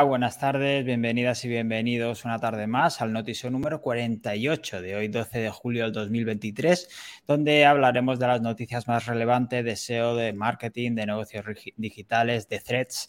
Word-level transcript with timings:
buenas 0.00 0.38
tardes, 0.38 0.84
bienvenidas 0.86 1.44
y 1.44 1.48
bienvenidos 1.48 2.24
una 2.24 2.38
tarde 2.38 2.66
más 2.66 3.02
al 3.02 3.12
noticiero 3.12 3.50
número 3.50 3.82
48 3.82 4.80
de 4.80 4.96
hoy 4.96 5.08
12 5.08 5.38
de 5.38 5.50
julio 5.50 5.84
del 5.84 5.92
2023, 5.92 6.88
donde 7.26 7.66
hablaremos 7.66 8.18
de 8.18 8.26
las 8.26 8.40
noticias 8.40 8.88
más 8.88 9.04
relevantes 9.04 9.62
de 9.62 9.76
SEO, 9.76 10.16
de 10.16 10.32
marketing, 10.32 10.94
de 10.94 11.06
negocios 11.06 11.44
digitales, 11.76 12.48
de 12.48 12.60
threads, 12.60 13.08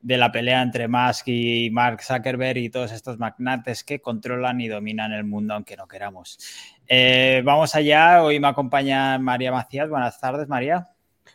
de 0.00 0.16
la 0.16 0.30
pelea 0.30 0.62
entre 0.62 0.86
Musk 0.86 1.26
y 1.26 1.68
Mark 1.72 2.00
Zuckerberg 2.02 2.58
y 2.58 2.70
todos 2.70 2.92
estos 2.92 3.18
magnates 3.18 3.82
que 3.82 4.00
controlan 4.00 4.60
y 4.60 4.68
dominan 4.68 5.12
el 5.12 5.24
mundo 5.24 5.54
aunque 5.54 5.76
no 5.76 5.88
queramos. 5.88 6.38
Eh, 6.86 7.42
vamos 7.44 7.74
allá, 7.74 8.22
hoy 8.22 8.38
me 8.38 8.48
acompaña 8.48 9.18
María 9.18 9.50
Macías. 9.50 9.88
Buenas 9.88 10.20
tardes, 10.20 10.48
María. 10.48 10.90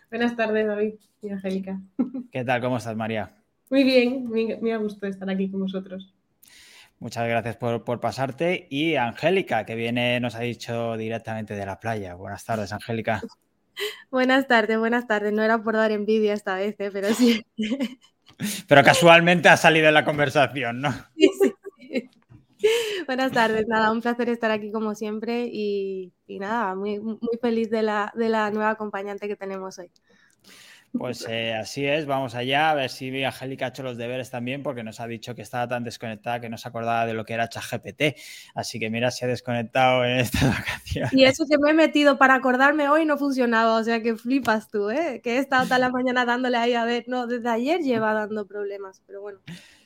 Buenas 0.10 0.36
tardes, 0.38 0.66
David 0.66 0.94
y 1.22 1.30
Angélica. 1.30 1.82
¿Qué 2.32 2.46
tal? 2.46 2.62
¿Cómo 2.62 2.78
estás, 2.78 2.96
María? 2.96 3.45
Muy 3.76 3.84
bien, 3.84 4.26
muy, 4.28 4.72
a 4.72 4.78
gusto 4.78 5.06
estar 5.06 5.30
aquí 5.30 5.52
con 5.52 5.60
vosotros. 5.60 6.14
Muchas 7.00 7.28
gracias 7.28 7.58
por, 7.58 8.00
pasarte. 8.00 8.68
Y 8.70 8.96
Angélica, 8.96 9.66
que 9.66 9.76
viene, 9.76 10.18
nos 10.22 10.36
ha 10.36 10.40
dicho 10.40 10.96
directamente 10.96 11.56
de 11.56 11.66
la 11.66 11.78
playa. 11.78 12.16
Buenas 12.16 12.46
tardes, 12.46 12.72
Angélica. 12.72 13.22
Buenas 14.10 14.48
tardes, 14.48 14.80
buenas 14.80 15.08
tardes. 15.08 15.34
No 15.34 15.44
era 15.44 15.62
por 15.62 15.76
dar 15.76 15.92
envidia 15.92 16.32
esta 16.32 16.56
vez, 16.56 16.78
¿eh? 16.80 16.90
pero 16.94 17.14
sí. 17.14 17.46
Pero 18.68 18.82
casualmente 18.82 19.50
ha 19.50 19.58
salido 19.58 19.90
en 19.90 19.94
la 19.94 20.06
conversación, 20.06 20.80
¿no? 20.80 20.94
Sí, 21.18 21.30
sí. 21.42 22.10
Buenas 23.06 23.34
tardes, 23.34 23.68
nada, 23.68 23.92
un 23.92 24.02
placer 24.02 24.30
estar 24.30 24.52
aquí 24.52 24.72
como 24.72 24.96
siempre 24.96 25.50
y, 25.52 26.14
nada, 26.28 26.76
muy, 26.76 26.98
muy 27.00 27.20
feliz 27.42 27.70
de 27.70 27.84
la, 27.84 28.14
de 28.16 28.30
la 28.30 28.50
nueva 28.52 28.70
acompañante 28.70 29.28
que 29.28 29.36
tenemos 29.36 29.78
hoy. 29.78 29.92
Pues 30.98 31.26
eh, 31.28 31.54
así 31.54 31.86
es, 31.86 32.06
vamos 32.06 32.36
allá, 32.36 32.70
a 32.72 32.76
ver 32.76 32.90
si 32.90 33.24
Angélica 33.24 33.66
ha 33.66 33.70
hecho 33.70 33.84
los 33.84 33.98
deberes 33.98 34.30
también, 34.30 34.64
porque 34.64 34.84
nos 34.84 35.00
ha 35.00 35.08
dicho 35.08 35.36
que 35.36 35.42
estaba 35.42 35.68
tan 35.68 35.84
desconectada 35.84 36.40
que 36.40 36.50
no 36.50 36.58
se 36.58 36.68
acordaba 36.68 37.06
de 37.06 37.14
lo 37.14 37.26
que 37.26 37.34
era 37.34 37.50
ChatGPT. 37.50 38.18
Así 38.54 38.80
que 38.80 38.90
mira, 38.90 39.12
se 39.12 39.26
ha 39.26 39.28
desconectado 39.28 40.06
en 40.06 40.18
esta 40.20 40.40
ocasión. 40.62 41.10
Y 41.12 41.26
eso 41.26 41.46
que 41.50 41.58
me 41.58 41.72
he 41.72 41.74
metido 41.74 42.18
para 42.18 42.36
acordarme 42.36 42.90
hoy 42.90 43.06
no 43.06 43.18
funcionaba, 43.18 43.78
o 43.78 43.84
sea 43.84 44.02
que 44.02 44.16
flipas 44.16 44.70
tú, 44.70 44.90
¿eh? 44.90 45.22
Que 45.24 45.36
he 45.36 45.40
estado 45.40 45.66
toda 45.66 45.80
la 45.80 45.90
mañana 45.90 46.26
dándole 46.26 46.58
ahí 46.58 46.74
a 46.74 46.86
ver, 46.86 47.06
no, 47.08 47.28
desde 47.28 47.50
ayer 47.50 47.82
lleva 47.82 48.14
dando 48.14 48.48
problemas, 48.48 49.02
pero 49.06 49.22
bueno. 49.22 49.40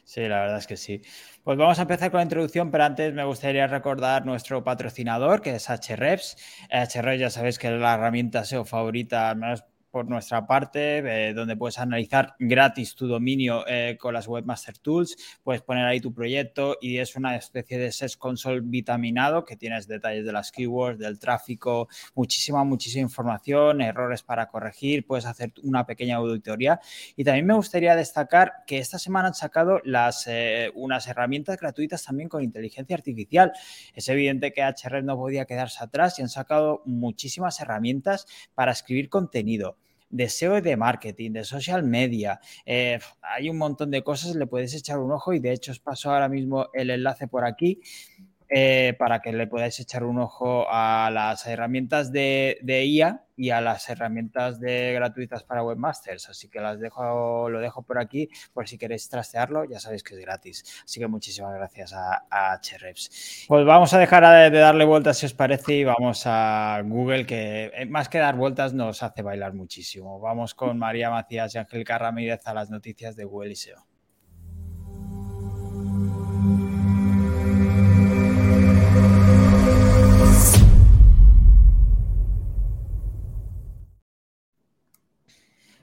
Sí, 0.03 0.21
la 0.21 0.41
verdad 0.41 0.57
es 0.57 0.65
que 0.65 0.75
sí. 0.75 1.01
Pues 1.43 1.55
vamos 1.55 1.77
a 1.77 1.83
empezar 1.83 2.09
con 2.09 2.17
la 2.17 2.23
introducción, 2.23 2.71
pero 2.71 2.83
antes 2.83 3.13
me 3.13 3.23
gustaría 3.23 3.67
recordar 3.67 4.25
nuestro 4.25 4.63
patrocinador, 4.63 5.41
que 5.41 5.53
es 5.53 5.69
HREPS. 5.69 6.35
HREPS 6.71 7.19
ya 7.19 7.29
sabéis 7.29 7.59
que 7.59 7.67
es 7.67 7.79
la 7.79 7.93
herramienta 7.93 8.43
SEO 8.43 8.65
favorita, 8.65 9.29
al 9.29 9.37
menos 9.37 9.65
por 9.91 10.07
nuestra 10.07 10.45
parte, 10.45 10.99
eh, 10.99 11.33
donde 11.33 11.55
puedes 11.55 11.79
analizar 11.79 12.35
gratis 12.39 12.95
tu 12.95 13.07
dominio 13.07 13.65
eh, 13.67 13.97
con 13.99 14.13
las 14.13 14.27
Webmaster 14.27 14.77
Tools, 14.77 15.17
puedes 15.43 15.61
poner 15.61 15.85
ahí 15.85 15.99
tu 15.99 16.13
proyecto 16.13 16.77
y 16.79 16.97
es 16.97 17.15
una 17.15 17.35
especie 17.35 17.77
de 17.77 17.91
SES 17.91 18.17
Console 18.17 18.61
vitaminado 18.61 19.45
que 19.45 19.55
tienes 19.55 19.87
detalles 19.87 20.25
de 20.25 20.31
las 20.31 20.51
keywords, 20.51 20.99
del 20.99 21.19
tráfico, 21.19 21.87
muchísima, 22.15 22.63
muchísima 22.63 23.01
información, 23.01 23.81
errores 23.81 24.23
para 24.23 24.47
corregir, 24.47 25.05
puedes 25.05 25.25
hacer 25.25 25.53
una 25.63 25.85
pequeña 25.85 26.17
auditoría. 26.17 26.79
Y 27.15 27.23
también 27.23 27.45
me 27.47 27.53
gustaría 27.55 27.95
destacar 27.95 28.53
que 28.67 28.77
esta 28.77 28.99
semana 28.99 29.29
han 29.29 29.33
sacado 29.33 29.81
las, 29.83 30.27
eh, 30.27 30.71
unas 30.75 31.07
herramientas 31.07 31.57
gratuitas 31.57 32.03
también 32.03 32.29
con 32.29 32.43
inteligencia 32.43 32.95
artificial. 32.95 33.51
Es 33.93 34.07
evidente 34.09 34.53
que 34.53 34.61
HR 34.61 35.03
no 35.03 35.17
podía 35.17 35.45
quedarse 35.45 35.83
atrás 35.83 36.19
y 36.19 36.21
han 36.21 36.29
sacado 36.29 36.81
muchísimas 36.85 37.59
herramientas 37.59 38.27
para 38.53 38.71
escribir 38.71 39.09
contenido 39.09 39.78
de 40.09 40.29
SEO 40.29 40.57
y 40.57 40.61
de 40.61 40.77
marketing, 40.77 41.31
de 41.31 41.43
social 41.43 41.83
media. 41.83 42.39
Eh, 42.65 42.99
hay 43.21 43.49
un 43.49 43.57
montón 43.57 43.91
de 43.91 44.03
cosas, 44.03 44.35
le 44.35 44.47
puedes 44.47 44.73
echar 44.73 44.99
un 44.99 45.11
ojo 45.11 45.33
y 45.33 45.39
de 45.39 45.51
hecho 45.51 45.71
os 45.71 45.79
paso 45.79 46.11
ahora 46.11 46.29
mismo 46.29 46.67
el 46.73 46.89
enlace 46.89 47.27
por 47.27 47.45
aquí. 47.45 47.81
Eh, 48.51 48.95
para 48.97 49.21
que 49.21 49.31
le 49.31 49.45
podáis 49.45 49.79
echar 49.79 50.03
un 50.03 50.17
ojo 50.17 50.65
a 50.67 51.11
las 51.13 51.45
herramientas 51.45 52.11
de, 52.11 52.57
de, 52.63 52.83
IA 52.83 53.23
y 53.37 53.51
a 53.51 53.61
las 53.61 53.87
herramientas 53.89 54.59
de 54.59 54.91
gratuitas 54.93 55.43
para 55.43 55.63
webmasters. 55.63 56.29
Así 56.29 56.49
que 56.49 56.59
las 56.59 56.79
dejo, 56.79 57.47
lo 57.51 57.59
dejo 57.59 57.83
por 57.83 57.99
aquí 57.99 58.27
por 58.51 58.67
si 58.67 58.79
queréis 58.79 59.07
trastearlo, 59.07 59.65
ya 59.65 59.79
sabéis 59.79 60.01
que 60.01 60.15
es 60.15 60.21
gratis. 60.21 60.81
Así 60.83 60.99
que 60.99 61.05
muchísimas 61.05 61.53
gracias 61.53 61.93
a, 61.93 62.25
a 62.27 62.59
HREPS. 62.59 63.45
Pues 63.47 63.65
vamos 63.67 63.93
a 63.93 63.99
dejar 63.99 64.25
de, 64.25 64.49
de, 64.49 64.59
darle 64.59 64.83
vueltas 64.83 65.19
si 65.19 65.27
os 65.27 65.33
parece 65.35 65.75
y 65.75 65.83
vamos 65.83 66.23
a 66.25 66.81
Google, 66.83 67.27
que 67.27 67.71
eh, 67.75 67.85
más 67.85 68.09
que 68.09 68.17
dar 68.17 68.35
vueltas 68.35 68.73
nos 68.73 69.03
hace 69.03 69.21
bailar 69.21 69.53
muchísimo. 69.53 70.19
Vamos 70.19 70.55
con 70.55 70.79
María 70.79 71.11
Macías 71.11 71.53
y 71.53 71.59
Ángel 71.59 71.85
Ramírez 71.85 72.47
a 72.47 72.55
las 72.55 72.71
noticias 72.71 73.15
de 73.15 73.25
Google 73.25 73.51
y 73.51 73.55
SEO. 73.55 73.88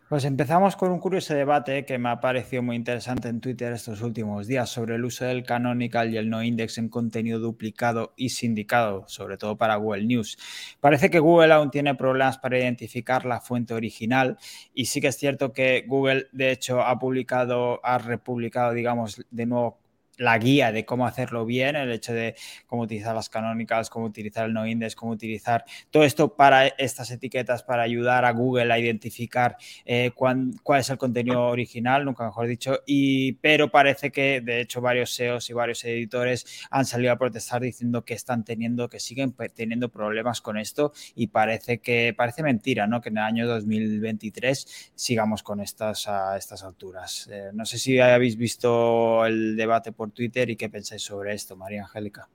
Pues 0.08 0.24
empezamos 0.24 0.76
con 0.76 0.92
un 0.92 1.00
curioso 1.00 1.34
debate 1.34 1.84
que 1.84 1.98
me 1.98 2.10
ha 2.10 2.20
parecido 2.20 2.62
muy 2.62 2.76
interesante 2.76 3.26
en 3.26 3.40
Twitter 3.40 3.72
estos 3.72 4.02
últimos 4.02 4.46
días 4.46 4.70
sobre 4.70 4.94
el 4.94 5.04
uso 5.04 5.24
del 5.24 5.42
canonical 5.42 6.14
y 6.14 6.16
el 6.16 6.30
no 6.30 6.44
index 6.44 6.78
en 6.78 6.88
contenido 6.88 7.40
duplicado 7.40 8.14
y 8.16 8.28
sindicado, 8.28 9.02
sobre 9.08 9.36
todo 9.36 9.56
para 9.56 9.74
Google 9.74 10.04
News. 10.04 10.38
Parece 10.78 11.10
que 11.10 11.18
Google 11.18 11.52
aún 11.52 11.72
tiene 11.72 11.96
problemas 11.96 12.38
para 12.38 12.56
identificar 12.56 13.24
la 13.24 13.40
fuente 13.40 13.74
original 13.74 14.38
y 14.72 14.84
sí 14.84 15.00
que 15.00 15.08
es 15.08 15.16
cierto 15.16 15.52
que 15.52 15.84
Google 15.88 16.28
de 16.30 16.52
hecho 16.52 16.82
ha 16.82 16.96
publicado, 17.00 17.80
ha 17.84 17.98
republicado, 17.98 18.74
digamos, 18.74 19.20
de 19.32 19.46
nuevo 19.46 19.80
la 20.16 20.38
guía 20.38 20.72
de 20.72 20.84
cómo 20.84 21.06
hacerlo 21.06 21.44
bien, 21.44 21.76
el 21.76 21.92
hecho 21.92 22.12
de 22.12 22.34
cómo 22.66 22.82
utilizar 22.82 23.14
las 23.14 23.28
canónicas, 23.28 23.90
cómo 23.90 24.06
utilizar 24.06 24.46
el 24.46 24.52
no 24.52 24.66
index, 24.66 24.94
cómo 24.94 25.12
utilizar 25.12 25.64
todo 25.90 26.04
esto 26.04 26.34
para 26.34 26.66
estas 26.66 27.10
etiquetas 27.10 27.62
para 27.62 27.82
ayudar 27.82 28.24
a 28.24 28.32
Google 28.32 28.72
a 28.72 28.78
identificar 28.78 29.56
eh, 29.84 30.10
cuál 30.14 30.54
es 30.78 30.90
el 30.90 30.98
contenido 30.98 31.42
original, 31.42 32.04
nunca 32.04 32.24
mejor 32.24 32.46
dicho, 32.46 32.80
y 32.86 33.32
pero 33.34 33.70
parece 33.70 34.10
que 34.10 34.40
de 34.40 34.60
hecho 34.60 34.80
varios 34.80 35.14
SEOs 35.14 35.50
y 35.50 35.52
varios 35.52 35.84
editores 35.84 36.66
han 36.70 36.84
salido 36.84 37.12
a 37.12 37.18
protestar 37.18 37.62
diciendo 37.62 38.04
que 38.04 38.14
están 38.14 38.44
teniendo, 38.44 38.88
que 38.88 39.00
siguen 39.00 39.34
teniendo 39.54 39.88
problemas 39.90 40.40
con 40.40 40.58
esto 40.58 40.92
y 41.14 41.28
parece 41.28 41.78
que 41.78 42.14
parece 42.16 42.42
mentira, 42.42 42.86
¿no? 42.86 43.00
Que 43.00 43.08
en 43.10 43.18
el 43.18 43.24
año 43.24 43.46
2023 43.46 44.92
sigamos 44.94 45.42
con 45.42 45.60
estas 45.60 46.08
a 46.08 46.36
estas 46.36 46.62
alturas. 46.62 47.28
Eh, 47.30 47.50
no 47.52 47.64
sé 47.64 47.78
si 47.78 47.98
habéis 47.98 48.36
visto 48.36 49.24
el 49.26 49.56
debate 49.56 49.92
por 49.92 50.05
Twitter 50.10 50.50
y 50.50 50.56
qué 50.56 50.68
pensáis 50.68 51.02
sobre 51.02 51.34
esto, 51.34 51.56
María 51.56 51.82
Angélica. 51.82 52.28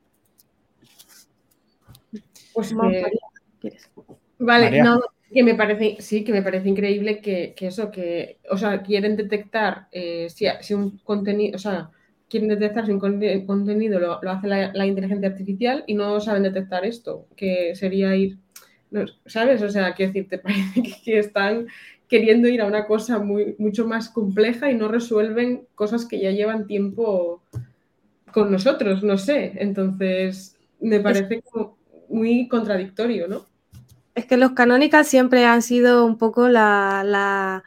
Pues 2.53 2.73
María, 2.73 3.07
Vale, 4.39 4.81
no, 4.81 4.99
que 5.31 5.43
me 5.43 5.55
parece, 5.55 5.97
sí, 5.99 6.23
que 6.23 6.33
me 6.33 6.41
parece 6.41 6.67
increíble 6.67 7.21
que, 7.21 7.53
eso, 7.59 7.91
que, 7.91 8.39
o 8.49 8.57
sea, 8.57 8.81
quieren 8.81 9.15
detectar 9.15 9.87
eh, 9.91 10.27
si, 10.29 10.73
un 10.73 10.97
contenido, 10.99 11.55
o 11.55 11.59
sea, 11.59 11.91
quieren 12.27 12.49
detectar 12.49 12.85
si 12.85 12.91
un 12.91 12.99
contenido 13.45 13.99
lo, 13.99 14.19
hace 14.29 14.47
la, 14.47 14.85
inteligencia 14.85 15.29
artificial 15.29 15.83
y 15.87 15.93
no 15.93 16.19
saben 16.19 16.43
detectar 16.43 16.85
esto, 16.85 17.27
que 17.35 17.75
sería 17.75 18.15
ir, 18.15 18.39
¿sabes? 19.25 19.61
O 19.61 19.69
sea, 19.69 19.93
quiero 19.93 20.11
decir, 20.11 20.29
te 20.29 20.37
parece 20.39 20.81
que 21.03 21.19
están 21.19 21.67
queriendo 22.11 22.49
ir 22.49 22.61
a 22.61 22.65
una 22.65 22.85
cosa 22.87 23.19
muy, 23.19 23.55
mucho 23.57 23.87
más 23.87 24.09
compleja 24.09 24.69
y 24.69 24.75
no 24.75 24.89
resuelven 24.89 25.65
cosas 25.75 26.05
que 26.05 26.19
ya 26.19 26.31
llevan 26.31 26.67
tiempo 26.67 27.41
con 28.33 28.51
nosotros, 28.51 29.01
no 29.01 29.17
sé. 29.17 29.53
Entonces, 29.55 30.57
me 30.81 30.99
parece 30.99 31.41
muy 32.09 32.49
contradictorio, 32.49 33.29
¿no? 33.29 33.45
Es 34.13 34.25
que 34.25 34.35
los 34.35 34.51
canónicas 34.51 35.07
siempre 35.07 35.45
han 35.45 35.61
sido 35.61 36.05
un 36.05 36.17
poco 36.17 36.49
la, 36.49 37.63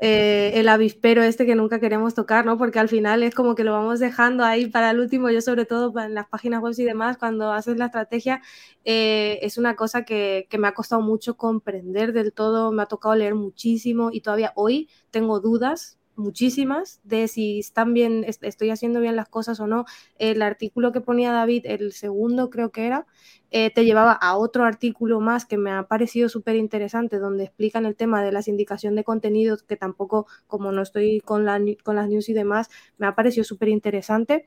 eh, 0.00 0.52
el 0.54 0.68
avispero 0.68 1.22
este 1.22 1.44
que 1.46 1.54
nunca 1.56 1.80
queremos 1.80 2.14
tocar, 2.14 2.46
¿no? 2.46 2.56
Porque 2.56 2.78
al 2.78 2.88
final 2.88 3.22
es 3.22 3.34
como 3.34 3.54
que 3.54 3.64
lo 3.64 3.72
vamos 3.72 3.98
dejando 3.98 4.44
ahí 4.44 4.66
para 4.66 4.90
el 4.90 5.00
último. 5.00 5.30
Yo 5.30 5.40
sobre 5.40 5.64
todo 5.64 5.92
en 6.00 6.14
las 6.14 6.28
páginas 6.28 6.62
web 6.62 6.74
y 6.76 6.84
demás, 6.84 7.18
cuando 7.18 7.52
haces 7.52 7.76
la 7.78 7.86
estrategia, 7.86 8.40
eh, 8.84 9.38
es 9.42 9.58
una 9.58 9.76
cosa 9.76 10.04
que, 10.04 10.46
que, 10.50 10.58
me 10.58 10.68
ha 10.68 10.74
costado 10.74 11.02
mucho 11.02 11.36
comprender 11.36 12.12
del 12.12 12.32
todo, 12.32 12.72
me 12.72 12.82
ha 12.82 12.86
tocado 12.86 13.14
leer 13.16 13.34
muchísimo 13.34 14.10
y 14.12 14.20
todavía 14.20 14.52
hoy 14.54 14.88
tengo 15.10 15.40
dudas 15.40 15.97
muchísimas 16.18 17.00
de 17.04 17.28
si 17.28 17.60
están 17.60 17.94
bien, 17.94 18.24
estoy 18.26 18.70
haciendo 18.70 19.00
bien 19.00 19.16
las 19.16 19.28
cosas 19.28 19.60
o 19.60 19.66
no. 19.66 19.84
El 20.18 20.42
artículo 20.42 20.92
que 20.92 21.00
ponía 21.00 21.32
David, 21.32 21.64
el 21.66 21.92
segundo 21.92 22.50
creo 22.50 22.70
que 22.70 22.86
era, 22.86 23.06
eh, 23.50 23.70
te 23.70 23.84
llevaba 23.84 24.12
a 24.12 24.36
otro 24.36 24.64
artículo 24.64 25.20
más 25.20 25.46
que 25.46 25.56
me 25.56 25.70
ha 25.70 25.84
parecido 25.84 26.28
súper 26.28 26.56
interesante, 26.56 27.18
donde 27.18 27.44
explican 27.44 27.86
el 27.86 27.96
tema 27.96 28.22
de 28.22 28.32
la 28.32 28.42
sindicación 28.42 28.94
de 28.94 29.04
contenidos, 29.04 29.62
que 29.62 29.76
tampoco, 29.76 30.26
como 30.46 30.72
no 30.72 30.82
estoy 30.82 31.20
con, 31.20 31.44
la, 31.44 31.60
con 31.84 31.96
las 31.96 32.08
news 32.08 32.28
y 32.28 32.34
demás, 32.34 32.68
me 32.98 33.06
ha 33.06 33.14
parecido 33.14 33.44
súper 33.44 33.68
interesante. 33.68 34.46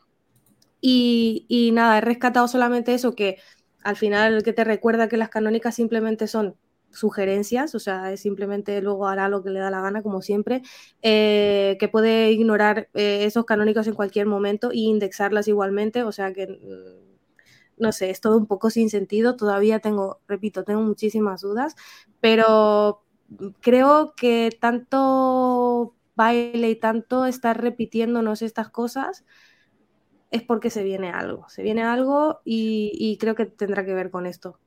Y, 0.81 1.45
y 1.47 1.71
nada, 1.71 1.97
he 1.97 2.01
rescatado 2.01 2.47
solamente 2.47 2.93
eso, 2.93 3.15
que 3.15 3.37
al 3.83 3.95
final 3.95 4.43
que 4.43 4.53
te 4.53 4.63
recuerda 4.63 5.07
que 5.09 5.17
las 5.17 5.29
canónicas 5.29 5.75
simplemente 5.75 6.27
son 6.27 6.55
sugerencias, 6.91 7.75
o 7.75 7.79
sea, 7.79 8.15
simplemente 8.17 8.81
luego 8.81 9.07
hará 9.07 9.29
lo 9.29 9.43
que 9.43 9.49
le 9.49 9.59
da 9.59 9.71
la 9.71 9.81
gana, 9.81 10.01
como 10.01 10.21
siempre, 10.21 10.61
eh, 11.01 11.77
que 11.79 11.87
puede 11.87 12.31
ignorar 12.31 12.89
eh, 12.93 13.25
esos 13.25 13.45
canónicos 13.45 13.87
en 13.87 13.95
cualquier 13.95 14.25
momento 14.27 14.71
e 14.71 14.77
indexarlas 14.77 15.47
igualmente, 15.47 16.03
o 16.03 16.11
sea 16.11 16.33
que, 16.33 16.47
mm, 16.47 17.81
no 17.81 17.91
sé, 17.91 18.09
es 18.09 18.21
todo 18.21 18.37
un 18.37 18.47
poco 18.47 18.69
sin 18.69 18.89
sentido, 18.89 19.35
todavía 19.35 19.79
tengo, 19.79 20.19
repito, 20.27 20.63
tengo 20.63 20.81
muchísimas 20.81 21.41
dudas, 21.41 21.75
pero 22.19 23.03
creo 23.61 24.13
que 24.15 24.49
tanto 24.59 25.95
baile 26.15 26.69
y 26.69 26.75
tanto 26.75 27.25
estar 27.25 27.61
repitiéndonos 27.61 28.41
estas 28.41 28.69
cosas 28.69 29.25
es 30.31 30.43
porque 30.43 30.69
se 30.69 30.83
viene 30.83 31.09
algo, 31.11 31.47
se 31.49 31.63
viene 31.63 31.83
algo 31.83 32.41
y 32.45 33.17
creo 33.19 33.35
que 33.35 33.45
tendrá 33.45 33.85
que 33.85 33.93
ver 33.93 34.11
con 34.11 34.25
esto 34.25 34.59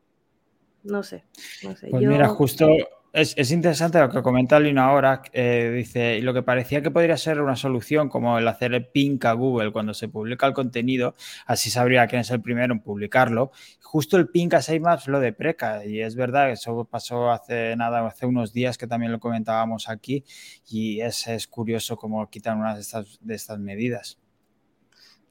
no 0.84 1.02
sé, 1.02 1.24
no 1.62 1.76
sé. 1.76 1.88
Pues 1.88 2.02
mira, 2.04 2.28
justo 2.28 2.68
es, 3.14 3.52
interesante 3.52 4.00
lo 4.00 4.10
que 4.10 4.22
comenta 4.22 4.58
Lino 4.58 4.82
ahora. 4.82 5.22
Eh, 5.32 5.72
dice, 5.72 6.18
y 6.18 6.20
lo 6.20 6.34
que 6.34 6.42
parecía 6.42 6.82
que 6.82 6.90
podría 6.90 7.16
ser 7.16 7.40
una 7.40 7.54
solución, 7.54 8.08
como 8.08 8.38
el 8.38 8.48
hacer 8.48 8.74
el 8.74 8.88
ping 8.88 9.18
a 9.22 9.32
Google 9.34 9.70
cuando 9.70 9.94
se 9.94 10.08
publica 10.08 10.48
el 10.48 10.52
contenido, 10.52 11.14
así 11.46 11.70
sabría 11.70 12.08
quién 12.08 12.22
es 12.22 12.30
el 12.32 12.42
primero 12.42 12.74
en 12.74 12.80
publicarlo. 12.80 13.52
Justo 13.80 14.16
el 14.16 14.28
ping 14.28 14.48
a 14.54 14.62
Sitemaps 14.62 15.06
lo 15.06 15.20
depreca, 15.20 15.84
y 15.86 16.00
es 16.00 16.16
verdad, 16.16 16.50
eso 16.50 16.84
pasó 16.90 17.30
hace 17.30 17.76
nada, 17.76 18.04
hace 18.04 18.26
unos 18.26 18.52
días 18.52 18.76
que 18.76 18.88
también 18.88 19.12
lo 19.12 19.20
comentábamos 19.20 19.88
aquí, 19.88 20.24
y 20.68 21.00
es, 21.00 21.28
es 21.28 21.46
curioso 21.46 21.96
cómo 21.96 22.28
quitan 22.28 22.58
una 22.58 22.74
de 22.74 22.80
estas, 22.80 23.18
de 23.20 23.34
estas 23.36 23.60
medidas. 23.60 24.18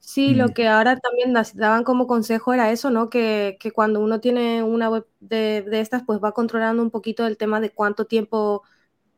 Sí, 0.06 0.34
lo 0.34 0.48
mm. 0.48 0.52
que 0.52 0.68
ahora 0.68 0.98
también 0.98 1.32
daban 1.54 1.82
como 1.82 2.06
consejo 2.06 2.52
era 2.52 2.70
eso, 2.70 2.90
¿no? 2.90 3.08
Que, 3.08 3.58
cuando 3.74 4.00
uno 4.00 4.20
tiene 4.20 4.62
una 4.62 4.90
web 4.90 5.06
de, 5.20 5.64
estas, 5.80 6.02
pues 6.04 6.20
va 6.22 6.32
controlando 6.32 6.82
un 6.82 6.90
poquito 6.90 7.26
el 7.26 7.38
tema 7.38 7.58
de 7.60 7.70
cuánto 7.70 8.04
tiempo 8.04 8.62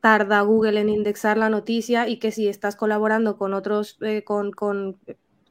tarda 0.00 0.42
Google 0.42 0.80
en 0.80 0.88
indexar 0.88 1.38
la 1.38 1.50
noticia 1.50 2.08
y 2.08 2.18
que 2.18 2.30
si 2.30 2.46
estás 2.48 2.76
colaborando 2.76 3.36
con 3.36 3.52
otros, 3.52 3.98
eh, 4.00 4.22
con, 4.24 4.52
con 4.52 4.98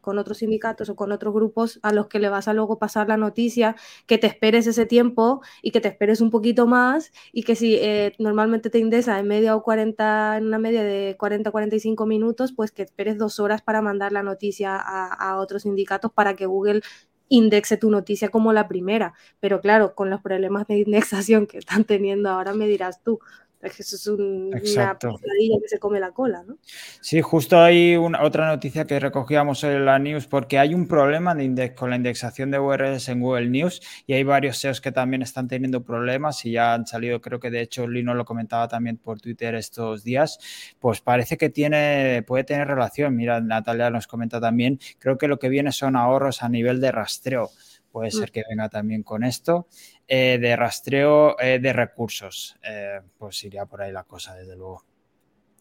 con 0.05 0.19
otros 0.19 0.37
sindicatos 0.37 0.89
o 0.89 0.95
con 0.95 1.11
otros 1.11 1.33
grupos 1.33 1.79
a 1.81 1.91
los 1.91 2.07
que 2.07 2.19
le 2.19 2.29
vas 2.29 2.47
a 2.47 2.53
luego 2.53 2.79
pasar 2.79 3.09
la 3.09 3.17
noticia, 3.17 3.75
que 4.05 4.17
te 4.17 4.27
esperes 4.27 4.67
ese 4.67 4.85
tiempo 4.85 5.41
y 5.61 5.71
que 5.71 5.81
te 5.81 5.89
esperes 5.89 6.21
un 6.21 6.29
poquito 6.29 6.67
más 6.67 7.11
y 7.33 7.43
que 7.43 7.55
si 7.55 7.75
eh, 7.75 8.13
normalmente 8.19 8.69
te 8.69 8.79
indexa 8.79 9.19
en 9.19 9.27
media 9.27 9.55
o 9.55 9.63
40, 9.63 10.37
en 10.37 10.45
una 10.45 10.59
media 10.59 10.83
de 10.83 11.15
40 11.19 11.51
45 11.51 12.05
minutos, 12.05 12.53
pues 12.53 12.71
que 12.71 12.83
esperes 12.83 13.17
dos 13.17 13.39
horas 13.39 13.61
para 13.61 13.81
mandar 13.81 14.11
la 14.11 14.23
noticia 14.23 14.77
a 14.77 15.37
otros 15.37 15.63
sindicatos 15.63 16.11
para 16.13 16.35
que 16.35 16.45
Google 16.45 16.81
indexe 17.29 17.77
tu 17.77 17.89
noticia 17.89 18.29
como 18.29 18.53
la 18.53 18.67
primera. 18.67 19.13
Pero 19.39 19.61
claro, 19.61 19.95
con 19.95 20.09
los 20.09 20.21
problemas 20.21 20.67
de 20.67 20.79
indexación 20.79 21.47
que 21.47 21.57
están 21.57 21.83
teniendo 21.85 22.29
ahora 22.29 22.53
me 22.53 22.67
dirás 22.67 23.01
tú, 23.03 23.19
eso 23.61 23.95
es 23.95 24.07
una 24.07 24.59
pesadilla 24.59 25.59
que 25.61 25.67
se 25.67 25.79
come 25.79 25.99
la 25.99 26.11
cola, 26.11 26.43
¿no? 26.43 26.57
Sí, 27.01 27.21
justo 27.21 27.59
hay 27.59 27.95
una, 27.95 28.23
otra 28.23 28.47
noticia 28.47 28.85
que 28.85 28.99
recogíamos 28.99 29.63
en 29.63 29.85
la 29.85 29.97
news 29.99 30.27
porque 30.27 30.59
hay 30.59 30.73
un 30.73 30.87
problema 30.87 31.33
de 31.33 31.73
con 31.73 31.89
la 31.89 31.95
indexación 31.95 32.51
de 32.51 32.59
URLs 32.59 33.09
en 33.09 33.21
Google 33.21 33.49
News 33.49 33.81
y 34.05 34.13
hay 34.13 34.23
varios 34.23 34.57
SEOs 34.57 34.81
que 34.81 34.91
también 34.91 35.21
están 35.21 35.47
teniendo 35.47 35.83
problemas 35.83 36.45
y 36.45 36.51
ya 36.51 36.73
han 36.73 36.85
salido, 36.85 37.21
creo 37.21 37.39
que 37.39 37.49
de 37.49 37.61
hecho 37.61 37.87
Lino 37.87 38.13
lo 38.13 38.25
comentaba 38.25 38.67
también 38.67 38.97
por 38.97 39.19
Twitter 39.19 39.55
estos 39.55 40.03
días, 40.03 40.39
pues 40.79 41.01
parece 41.01 41.37
que 41.37 41.49
tiene, 41.49 42.23
puede 42.27 42.43
tener 42.43 42.67
relación. 42.67 43.15
Mira, 43.15 43.41
Natalia 43.41 43.89
nos 43.89 44.07
comenta 44.07 44.39
también, 44.39 44.79
creo 44.99 45.17
que 45.17 45.27
lo 45.27 45.39
que 45.39 45.49
viene 45.49 45.71
son 45.71 45.95
ahorros 45.95 46.43
a 46.43 46.49
nivel 46.49 46.81
de 46.81 46.91
rastreo 46.91 47.49
puede 47.95 48.09
mm. 48.09 48.19
ser 48.19 48.31
que 48.33 48.43
venga 48.49 48.67
también 48.67 49.03
con 49.03 49.23
esto, 49.23 49.67
eh, 50.07 50.37
de 50.39 50.55
rastreo 50.55 51.39
eh, 51.39 51.59
de 51.59 51.73
recursos. 51.73 52.55
Eh, 52.63 53.01
pues 53.17 53.43
iría 53.43 53.65
por 53.65 53.81
ahí 53.81 53.91
la 53.91 54.03
cosa, 54.03 54.35
desde 54.35 54.55
luego. 54.55 54.83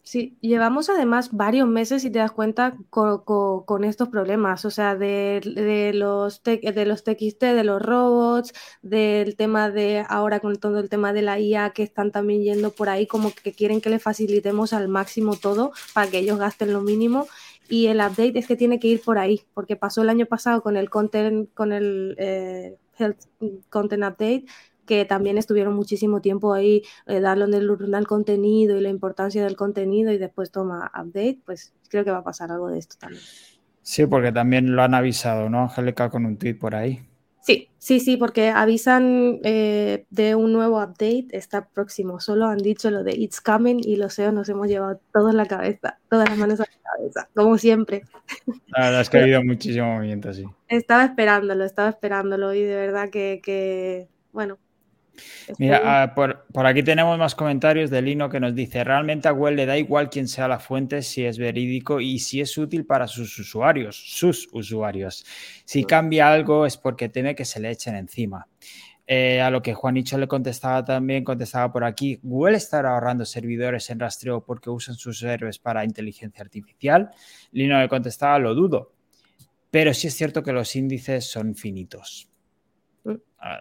Sí, 0.03 0.37
llevamos 0.39 0.87
además 0.87 1.31
varios 1.31 1.67
meses, 1.67 2.03
si 2.03 2.11
te 2.11 2.19
das 2.19 2.31
cuenta, 2.31 2.77
con, 2.91 3.83
estos 3.83 4.07
problemas, 4.09 4.63
o 4.63 4.69
sea, 4.69 4.95
de, 4.95 5.41
los 5.95 6.43
de 6.43 6.85
los 6.85 7.03
TXT, 7.03 7.41
de 7.41 7.63
los 7.63 7.81
robots, 7.81 8.53
del 8.83 9.35
tema 9.35 9.71
de 9.71 10.05
ahora 10.07 10.41
con 10.41 10.57
todo 10.57 10.79
el 10.79 10.89
tema 10.89 11.11
de 11.11 11.23
la 11.23 11.39
IA 11.39 11.71
que 11.71 11.81
están 11.81 12.11
también 12.11 12.43
yendo 12.43 12.69
por 12.69 12.87
ahí, 12.87 13.07
como 13.07 13.31
que 13.33 13.51
quieren 13.51 13.81
que 13.81 13.89
le 13.89 13.97
facilitemos 13.97 14.73
al 14.73 14.89
máximo 14.89 15.37
todo 15.37 15.71
para 15.95 16.11
que 16.11 16.19
ellos 16.19 16.37
gasten 16.37 16.71
lo 16.71 16.81
mínimo 16.81 17.25
y 17.67 17.87
el 17.87 17.97
update 17.97 18.37
es 18.37 18.45
que 18.45 18.55
tiene 18.55 18.79
que 18.79 18.89
ir 18.89 19.01
por 19.01 19.17
ahí, 19.17 19.41
porque 19.55 19.75
pasó 19.75 20.03
el 20.03 20.09
año 20.09 20.27
pasado 20.27 20.61
con 20.61 20.77
el 20.77 20.91
content, 20.91 21.51
con 21.55 21.73
el 21.73 22.77
Health 22.97 23.19
Content 23.69 24.03
Update, 24.03 24.45
que 24.85 25.05
también 25.05 25.37
estuvieron 25.37 25.75
muchísimo 25.75 26.21
tiempo 26.21 26.53
ahí 26.53 26.83
eh, 27.07 27.19
dándole 27.19 27.57
el 27.57 28.07
contenido 28.07 28.77
y 28.77 28.81
la 28.81 28.89
importancia 28.89 29.43
del 29.43 29.55
contenido 29.55 30.11
y 30.11 30.17
después 30.17 30.51
toma 30.51 30.91
update, 30.95 31.39
pues 31.45 31.73
creo 31.89 32.05
que 32.05 32.11
va 32.11 32.19
a 32.19 32.23
pasar 32.23 32.51
algo 32.51 32.69
de 32.69 32.79
esto 32.79 32.95
también. 32.99 33.23
Sí, 33.81 34.05
porque 34.05 34.31
también 34.31 34.75
lo 34.75 34.83
han 34.83 34.93
avisado, 34.93 35.49
¿no, 35.49 35.63
Angélica, 35.63 36.09
con 36.09 36.25
un 36.25 36.37
tweet 36.37 36.55
por 36.55 36.75
ahí? 36.75 37.07
Sí, 37.45 37.69
sí, 37.77 37.99
sí, 37.99 38.17
porque 38.17 38.49
avisan 38.49 39.39
eh, 39.43 40.07
de 40.09 40.33
un 40.33 40.51
nuevo 40.51 40.81
update, 40.81 41.27
está 41.29 41.69
próximo. 41.69 42.19
Solo 42.19 42.47
han 42.47 42.57
dicho 42.57 42.89
lo 42.89 43.03
de 43.03 43.11
It's 43.11 43.39
Coming 43.39 43.81
y 43.83 43.97
los 43.97 44.15
SEO 44.15 44.31
nos 44.31 44.49
hemos 44.49 44.67
llevado 44.67 44.99
todos 45.13 45.31
la 45.35 45.45
cabeza, 45.45 45.99
todas 46.09 46.27
las 46.27 46.39
manos 46.39 46.59
a 46.59 46.63
la 46.63 46.97
cabeza, 46.97 47.29
como 47.35 47.59
siempre. 47.59 48.01
La 48.75 48.85
verdad 48.85 49.01
es 49.01 49.09
que 49.11 49.17
ha 49.19 49.21
habido 49.21 49.43
muchísimo 49.43 49.93
movimiento, 49.93 50.33
sí. 50.33 50.43
Estaba 50.69 51.05
esperándolo, 51.05 51.65
estaba 51.65 51.89
esperándolo 51.89 52.51
y 52.55 52.63
de 52.63 52.75
verdad 52.77 53.11
que, 53.11 53.41
que 53.43 54.07
bueno, 54.31 54.57
Mira, 55.57 55.81
ah, 55.83 56.15
por, 56.15 56.45
aquí 56.65 56.83
tenemos 56.83 57.17
más 57.17 57.35
comentarios 57.35 57.89
de 57.89 58.01
Lino 58.01 58.29
que 58.29 58.39
nos 58.39 58.55
dice, 58.55 58.83
realmente 58.83 59.27
a 59.27 59.31
Google 59.31 59.55
le 59.55 59.65
da 59.65 59.77
igual 59.77 60.09
quién 60.09 60.27
sea 60.27 60.47
la 60.47 60.59
fuente, 60.59 61.01
si 61.01 61.25
es 61.25 61.37
verídico 61.37 61.99
y 61.99 62.19
si 62.19 62.41
es 62.41 62.57
útil 62.57 62.85
para 62.85 63.07
sus 63.07 63.37
usuarios, 63.39 63.95
sus 63.95 64.49
usuarios. 64.51 65.25
Si 65.65 65.83
cambia 65.83 66.31
algo 66.31 66.65
es 66.65 66.77
porque 66.77 67.09
teme 67.09 67.35
que 67.35 67.45
se 67.45 67.59
le 67.59 67.71
echen 67.71 67.95
encima. 67.95 68.47
Eh, 69.07 69.39
a 69.39 69.51
lo 69.51 69.61
que 69.61 69.75
Juanicho 69.75 70.17
le 70.17 70.27
contestaba 70.27 70.83
también, 70.83 71.23
contestaba 71.23 71.71
por 71.71 71.83
aquí, 71.83 72.19
Google 72.23 72.57
estará 72.57 72.93
ahorrando 72.93 73.23
servidores 73.23 73.89
en 73.91 73.99
rastreo 73.99 74.43
porque 74.43 74.71
usan 74.71 74.95
sus 74.95 75.19
servers 75.19 75.59
para 75.59 75.85
inteligencia 75.85 76.41
artificial. 76.41 77.11
Lino 77.51 77.79
le 77.79 77.87
contestaba, 77.87 78.39
lo 78.39 78.55
dudo, 78.55 78.93
pero 79.69 79.93
sí 79.93 80.07
es 80.07 80.15
cierto 80.15 80.41
que 80.41 80.53
los 80.53 80.75
índices 80.75 81.25
son 81.29 81.53
finitos 81.55 82.29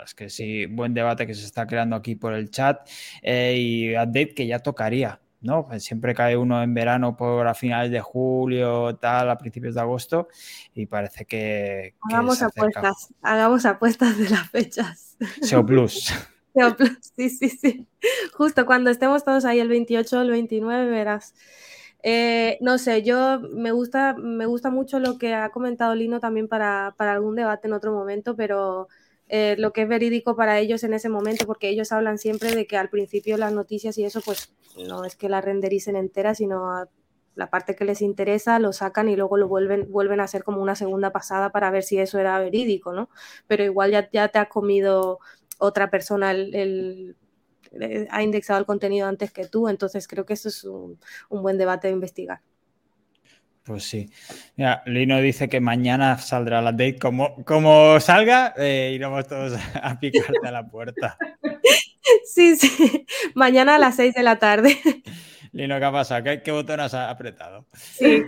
es 0.05 0.15
que 0.15 0.31
sí, 0.31 0.67
buen 0.67 0.95
debate 0.95 1.27
que 1.27 1.35
se 1.35 1.45
está 1.45 1.67
creando 1.67 1.97
aquí 1.97 2.17
por 2.17 2.33
el 2.35 2.51
chat 2.51 2.89
eh, 3.23 3.57
y 3.59 3.93
update 3.93 4.35
que 4.35 4.47
ya 4.47 4.59
tocaría, 4.59 5.21
¿no? 5.41 5.67
Pues 5.67 5.85
siempre 5.85 6.15
cae 6.15 6.37
uno 6.37 6.63
en 6.63 6.75
verano 6.75 7.17
por 7.17 7.47
a 7.47 7.55
finales 7.55 7.91
de 7.91 8.01
julio, 8.01 8.97
tal, 8.97 9.31
a 9.31 9.39
principios 9.39 9.75
de 9.75 9.81
agosto 9.81 10.29
y 10.75 10.87
parece 10.87 11.27
que... 11.27 11.95
hagamos 12.11 12.43
apuestas, 12.43 13.15
hagamos 13.23 13.67
apuestas 13.67 14.19
de 14.19 14.31
las 14.31 14.51
fechas. 14.51 15.17
SEO 15.43 15.65
Plus. 15.65 16.13
SEO 16.55 16.77
Plus, 16.77 16.99
sí, 17.17 17.31
sí, 17.31 17.49
sí. 17.51 17.87
Justo 18.33 18.65
cuando 18.67 18.91
estemos 18.91 19.25
todos 19.25 19.45
ahí 19.45 19.61
el 19.61 19.69
28 19.69 20.19
o 20.19 20.23
el 20.23 20.31
29 20.31 20.91
verás. 20.91 21.35
Eh, 22.07 22.59
no 22.61 22.77
sé, 22.77 23.03
yo 23.03 23.41
me 23.41 23.73
gusta, 23.73 24.15
me 24.15 24.45
gusta 24.45 24.69
mucho 24.69 24.99
lo 24.99 25.17
que 25.17 25.33
ha 25.35 25.49
comentado 25.49 25.95
Lino 25.95 26.21
también 26.21 26.49
para, 26.49 26.95
para 26.99 27.15
algún 27.15 27.35
debate 27.35 27.67
en 27.67 27.73
otro 27.73 27.95
momento, 27.95 28.37
pero 28.37 28.89
eh, 29.29 29.57
lo 29.59 29.73
que 29.73 29.83
es 29.83 29.89
verídico 29.89 30.37
para 30.37 30.59
ellos 30.59 30.85
en 30.85 30.95
ese 30.95 31.09
momento, 31.09 31.47
porque 31.47 31.69
ellos 31.69 31.93
hablan 31.93 32.19
siempre 32.19 32.55
de 32.55 32.67
que 32.67 32.77
al 32.77 32.91
principio 32.91 33.37
las 33.39 33.53
noticias 33.53 33.97
y 33.99 34.05
eso, 34.05 34.21
pues 34.21 34.53
no 34.89 35.05
es 35.05 35.17
que 35.17 35.29
la 35.29 35.41
rendericen 35.41 35.97
entera, 35.97 36.35
sino 36.35 36.89
la 37.35 37.51
parte 37.51 37.75
que 37.75 37.85
les 37.85 38.03
interesa 38.03 38.59
lo 38.59 38.73
sacan 38.73 39.09
y 39.09 39.17
luego 39.17 39.37
lo 39.37 39.49
vuelven, 39.49 39.91
vuelven 39.91 40.21
a 40.21 40.25
hacer 40.25 40.45
como 40.45 40.63
una 40.63 40.77
segunda 40.77 41.11
pasada 41.11 41.51
para 41.51 41.71
ver 41.71 41.83
si 41.83 41.99
eso 41.99 42.19
era 42.19 42.39
verídico, 42.39 42.93
¿no? 42.93 43.09
Pero 43.47 43.65
igual 43.65 43.91
ya, 43.91 44.09
ya 44.11 44.29
te 44.29 44.39
ha 44.39 44.49
comido 44.49 45.19
otra 45.59 45.91
persona 45.91 46.31
el, 46.33 47.17
eh, 47.81 48.07
ha 48.11 48.23
indexado 48.23 48.61
el 48.61 48.67
contenido 48.67 49.09
antes 49.09 49.33
que 49.33 49.47
tú, 49.47 49.69
entonces 49.69 50.07
creo 50.07 50.25
que 50.27 50.35
eso 50.35 50.49
es 50.49 50.65
un 50.65 50.99
buen 51.29 51.59
debate 51.59 51.89
de 51.89 51.95
investigar. 51.95 52.41
Pues 53.65 53.85
sí. 53.85 54.11
Mira, 54.57 54.83
Lino 54.85 55.19
dice 55.21 55.49
que 55.49 55.59
mañana 55.59 56.19
saldrá 56.19 56.61
la 56.61 56.73
date. 56.73 56.99
Como, 56.99 57.43
como 57.45 57.99
salga, 57.99 58.53
eh, 58.59 58.93
iremos 58.95 59.27
todos 59.27 59.59
a 59.83 59.99
picarte 59.99 60.47
a 60.47 60.51
la 60.51 60.69
puerta. 60.69 61.17
Sí, 62.27 62.57
sí. 62.57 63.07
Mañana 63.35 63.77
a 63.77 63.79
las 63.79 63.97
6 63.97 64.15
de 64.15 64.23
la 64.23 64.39
tarde. 64.39 64.77
Lino, 65.53 65.79
¿qué 65.79 65.85
ha 65.85 65.93
pasado? 65.93 66.25
¿Qué, 66.45 66.51
botón 66.53 66.81
has 66.81 66.93
apretado? 66.93 67.65
Sí, 67.75 68.23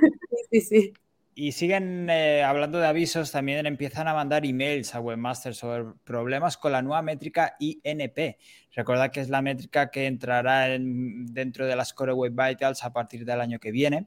sí, 0.51 0.61
sí. 0.63 0.93
Y 1.39 1.53
siguen 1.53 2.09
eh, 2.09 2.43
hablando 2.43 2.79
de 2.79 2.87
avisos, 2.87 3.31
también 3.31 3.67
empiezan 3.67 4.09
a 4.09 4.15
mandar 4.15 4.47
emails 4.47 4.95
a 4.95 5.01
Webmaster 5.01 5.55
sobre 5.55 5.93
problemas 6.03 6.57
con 6.57 6.73
la 6.73 6.81
nueva 6.81 7.03
métrica 7.03 7.57
INP. 7.59 8.39
Recuerda 8.73 9.11
que 9.11 9.21
es 9.21 9.29
la 9.29 9.43
métrica 9.43 9.91
que 9.91 10.07
entrará 10.07 10.67
dentro 10.67 11.67
de 11.67 11.77
las 11.77 11.93
Core 11.93 12.15
Web 12.15 12.33
Vitals 12.33 12.83
a 12.85 12.93
partir 12.95 13.27
del 13.27 13.43
año 13.43 13.59
que 13.59 13.71
viene. 13.71 14.07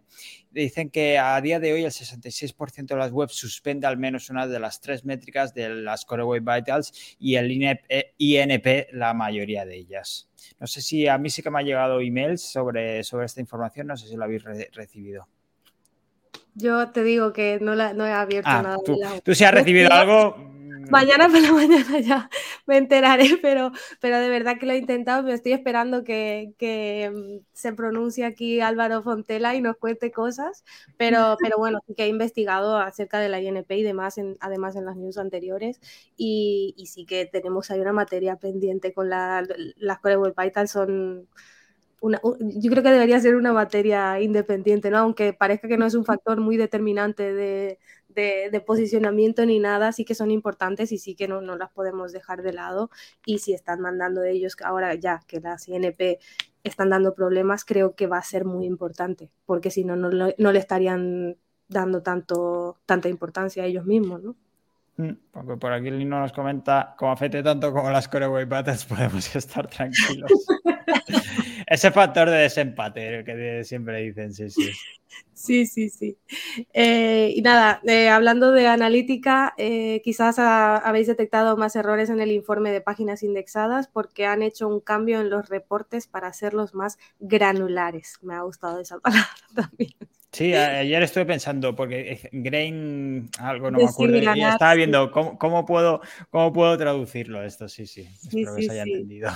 Dicen 0.50 0.90
que 0.90 1.20
a 1.20 1.40
día 1.40 1.60
de 1.60 1.72
hoy 1.72 1.84
el 1.84 1.92
66% 1.92 2.88
de 2.88 2.96
las 2.96 3.12
webs 3.12 3.36
suspende 3.36 3.86
al 3.86 3.98
menos 3.98 4.32
una 4.32 4.48
de 4.48 4.60
las 4.60 4.82
tres 4.82 5.06
métricas 5.06 5.54
de 5.54 5.70
las 5.70 6.06
Core 6.06 6.24
Web 6.24 6.42
Vitals 6.44 7.16
y 7.20 7.36
el 7.36 7.52
INP 7.52 8.88
la 8.94 9.14
mayoría 9.14 9.68
de 9.68 9.76
ellas. 9.76 10.32
No 10.60 10.66
sé 10.66 10.82
si 10.82 11.08
a 11.08 11.20
mí 11.20 11.30
sí 11.30 11.44
que 11.44 11.52
me 11.52 11.60
ha 11.60 11.64
llegado 11.64 12.02
emails 12.02 12.42
sobre, 12.42 13.04
sobre 13.04 13.28
esta 13.28 13.40
información, 13.40 13.86
no 13.86 13.98
sé 13.98 14.08
si 14.08 14.16
lo 14.16 14.24
habéis 14.24 14.44
recibido. 14.74 15.28
Yo 16.56 16.90
te 16.90 17.04
digo 17.04 17.34
que 17.34 17.60
no, 17.62 17.76
la, 17.76 17.94
no 17.94 18.06
he 18.06 18.12
abierto 18.12 18.50
ah, 18.50 18.62
nada. 18.62 18.78
Tú, 18.84 18.98
tú 19.24 19.36
si 19.36 19.44
has 19.44 19.54
recibido 19.54 19.90
algo. 19.92 20.36
Mm. 20.38 20.50
Mañana 20.90 21.30
por 21.30 21.42
la 21.42 21.52
mañana 21.54 22.00
ya 22.00 22.30
me 22.66 22.78
enteraré, 22.78 23.38
pero, 23.42 23.72
pero 24.00 24.20
de 24.20 24.30
verdad 24.30 24.58
que 24.60 24.66
lo 24.66 24.74
he 24.74 24.78
intentado. 24.78 25.24
Me 25.24 25.34
estoy 25.34 25.54
esperando 25.54 26.04
que, 26.04 26.54
que 26.58 27.12
mm, 27.14 27.46
se 27.54 27.74
pronuncie 27.74 28.26
aquí 28.26 28.60
Álvaro 28.62 29.04
Fontela 29.04 29.56
y 29.56 29.62
nos 29.62 29.78
cuente 29.78 30.12
cosas. 30.12 30.64
Pero, 30.98 31.38
pero 31.42 31.58
bueno, 31.58 31.80
que 31.96 32.04
he 32.04 32.08
investigado 32.08 32.78
acerca 32.78 33.20
de 33.20 33.30
la 33.30 33.40
INP 33.40 33.72
y 33.72 33.84
demás, 33.84 34.18
en, 34.18 34.38
además 34.40 34.76
en 34.76 34.86
las 34.86 34.96
news 34.96 35.18
anteriores. 35.18 35.80
Y, 36.18 36.74
y, 36.78 36.88
sí 36.88 37.06
que 37.06 37.26
tenemos 37.26 37.70
ahí 37.72 37.80
una 37.80 37.94
materia 37.94 38.38
pendiente 38.38 38.94
con 38.94 39.10
la, 39.10 39.44
las 39.78 40.00
Core 40.00 40.18
Web 40.18 40.34
Vitals. 40.38 40.72
Son 40.72 41.28
yo 42.02 42.72
creo 42.72 42.84
que 42.84 42.92
debería 42.92 43.20
ser 43.20 43.36
una 43.36 43.54
materia 43.54 44.20
independiente, 44.22 44.90
¿no? 44.90 44.98
Aunque 45.00 45.34
parezca 45.34 45.68
que 45.68 45.78
no 45.78 45.86
es 45.86 45.96
un 45.96 46.06
factor 46.06 46.40
muy 46.40 46.58
determinante 46.58 47.34
de, 47.34 47.80
de, 48.10 48.64
posicionamiento 48.66 49.46
ni 49.46 49.60
nada, 49.60 49.92
sí 49.92 50.06
que 50.06 50.16
son 50.16 50.32
importantes 50.32 50.92
y 50.92 50.98
sí 50.98 51.16
que 51.16 51.28
no, 51.28 51.42
no, 51.42 51.56
las 51.58 51.72
podemos 51.72 52.12
dejar 52.12 52.42
de 52.42 52.54
lado. 52.54 52.90
Y 53.26 53.40
si 53.40 53.54
están 53.54 53.82
mandando 53.82 54.24
ellos 54.24 54.56
ahora 54.64 54.96
ya 54.96 55.22
que 55.28 55.40
las 55.40 55.68
INP 55.68 56.20
están 56.64 56.90
dando 56.90 57.14
problemas, 57.14 57.66
creo 57.66 57.96
que 57.96 58.08
va 58.08 58.18
a 58.18 58.24
ser 58.24 58.46
muy 58.46 58.66
importante, 58.66 59.30
porque 59.46 59.72
si 59.72 59.84
no, 59.84 59.96
no, 59.96 60.10
no 60.10 60.52
le 60.52 60.60
estarían 60.60 61.38
dando 61.68 62.02
tanto, 62.02 62.78
tanta 62.86 63.10
importancia 63.10 63.64
a 63.64 63.66
ellos 63.66 63.86
mismos, 63.86 64.24
¿no? 64.24 64.36
Mm, 64.98 65.16
porque 65.32 65.56
por 65.56 65.72
aquí 65.72 65.90
Lino 65.90 66.20
nos 66.20 66.34
comenta, 66.34 66.94
como 66.98 67.14
afecte 67.14 67.42
tanto 67.42 67.72
como 67.72 67.90
las 67.90 68.10
Core 68.10 68.28
Web 68.28 68.50
podemos 68.90 69.36
estar 69.36 69.68
tranquilos. 69.68 70.32
Ese 71.70 71.92
factor 71.92 72.28
de 72.32 72.38
desempate 72.38 73.24
que 73.24 73.64
siempre 73.64 74.02
dicen, 74.02 74.34
sí, 74.34 74.50
sí. 74.50 74.72
Sí, 75.36 75.68
sí, 75.68 75.90
sí. 75.90 76.18
Eh, 76.74 77.32
y 77.36 77.42
nada, 77.44 77.80
eh, 77.86 78.10
hablando 78.10 78.52
de 78.52 78.66
analítica, 78.66 79.54
eh, 79.58 80.02
quizás 80.04 80.40
habéis 80.40 81.06
detectado 81.06 81.58
más 81.58 81.76
errores 81.76 82.10
en 82.10 82.22
el 82.22 82.32
informe 82.32 82.72
de 82.72 82.82
páginas 82.82 83.22
indexadas 83.22 83.88
porque 83.88 84.26
han 84.26 84.42
hecho 84.42 84.68
un 84.68 84.80
cambio 84.80 85.22
en 85.22 85.30
los 85.30 85.48
reportes 85.48 86.08
para 86.08 86.28
hacerlos 86.28 86.74
más 86.74 86.98
granulares. 87.20 88.18
Me 88.24 88.34
ha 88.34 88.42
gustado 88.42 88.80
esa 88.80 89.00
palabra 89.00 89.30
también. 89.54 89.92
Sí, 90.32 90.54
ayer 90.54 91.04
estuve 91.04 91.26
pensando, 91.26 91.76
porque 91.76 92.20
Grain, 92.32 93.30
algo 93.40 93.70
no 93.70 93.78
me 93.78 93.86
acuerdo, 93.86 94.18
y 94.18 94.42
estaba 94.42 94.74
viendo 94.74 95.12
cómo, 95.12 95.66
puedo, 95.66 96.02
cómo 96.32 96.52
puedo 96.52 96.78
traducirlo 96.78 97.44
esto, 97.44 97.70
sí, 97.70 97.86
sí, 97.86 98.02
espero 98.02 98.56
que 98.56 98.64
se 98.64 98.72
haya 98.72 98.84
entendido. 98.84 99.30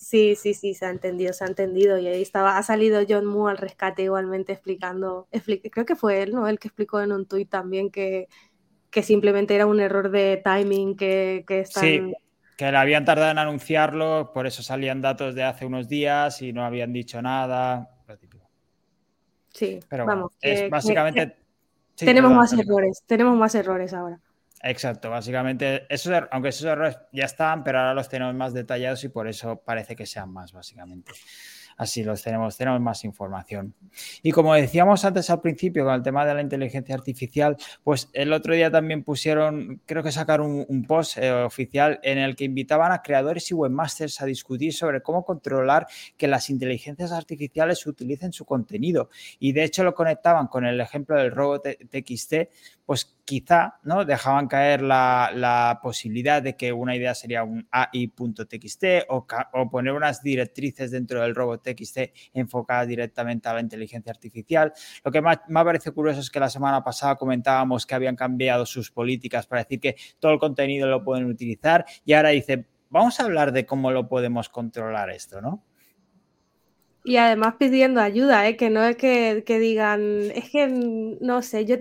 Sí, 0.00 0.34
sí, 0.34 0.54
sí, 0.54 0.72
se 0.72 0.86
ha 0.86 0.90
entendido, 0.90 1.34
se 1.34 1.44
ha 1.44 1.46
entendido. 1.46 1.98
Y 1.98 2.08
ahí 2.08 2.22
estaba, 2.22 2.56
ha 2.56 2.62
salido 2.62 3.02
John 3.06 3.26
Moo 3.26 3.48
al 3.48 3.58
rescate 3.58 4.02
igualmente 4.02 4.50
explicando, 4.50 5.28
creo 5.70 5.84
que 5.84 5.94
fue 5.94 6.22
él, 6.22 6.32
¿no? 6.32 6.48
El 6.48 6.58
que 6.58 6.68
explicó 6.68 7.02
en 7.02 7.12
un 7.12 7.26
tuit 7.26 7.50
también 7.50 7.90
que, 7.90 8.26
que 8.90 9.02
simplemente 9.02 9.54
era 9.54 9.66
un 9.66 9.78
error 9.78 10.10
de 10.10 10.40
timing, 10.42 10.96
que, 10.96 11.44
que 11.46 11.60
están... 11.60 11.84
Sí, 11.84 12.14
que 12.56 12.70
le 12.70 12.78
habían 12.78 13.04
tardado 13.04 13.30
en 13.30 13.38
anunciarlo, 13.38 14.30
por 14.32 14.46
eso 14.46 14.62
salían 14.62 15.02
datos 15.02 15.34
de 15.34 15.44
hace 15.44 15.66
unos 15.66 15.86
días 15.86 16.40
y 16.40 16.54
no 16.54 16.64
habían 16.64 16.94
dicho 16.94 17.20
nada. 17.20 17.90
Sí, 19.48 19.80
pero 19.86 20.06
vamos. 20.06 20.32
es 20.40 20.70
básicamente... 20.70 21.36
tenemos 21.94 22.32
más 22.32 22.54
errores, 22.54 23.02
tenemos 23.06 23.36
más 23.36 23.54
errores 23.54 23.92
ahora. 23.92 24.18
Exacto, 24.62 25.08
básicamente, 25.08 25.86
esos, 25.88 26.12
er, 26.12 26.28
aunque 26.32 26.50
esos 26.50 26.66
errores 26.66 26.98
ya 27.12 27.24
estaban, 27.24 27.64
pero 27.64 27.78
ahora 27.78 27.94
los 27.94 28.10
tenemos 28.10 28.34
más 28.34 28.52
detallados 28.52 29.02
y 29.04 29.08
por 29.08 29.26
eso 29.26 29.62
parece 29.64 29.96
que 29.96 30.04
sean 30.04 30.30
más, 30.30 30.52
básicamente. 30.52 31.12
Así 31.80 32.04
los 32.04 32.22
tenemos, 32.22 32.58
tenemos 32.58 32.78
más 32.78 33.04
información. 33.04 33.74
Y 34.22 34.32
como 34.32 34.52
decíamos 34.52 35.02
antes 35.06 35.30
al 35.30 35.40
principio 35.40 35.86
con 35.86 35.94
el 35.94 36.02
tema 36.02 36.26
de 36.26 36.34
la 36.34 36.42
inteligencia 36.42 36.94
artificial, 36.94 37.56
pues 37.82 38.10
el 38.12 38.34
otro 38.34 38.52
día 38.52 38.70
también 38.70 39.02
pusieron, 39.02 39.80
creo 39.86 40.02
que 40.02 40.12
sacaron 40.12 40.66
un, 40.68 40.84
post 40.84 41.16
eh, 41.16 41.32
oficial 41.32 41.98
en 42.02 42.18
el 42.18 42.36
que 42.36 42.44
invitaban 42.44 42.92
a 42.92 43.00
creadores 43.00 43.50
y 43.50 43.54
webmasters 43.54 44.20
a 44.20 44.26
discutir 44.26 44.74
sobre 44.74 45.00
cómo 45.00 45.24
controlar 45.24 45.86
que 46.18 46.28
las 46.28 46.50
inteligencias 46.50 47.12
artificiales 47.12 47.86
utilicen 47.86 48.34
su 48.34 48.44
contenido. 48.44 49.08
Y 49.38 49.52
de 49.52 49.64
hecho 49.64 49.82
lo 49.82 49.94
conectaban 49.94 50.48
con 50.48 50.66
el 50.66 50.82
ejemplo 50.82 51.16
del 51.16 51.30
robot 51.30 51.66
TXT, 51.88 52.34
pues 52.90 53.16
quizá 53.24 53.78
¿no? 53.84 54.04
dejaban 54.04 54.48
caer 54.48 54.82
la, 54.82 55.78
posibilidad 55.80 56.42
de 56.42 56.56
que 56.56 56.72
una 56.72 56.96
idea 56.96 57.14
sería 57.14 57.44
un 57.44 57.68
AI.txt 57.70 58.84
o, 59.10 59.28
o 59.52 59.70
poner 59.70 59.92
unas 59.92 60.24
directrices 60.24 60.90
dentro 60.90 61.22
del 61.22 61.36
robot 61.36 61.62
TXT 61.62 61.98
enfocadas 62.34 62.88
directamente 62.88 63.48
a 63.48 63.54
la 63.54 63.60
inteligencia 63.60 64.10
artificial. 64.10 64.72
Lo 65.04 65.12
que 65.12 65.22
más, 65.22 65.38
me 65.46 65.62
parece 65.64 65.92
curioso 65.92 66.18
es 66.18 66.30
que 66.30 66.40
la 66.40 66.50
semana 66.50 66.82
pasada 66.82 67.14
comentábamos 67.14 67.86
que 67.86 67.94
habían 67.94 68.16
cambiado 68.16 68.66
sus 68.66 68.90
políticas 68.90 69.46
para 69.46 69.62
decir 69.62 69.78
que 69.78 69.94
todo 70.18 70.32
el 70.32 70.40
contenido 70.40 70.88
lo 70.88 71.04
pueden 71.04 71.26
utilizar 71.26 71.84
y 72.04 72.14
ahora 72.14 72.30
dice, 72.30 72.66
vamos 72.88 73.20
a 73.20 73.22
hablar 73.22 73.52
de 73.52 73.66
cómo 73.66 73.92
lo 73.92 74.08
podemos 74.08 74.48
controlar 74.48 75.10
esto, 75.10 75.40
¿no? 75.40 75.62
Y 77.04 77.16
además 77.16 77.54
pidiendo 77.58 78.00
ayuda, 78.00 78.46
¿eh? 78.48 78.56
que 78.56 78.68
no 78.68 78.82
es 78.84 78.96
que, 78.96 79.42
digan, 79.46 80.02
es 80.34 80.50
que 80.50 80.66
no 81.20 81.40
sé, 81.40 81.64
yo 81.64 81.76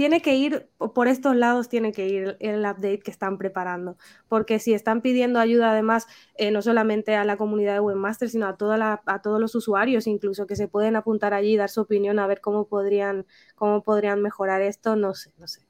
tiene 0.00 0.22
que 0.22 0.34
ir, 0.34 0.66
por 0.94 1.08
estos 1.08 1.36
lados 1.36 1.68
tiene 1.68 1.92
que 1.92 2.08
ir 2.08 2.36
el 2.40 2.60
update 2.60 3.00
que 3.00 3.10
están 3.10 3.36
preparando, 3.36 3.98
porque 4.28 4.58
si 4.58 4.72
están 4.72 5.02
pidiendo 5.02 5.38
ayuda 5.38 5.72
además, 5.72 6.06
eh, 6.38 6.50
no 6.50 6.62
solamente 6.62 7.16
a 7.16 7.24
la 7.26 7.36
comunidad 7.36 7.74
de 7.74 7.80
Webmaster, 7.80 8.30
sino 8.30 8.46
a, 8.46 8.56
toda 8.56 9.02
a 9.04 9.20
todos 9.20 9.38
los 9.38 9.54
usuarios, 9.54 10.06
incluso 10.06 10.46
que 10.46 10.56
se 10.56 10.68
pueden 10.68 10.96
apuntar 10.96 11.34
allí 11.34 11.52
y 11.52 11.56
dar 11.58 11.68
su 11.68 11.82
opinión 11.82 12.18
a 12.18 12.26
ver 12.26 12.40
cómo 12.40 12.66
podrían, 12.66 13.26
cómo 13.56 13.82
podrían 13.82 14.22
mejorar 14.22 14.62
esto, 14.62 14.96
no 14.96 15.12
sé, 15.12 15.32
no 15.36 15.46
sé. 15.46 15.60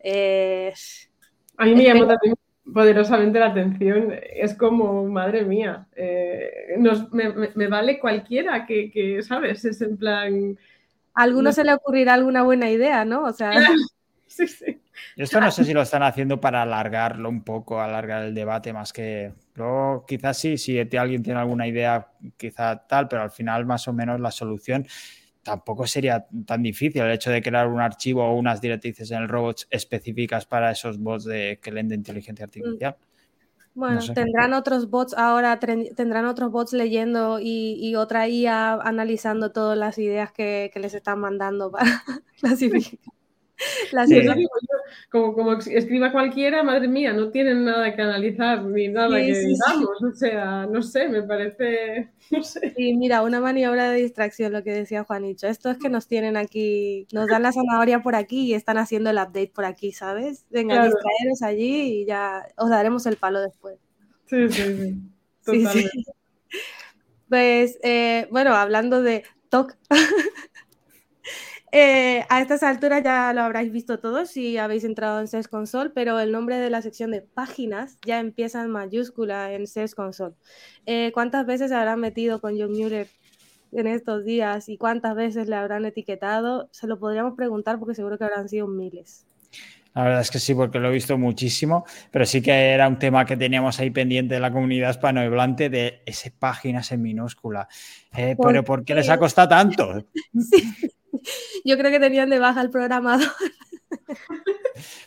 Eh, 0.00 0.72
a 1.56 1.64
mí 1.64 1.76
me 1.76 1.84
llama 1.84 2.08
también 2.08 2.34
poderosamente 2.74 3.38
la 3.38 3.46
atención. 3.46 4.12
Es 4.34 4.56
como, 4.56 5.04
madre 5.04 5.44
mía, 5.44 5.86
eh, 5.94 6.74
me, 7.54 7.68
vale 7.68 8.00
cualquiera 8.00 8.66
que, 8.66 9.20
¿sabes? 9.22 9.64
Es 9.64 9.80
en 9.80 9.96
plan... 9.96 10.58
A 11.16 11.22
alguno 11.22 11.52
se 11.52 11.64
le 11.64 11.72
ocurrirá 11.72 12.14
alguna 12.14 12.42
buena 12.42 12.70
idea, 12.70 13.04
¿no? 13.04 13.24
O 13.24 13.32
sea... 13.32 13.50
sí, 14.26 14.46
sí. 14.46 14.80
Esto 15.16 15.40
no 15.40 15.50
sé 15.50 15.64
si 15.64 15.72
lo 15.72 15.82
están 15.82 16.02
haciendo 16.02 16.40
para 16.40 16.62
alargarlo 16.62 17.28
un 17.28 17.42
poco, 17.42 17.80
alargar 17.80 18.24
el 18.24 18.34
debate 18.34 18.72
más 18.72 18.92
que... 18.92 19.32
Luego, 19.54 20.04
quizás 20.06 20.38
sí, 20.38 20.58
si 20.58 20.78
alguien 20.78 21.22
tiene 21.22 21.40
alguna 21.40 21.66
idea, 21.66 22.08
quizá 22.36 22.86
tal, 22.86 23.08
pero 23.08 23.22
al 23.22 23.30
final 23.30 23.64
más 23.64 23.88
o 23.88 23.92
menos 23.92 24.20
la 24.20 24.30
solución 24.30 24.86
tampoco 25.42 25.86
sería 25.86 26.26
tan 26.44 26.62
difícil 26.62 27.02
el 27.02 27.12
hecho 27.12 27.30
de 27.30 27.40
crear 27.40 27.68
un 27.68 27.80
archivo 27.80 28.24
o 28.24 28.34
unas 28.34 28.60
directrices 28.60 29.10
en 29.12 29.22
el 29.22 29.28
robot 29.28 29.62
específicas 29.70 30.44
para 30.44 30.72
esos 30.72 30.98
bots 30.98 31.24
de 31.24 31.60
que 31.62 31.70
leen 31.70 31.88
de 31.88 31.94
inteligencia 31.94 32.46
mm. 32.46 32.76
Bueno, 33.76 34.00
tendrán 34.14 34.54
otros 34.54 34.88
bots 34.88 35.12
ahora, 35.12 35.60
tendrán 35.60 36.24
otros 36.24 36.50
bots 36.50 36.72
leyendo 36.72 37.38
y, 37.40 37.94
otra 37.94 38.26
IA 38.26 38.72
analizando 38.72 39.52
todas 39.52 39.76
las 39.76 39.98
ideas 39.98 40.32
que, 40.32 40.70
que 40.72 40.80
les 40.80 40.94
están 40.94 41.20
mandando 41.20 41.70
para 41.70 41.84
clasificar. 42.40 43.12
Como, 45.10 45.34
como 45.34 45.52
escriba 45.54 46.12
cualquiera, 46.12 46.62
madre 46.62 46.88
mía, 46.88 47.12
no 47.12 47.30
tienen 47.30 47.64
nada 47.64 47.94
que 47.94 48.02
analizar 48.02 48.62
ni 48.64 48.88
nada 48.88 49.16
que 49.16 49.38
digamos. 49.38 50.02
O 50.02 50.12
sea, 50.12 50.66
no 50.66 50.82
sé, 50.82 51.08
me 51.08 51.22
parece. 51.22 52.10
No 52.28 52.42
sé. 52.42 52.74
Y 52.76 52.96
mira, 52.96 53.22
una 53.22 53.40
maniobra 53.40 53.88
de 53.88 54.02
distracción, 54.02 54.52
lo 54.52 54.64
que 54.64 54.72
decía 54.72 55.04
Juanicho. 55.04 55.46
Esto 55.46 55.70
es 55.70 55.78
que 55.78 55.88
nos 55.88 56.08
tienen 56.08 56.36
aquí, 56.36 57.06
nos 57.12 57.28
dan 57.28 57.44
la 57.44 57.52
zanahoria 57.52 58.02
por 58.02 58.16
aquí 58.16 58.46
y 58.46 58.54
están 58.54 58.78
haciendo 58.78 59.10
el 59.10 59.16
update 59.16 59.52
por 59.54 59.64
aquí, 59.64 59.92
¿sabes? 59.92 60.44
Venga, 60.50 60.74
claro. 60.74 60.90
distraeros 60.90 61.42
allí 61.42 62.00
y 62.00 62.04
ya 62.04 62.44
os 62.56 62.68
daremos 62.68 63.06
el 63.06 63.16
palo 63.16 63.40
después. 63.40 63.78
Sí, 64.24 64.48
sí, 64.48 65.66
sí. 65.66 65.88
Pues, 67.28 67.78
eh, 67.82 68.28
bueno, 68.30 68.54
hablando 68.54 69.02
de 69.02 69.24
TOC. 69.48 69.76
Eh, 71.72 72.24
a 72.28 72.40
estas 72.40 72.62
alturas 72.62 73.02
ya 73.02 73.32
lo 73.32 73.42
habréis 73.42 73.72
visto 73.72 73.98
todos 73.98 74.30
si 74.30 74.56
habéis 74.56 74.84
entrado 74.84 75.20
en 75.20 75.26
SES 75.26 75.48
Console, 75.48 75.90
pero 75.90 76.20
el 76.20 76.32
nombre 76.32 76.58
de 76.58 76.70
la 76.70 76.80
sección 76.80 77.10
de 77.10 77.22
páginas 77.22 77.98
ya 78.06 78.20
empieza 78.20 78.62
en 78.62 78.70
mayúscula 78.70 79.52
en 79.52 79.66
SES 79.66 79.94
Console. 79.94 80.34
Eh, 80.86 81.10
¿Cuántas 81.12 81.44
veces 81.44 81.70
se 81.70 81.74
habrán 81.74 82.00
metido 82.00 82.40
con 82.40 82.58
John 82.58 82.72
Mueller 82.72 83.08
en 83.72 83.86
estos 83.86 84.24
días 84.24 84.68
y 84.68 84.78
cuántas 84.78 85.14
veces 85.14 85.48
le 85.48 85.56
habrán 85.56 85.84
etiquetado, 85.84 86.68
se 86.72 86.86
lo 86.86 86.98
podríamos 86.98 87.34
preguntar 87.36 87.78
porque 87.78 87.94
seguro 87.94 88.18
que 88.18 88.24
habrán 88.24 88.48
sido 88.48 88.66
miles. 88.66 89.26
La 89.94 90.04
verdad 90.04 90.20
es 90.20 90.30
que 90.30 90.38
sí, 90.38 90.54
porque 90.54 90.78
lo 90.78 90.88
he 90.88 90.92
visto 90.92 91.16
muchísimo, 91.16 91.86
pero 92.10 92.26
sí 92.26 92.42
que 92.42 92.52
era 92.52 92.86
un 92.86 92.98
tema 92.98 93.24
que 93.24 93.36
teníamos 93.36 93.80
ahí 93.80 93.90
pendiente 93.90 94.34
de 94.34 94.40
la 94.40 94.52
comunidad 94.52 94.90
hispanohablante 94.90 95.70
de 95.70 96.02
ese 96.04 96.30
páginas 96.30 96.92
en 96.92 97.00
minúscula. 97.00 97.66
Eh, 98.14 98.36
pero 98.42 98.62
¿por 98.62 98.84
qué 98.84 98.94
les 98.94 99.08
ha 99.08 99.18
costado 99.18 99.48
tanto? 99.48 100.04
Sí. 100.38 100.90
Yo 101.64 101.76
creo 101.76 101.90
que 101.90 102.00
tenían 102.00 102.30
de 102.30 102.38
baja 102.38 102.60
el 102.60 102.70
programador. 102.70 103.28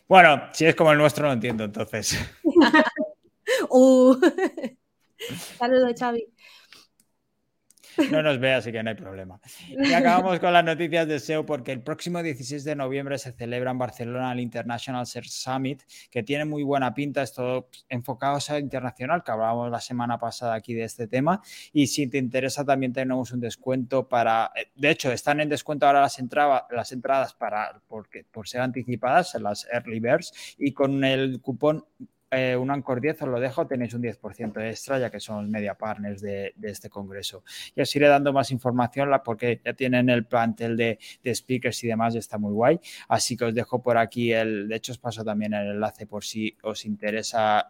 Bueno, 0.07 0.41
si 0.53 0.65
es 0.65 0.75
como 0.75 0.91
el 0.91 0.97
nuestro, 0.97 1.27
no 1.27 1.33
entiendo 1.33 1.63
entonces. 1.63 2.17
uh. 3.69 4.15
Saludos, 5.57 5.93
Xavi. 5.99 6.25
No 8.11 8.23
nos 8.23 8.39
ve, 8.39 8.53
así 8.53 8.71
que 8.71 8.81
no 8.81 8.89
hay 8.89 8.95
problema. 8.95 9.39
Y 9.69 9.93
acabamos 9.93 10.39
con 10.39 10.53
las 10.53 10.63
noticias 10.63 11.07
de 11.07 11.19
SEO 11.19 11.45
porque 11.45 11.71
el 11.71 11.81
próximo 11.81 12.21
16 12.21 12.63
de 12.63 12.75
noviembre 12.75 13.17
se 13.17 13.31
celebra 13.31 13.71
en 13.71 13.77
Barcelona 13.77 14.31
el 14.31 14.39
International 14.39 15.05
Search 15.05 15.29
Summit, 15.29 15.83
que 16.09 16.23
tiene 16.23 16.45
muy 16.45 16.63
buena 16.63 16.93
pinta, 16.93 17.21
es 17.21 17.33
todo 17.33 17.69
enfocado 17.89 18.39
a 18.47 18.59
internacional, 18.59 19.23
que 19.23 19.31
hablábamos 19.31 19.69
la 19.71 19.81
semana 19.81 20.17
pasada 20.17 20.53
aquí 20.53 20.73
de 20.73 20.83
este 20.83 21.07
tema. 21.07 21.41
Y 21.73 21.87
si 21.87 22.07
te 22.07 22.17
interesa, 22.17 22.65
también 22.65 22.93
tenemos 22.93 23.31
un 23.31 23.39
descuento 23.39 24.07
para. 24.07 24.51
De 24.75 24.89
hecho, 24.89 25.11
están 25.11 25.39
en 25.39 25.49
descuento 25.49 25.85
ahora 25.85 26.01
las, 26.01 26.19
entradas, 26.19 26.63
las 26.71 26.91
entradas 26.91 27.33
para, 27.33 27.81
porque, 27.87 28.25
por 28.31 28.47
ser 28.47 28.61
anticipadas, 28.61 29.35
las 29.35 29.67
Early 29.71 29.99
Birds, 29.99 30.55
y 30.57 30.71
con 30.71 31.03
el 31.03 31.41
cupón 31.41 31.85
eh, 32.31 32.55
un 32.55 32.69
Anchor 32.69 33.01
10 33.01 33.23
os 33.23 33.27
lo 33.27 33.39
dejo, 33.39 33.65
tenéis 33.65 33.93
un 33.93 34.03
10% 34.03 34.69
extra, 34.69 34.99
ya 34.99 35.09
que 35.09 35.19
son 35.19 35.49
media 35.49 35.75
partners 35.75 36.21
de, 36.21 36.53
este 36.61 36.89
congreso. 36.89 37.43
Y 37.75 37.81
os 37.81 37.95
iré 37.95 38.07
dando 38.07 38.31
más 38.31 38.51
información 38.51 39.09
porque 39.23 39.61
ya 39.65 39.73
tienen 39.73 40.09
el 40.09 40.25
plantel 40.25 40.77
de, 40.77 40.99
speakers 41.33 41.83
y 41.83 41.87
demás, 41.87 42.15
está 42.15 42.37
muy 42.37 42.53
guay. 42.53 42.79
Así 43.07 43.35
que 43.35 43.45
os 43.45 43.55
dejo 43.55 43.81
por 43.81 43.97
aquí 43.97 44.31
el, 44.31 44.67
de 44.67 44.75
hecho 44.75 44.91
os 44.91 44.99
paso 44.99 45.23
también 45.23 45.53
el 45.53 45.71
enlace 45.71 46.05
por 46.05 46.23
si 46.23 46.55
os 46.61 46.85
interesa 46.85 47.69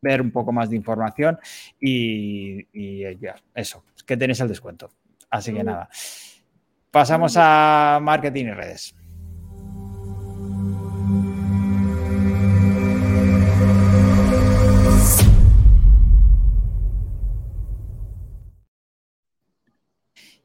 ver 0.00 0.20
un 0.20 0.30
poco 0.30 0.52
más 0.52 0.70
de 0.70 0.76
información 0.76 1.38
y, 1.80 2.68
y 2.72 3.18
ya, 3.18 3.36
eso, 3.54 3.84
que 4.06 4.16
tenéis 4.16 4.40
el 4.40 4.48
descuento. 4.48 4.90
Así 5.30 5.52
que 5.52 5.64
nada. 5.64 5.88
Pasamos 6.90 7.34
a 7.36 7.98
marketing 8.00 8.44
y 8.44 8.50
redes. 8.52 8.94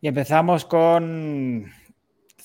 Y 0.02 0.08
empezamos 0.08 0.64
con 0.64 1.70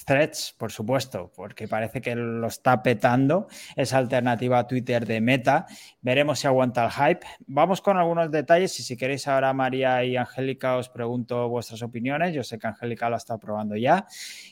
Threads, 0.05 0.55
por 0.59 0.73
supuesto, 0.73 1.33
porque 1.35 1.69
parece 1.69 2.01
que 2.01 2.15
lo 2.15 2.47
está 2.49 2.83
petando. 2.83 3.47
Es 3.77 3.93
alternativa 3.93 4.59
a 4.59 4.67
Twitter 4.67 5.07
de 5.07 5.21
Meta. 5.21 5.67
Veremos 6.01 6.41
si 6.41 6.47
aguanta 6.47 6.85
el 6.85 6.91
hype. 6.91 7.27
Vamos 7.47 7.81
con 7.81 7.97
algunos 7.97 8.31
detalles 8.31 8.79
y 8.81 8.83
si 8.83 8.97
queréis 8.97 9.29
ahora 9.29 9.53
María 9.53 10.05
y 10.05 10.17
Angélica 10.17 10.77
os 10.77 10.89
pregunto 10.89 11.49
vuestras 11.49 11.83
opiniones. 11.83 12.35
Yo 12.35 12.43
sé 12.43 12.59
que 12.59 12.67
Angélica 12.67 13.09
lo 13.09 13.17
estado 13.17 13.39
probando 13.39 13.77
ya. 13.77 14.07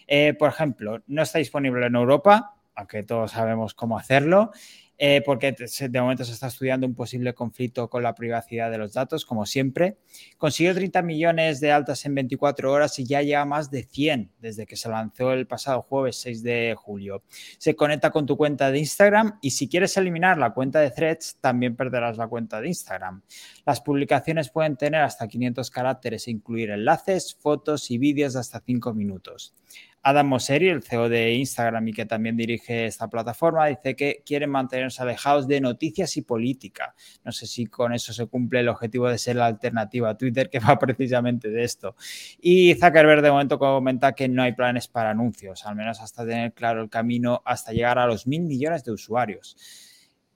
Eh, 0.06 0.34
por 0.38 0.48
ejemplo, 0.48 1.02
no 1.06 1.22
está 1.22 1.38
disponible 1.38 1.86
en 1.86 1.96
Europa, 1.96 2.54
aunque 2.74 3.02
todos 3.02 3.32
sabemos 3.32 3.74
cómo 3.74 3.98
hacerlo. 3.98 4.52
Eh, 4.98 5.22
porque 5.24 5.52
de 5.52 6.00
momento 6.00 6.24
se 6.24 6.32
está 6.32 6.46
estudiando 6.46 6.86
un 6.86 6.94
posible 6.94 7.34
conflicto 7.34 7.88
con 7.90 8.02
la 8.02 8.14
privacidad 8.14 8.70
de 8.70 8.78
los 8.78 8.92
datos, 8.92 9.24
como 9.24 9.46
siempre. 9.46 9.98
Consiguió 10.38 10.74
30 10.74 11.02
millones 11.02 11.60
de 11.60 11.72
altas 11.72 12.04
en 12.04 12.14
24 12.14 12.70
horas 12.70 12.98
y 12.98 13.04
ya 13.04 13.22
lleva 13.22 13.44
más 13.44 13.70
de 13.70 13.82
100 13.82 14.30
desde 14.38 14.66
que 14.66 14.76
se 14.76 14.88
lanzó 14.88 15.32
el 15.32 15.46
pasado 15.46 15.82
jueves 15.82 16.16
6 16.16 16.42
de 16.42 16.76
julio. 16.78 17.24
Se 17.58 17.74
conecta 17.74 18.10
con 18.10 18.26
tu 18.26 18.36
cuenta 18.36 18.70
de 18.70 18.78
Instagram 18.78 19.38
y 19.40 19.50
si 19.50 19.68
quieres 19.68 19.96
eliminar 19.96 20.38
la 20.38 20.52
cuenta 20.52 20.80
de 20.80 20.90
Threads, 20.90 21.38
también 21.40 21.74
perderás 21.74 22.16
la 22.16 22.28
cuenta 22.28 22.60
de 22.60 22.68
Instagram. 22.68 23.22
Las 23.66 23.80
publicaciones 23.80 24.50
pueden 24.50 24.76
tener 24.76 25.00
hasta 25.00 25.26
500 25.26 25.70
caracteres 25.70 26.28
e 26.28 26.30
incluir 26.30 26.70
enlaces, 26.70 27.34
fotos 27.34 27.90
y 27.90 27.98
vídeos 27.98 28.34
de 28.34 28.40
hasta 28.40 28.60
5 28.60 28.94
minutos. 28.94 29.54
Adam 30.02 30.26
Mosseri, 30.26 30.68
el 30.68 30.82
CEO 30.82 31.08
de 31.08 31.34
Instagram 31.34 31.86
y 31.88 31.92
que 31.92 32.06
también 32.06 32.36
dirige 32.36 32.86
esta 32.86 33.08
plataforma, 33.08 33.66
dice 33.66 33.94
que 33.94 34.22
quieren 34.26 34.50
mantenerse 34.50 35.00
alejados 35.02 35.46
de 35.46 35.60
noticias 35.60 36.16
y 36.16 36.22
política. 36.22 36.94
No 37.24 37.30
sé 37.30 37.46
si 37.46 37.66
con 37.66 37.92
eso 37.92 38.12
se 38.12 38.26
cumple 38.26 38.60
el 38.60 38.68
objetivo 38.68 39.08
de 39.08 39.18
ser 39.18 39.36
la 39.36 39.46
alternativa 39.46 40.10
a 40.10 40.16
Twitter, 40.16 40.50
que 40.50 40.58
va 40.60 40.78
precisamente 40.78 41.50
de 41.50 41.62
esto. 41.62 41.94
Y 42.40 42.74
Zuckerberg 42.74 43.22
de 43.22 43.30
momento 43.30 43.58
comenta 43.58 44.12
que 44.12 44.28
no 44.28 44.42
hay 44.42 44.52
planes 44.52 44.88
para 44.88 45.10
anuncios, 45.10 45.64
al 45.66 45.76
menos 45.76 46.00
hasta 46.00 46.26
tener 46.26 46.52
claro 46.52 46.82
el 46.82 46.90
camino 46.90 47.40
hasta 47.44 47.72
llegar 47.72 47.98
a 47.98 48.06
los 48.06 48.26
mil 48.26 48.42
millones 48.42 48.84
de 48.84 48.92
usuarios. 48.92 49.56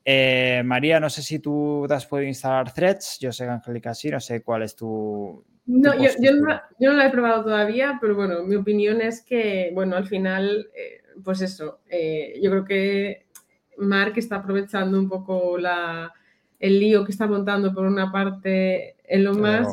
Eh, 0.05 0.63
María, 0.65 1.01
no 1.01 1.11
sé 1.11 1.21
si 1.21 1.41
tú 1.41 1.85
te 1.89 1.95
has 1.95 2.07
podido 2.07 2.29
instalar 2.29 2.73
threads. 2.73 3.19
Yo 3.19 3.33
sé 3.33 3.45
que 3.45 3.51
Angélica 3.51 3.93
sí, 3.93 4.09
no 4.09 4.21
sé 4.21 4.41
cuál 4.43 4.63
es 4.63 4.77
tu, 4.77 5.45
no, 5.67 5.95
yo, 5.95 6.11
yo, 6.21 6.33
no, 6.35 6.61
yo, 6.79 6.93
no, 6.93 6.97
la 6.97 7.07
he 7.07 7.11
probado 7.11 7.45
todavía, 7.45 7.99
pero 8.01 8.15
bueno, 8.15 8.45
mi 8.45 8.57
opinión 8.57 9.01
es 9.01 9.23
que, 9.23 9.71
bueno, 9.75 9.97
al 9.97 10.07
final, 10.07 10.69
eh, 10.75 11.03
pues 11.25 11.41
eso, 11.41 11.81
eh, 11.91 12.39
yo 12.43 12.51
creo 12.51 12.65
que 12.65 13.27
Mark 13.79 14.13
está 14.17 14.37
aprovechando 14.37 14.99
un 14.99 15.09
poco 15.09 15.59
la, 15.59 16.13
el 16.59 16.79
lío 16.79 17.05
que 17.05 17.13
está 17.13 17.27
montando 17.27 17.75
por 17.75 17.85
una 17.85 18.13
parte 18.13 18.97
en 19.05 19.25
lo 19.25 19.35
más 19.35 19.69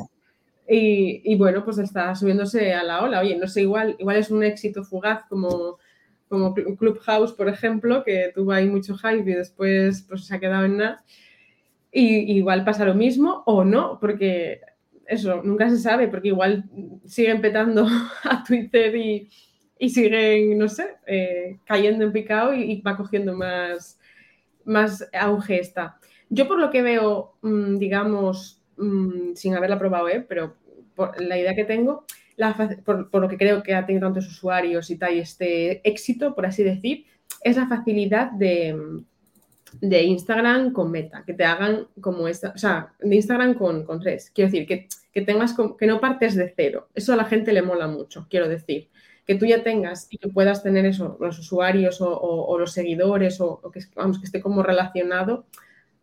y, 0.68 1.22
y, 1.24 1.36
bueno, 1.36 1.64
pues 1.64 1.78
está 1.78 2.16
subiéndose 2.16 2.74
a 2.74 2.84
la 2.84 3.04
ola. 3.04 3.20
Oye, 3.20 3.38
no 3.38 3.48
sé, 3.48 3.62
igual, 3.62 3.96
igual 4.00 4.18
es 4.18 4.32
un 4.32 4.44
éxito 4.44 4.84
fugaz 4.84 5.24
como, 5.30 5.78
como 6.30 6.54
Clubhouse, 6.54 7.34
por 7.34 7.50
ejemplo, 7.50 8.04
que 8.04 8.32
tuvo 8.34 8.52
ahí 8.52 8.68
mucho 8.68 8.96
hype 8.98 9.30
y 9.30 9.36
después 9.36 10.06
pues 10.08 10.26
se 10.26 10.36
ha 10.36 10.40
quedado 10.40 10.66
en 10.66 10.78
nada. 10.78 11.04
Y 11.92 12.38
igual 12.38 12.64
pasa 12.64 12.86
lo 12.86 12.96
mismo 12.96 13.44
o 13.46 13.64
no, 13.64 14.00
porque 14.00 14.62
eso, 15.08 15.42
nunca 15.44 15.70
se 15.70 15.78
sabe, 15.78 16.08
porque 16.08 16.30
igual 16.30 16.66
siguen 17.06 17.42
petando 17.42 17.88
a 18.24 18.44
Twitter 18.44 18.96
y, 18.96 19.30
siguen, 19.90 20.58
no 20.58 20.70
sé, 20.70 20.96
eh, 21.08 21.60
cayendo 21.66 22.06
en 22.06 22.14
picado 22.14 22.54
y, 22.54 22.82
va 22.82 22.96
cogiendo 22.96 23.34
más, 23.34 24.00
más 24.66 25.08
auge 25.14 25.60
esta. 25.60 25.98
Yo 26.30 26.48
por 26.48 26.60
lo 26.60 26.72
que 26.72 26.82
veo, 26.82 27.38
mm, 27.42 27.78
digamos, 27.78 28.62
mm, 28.78 29.34
sin 29.36 29.56
haberla 29.56 29.78
probado, 29.78 30.10
¿eh? 30.10 30.26
pero 30.28 30.56
por 30.96 31.20
la 31.22 31.38
idea 31.38 31.56
que 31.56 31.66
tengo, 31.66 32.06
por, 32.86 33.10
por, 33.10 33.22
lo 33.22 33.28
que 33.28 33.38
creo 33.38 33.62
que 33.62 33.76
ha 33.76 33.86
tenido 33.86 34.08
tantos 34.08 34.28
usuarios 34.28 34.90
y 34.90 34.98
tal, 34.98 35.16
y 35.16 35.20
este 35.20 35.88
éxito, 35.88 36.34
por 36.34 36.46
así 36.46 36.64
decir, 36.64 37.06
es 37.44 37.58
la 37.58 37.68
facilidad 37.68 38.32
de, 38.32 39.04
de 39.82 40.04
Instagram 40.04 40.74
con 40.74 40.92
Meta, 40.92 41.24
que 41.26 41.34
te 41.34 41.44
hagan 41.44 41.88
como 42.02 42.28
esta, 42.28 42.52
o 42.56 42.58
sea, 42.58 42.94
de 43.00 43.16
Instagram 43.16 43.56
con, 43.56 43.84
con 43.84 44.00
Quiero 44.00 44.52
decir, 44.52 44.68
que, 44.68 44.88
que, 45.12 45.22
tengas, 45.22 45.56
que 45.78 45.88
no 45.88 46.00
partes 46.00 46.36
de 46.36 46.54
cero. 46.56 46.90
Eso 46.94 47.14
a 47.14 47.16
la 47.16 47.26
gente 47.26 47.54
le 47.54 47.62
mola 47.62 47.88
mucho, 47.88 48.28
quiero 48.30 48.48
decir. 48.48 48.90
Que 49.26 49.36
tú 49.36 49.46
ya 49.46 49.64
tengas 49.64 50.08
y 50.10 50.18
que 50.18 50.28
puedas 50.28 50.64
tener 50.64 50.86
eso, 50.86 51.18
los 51.20 51.40
usuarios 51.40 52.00
o, 52.02 52.58
los 52.60 52.74
seguidores 52.74 53.40
o, 53.40 53.62
que, 53.72 53.80
vamos, 53.96 54.20
que 54.20 54.26
esté 54.26 54.42
como 54.42 54.64
relacionado. 54.64 55.46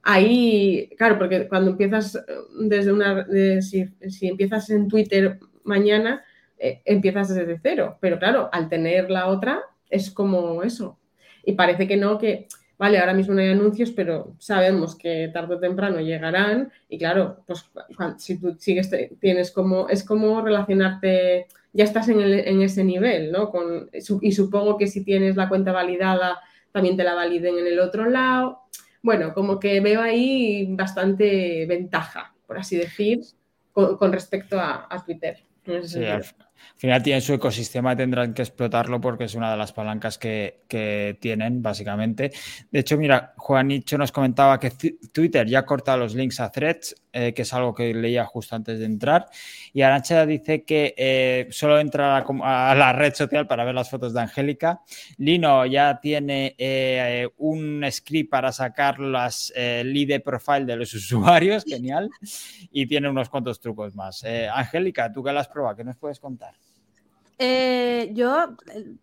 Ahí, 0.02 0.90
claro, 0.96 1.18
porque 1.18 1.46
cuando 1.46 1.72
empiezas 1.72 2.16
eh, 2.16 2.20
desde 2.60 2.92
una, 2.92 3.26
si, 3.60 3.90
empiezas 4.22 4.70
en 4.70 4.88
Twitter 4.88 5.38
mañana, 5.64 6.24
eh, 6.58 6.80
empiezas 6.86 7.34
desde 7.34 7.58
cero. 7.62 7.98
Pero 8.00 8.18
claro, 8.18 8.48
al 8.52 8.70
tener 8.70 9.10
la 9.10 9.26
otra, 9.26 9.60
es 9.90 10.10
como 10.10 10.62
eso. 10.62 10.98
Y 11.44 11.52
parece 11.52 11.86
que 11.86 11.96
no, 11.96 12.18
que 12.18 12.48
vale, 12.80 12.98
ahora 12.98 13.12
mismo 13.12 13.34
no 13.34 13.42
hay 13.42 13.50
anuncios, 13.50 13.90
pero 13.90 14.34
sabemos 14.38 14.96
que 14.96 15.28
tarde 15.34 15.56
o 15.56 15.60
temprano 15.60 16.00
llegarán 16.00 16.72
y 16.88 16.96
claro, 16.96 17.44
pues 17.46 17.70
si 18.16 18.40
tú 18.40 18.56
sigues, 18.58 18.90
tienes 19.20 19.50
como, 19.50 19.86
es 19.90 20.02
como 20.02 20.40
relacionarte, 20.40 21.46
ya 21.74 21.84
estás 21.84 22.08
en, 22.08 22.18
ese 22.62 22.82
nivel, 22.82 23.32
¿no? 23.32 23.50
Con, 23.50 23.90
y 24.22 24.32
supongo 24.32 24.78
que 24.78 24.86
si 24.86 25.04
tienes 25.04 25.36
la 25.36 25.50
cuenta 25.50 25.72
validada, 25.72 26.40
también 26.72 26.96
te 26.96 27.04
la 27.04 27.12
validen 27.12 27.58
en 27.58 27.66
el 27.66 27.80
otro 27.80 28.08
lado. 28.08 28.60
Bueno, 29.02 29.34
como 29.34 29.60
que 29.60 29.80
veo 29.80 30.00
ahí 30.00 30.66
bastante 30.70 31.66
ventaja, 31.66 32.34
por 32.46 32.56
así 32.56 32.78
decir, 32.78 33.20
con, 33.74 34.10
respecto 34.10 34.58
a, 34.58 34.88
Twitter. 35.04 35.36
Sí, 35.84 36.00
Al 36.74 36.80
final 36.80 37.02
tienen 37.02 37.20
su 37.20 37.34
ecosistema 37.34 37.92
y 37.92 37.96
tendrán 37.96 38.32
que 38.32 38.42
explotarlo 38.42 39.00
porque 39.00 39.24
es 39.24 39.34
una 39.34 39.50
de 39.50 39.56
las 39.56 39.72
palancas 39.72 40.16
que, 40.16 40.60
tienen, 41.20 41.62
básicamente. 41.62 42.32
De 42.70 42.80
hecho, 42.80 42.96
mira, 42.96 43.34
Juanicho 43.36 43.98
nos 43.98 44.12
comentaba 44.12 44.58
que 44.58 44.70
Twitter 45.12 45.46
ya 45.46 45.66
corta 45.66 45.96
los 45.96 46.14
links 46.14 46.40
a 46.40 46.50
threads, 46.50 46.94
eh, 47.12 47.34
que 47.34 47.42
es 47.42 47.52
algo 47.52 47.74
que 47.74 47.92
leía 47.92 48.24
justo 48.24 48.54
antes 48.54 48.78
de 48.78 48.84
entrar. 48.84 49.26
Y 49.72 49.82
Arancha 49.82 50.24
dice 50.24 50.62
que 50.64 50.94
eh, 50.96 51.48
solo 51.50 51.80
entra 51.80 52.16
a 52.16 52.74
la, 52.74 52.92
red 52.92 53.14
social 53.14 53.46
para 53.46 53.64
ver 53.64 53.74
las 53.74 53.90
fotos 53.90 54.14
de 54.14 54.20
Angélica. 54.20 54.80
Lino 55.18 55.66
ya 55.66 56.00
tiene 56.00 56.54
eh, 56.56 57.28
un 57.38 57.84
script 57.90 58.30
para 58.30 58.52
sacar 58.52 59.00
las 59.00 59.52
lead 59.56 60.22
profile 60.22 60.64
de 60.64 60.76
los 60.76 60.94
usuarios, 60.94 61.64
genial. 61.64 62.08
Y 62.70 62.86
tiene 62.86 63.08
unos 63.08 63.28
cuantos 63.28 63.60
trucos 63.60 63.94
más. 63.94 64.24
Angélica, 64.54 65.12
tú 65.12 65.22
que 65.22 65.32
las 65.32 65.48
pruebas, 65.48 65.76
¿qué 65.76 65.84
nos 65.84 65.96
puedes 65.96 66.20
contar? 66.20 66.49
Eh, 67.42 68.10
yo, 68.12 68.54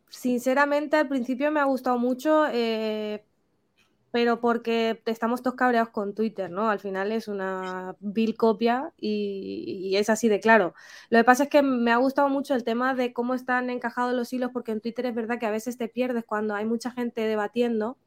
sinceramente, 0.10 0.96
al 0.96 1.08
principio 1.08 1.52
me 1.52 1.60
ha 1.60 1.64
gustado 1.64 1.98
mucho, 1.98 2.46
eh, 2.52 3.26
pero 4.12 4.40
porque 4.42 5.02
estamos 5.08 5.42
todos 5.42 5.56
cabreados 5.56 5.90
con 5.90 6.14
Twitter, 6.14 6.52
¿no? 6.52 6.70
Al 6.70 6.80
final 6.80 7.12
es 7.12 7.28
una 7.28 7.96
vil 8.00 8.38
copia 8.38 8.94
y, 8.98 9.96
es 9.98 10.10
así 10.12 10.30
de 10.30 10.40
claro. 10.40 10.76
Lo 11.10 11.18
que 11.20 11.24
pasa 11.24 11.44
es 11.46 11.50
que 11.50 11.64
me 11.64 11.92
ha 11.92 11.98
gustado 11.98 12.30
mucho 12.30 12.54
el 12.54 12.64
tema 12.64 12.94
de 12.94 13.12
cómo 13.12 13.34
están 13.34 13.72
encajados 13.72 14.14
los 14.14 14.32
hilos, 14.32 14.52
porque 14.54 14.72
en 14.72 14.82
Twitter 14.82 15.08
es 15.08 15.16
verdad 15.16 15.40
que 15.40 15.48
a 15.48 15.52
veces 15.52 15.78
te 15.78 15.88
pierdes 15.90 16.24
cuando 16.24 16.54
hay 16.56 16.66
mucha 16.66 16.92
gente 16.92 17.22
debatiendo, 17.22 17.98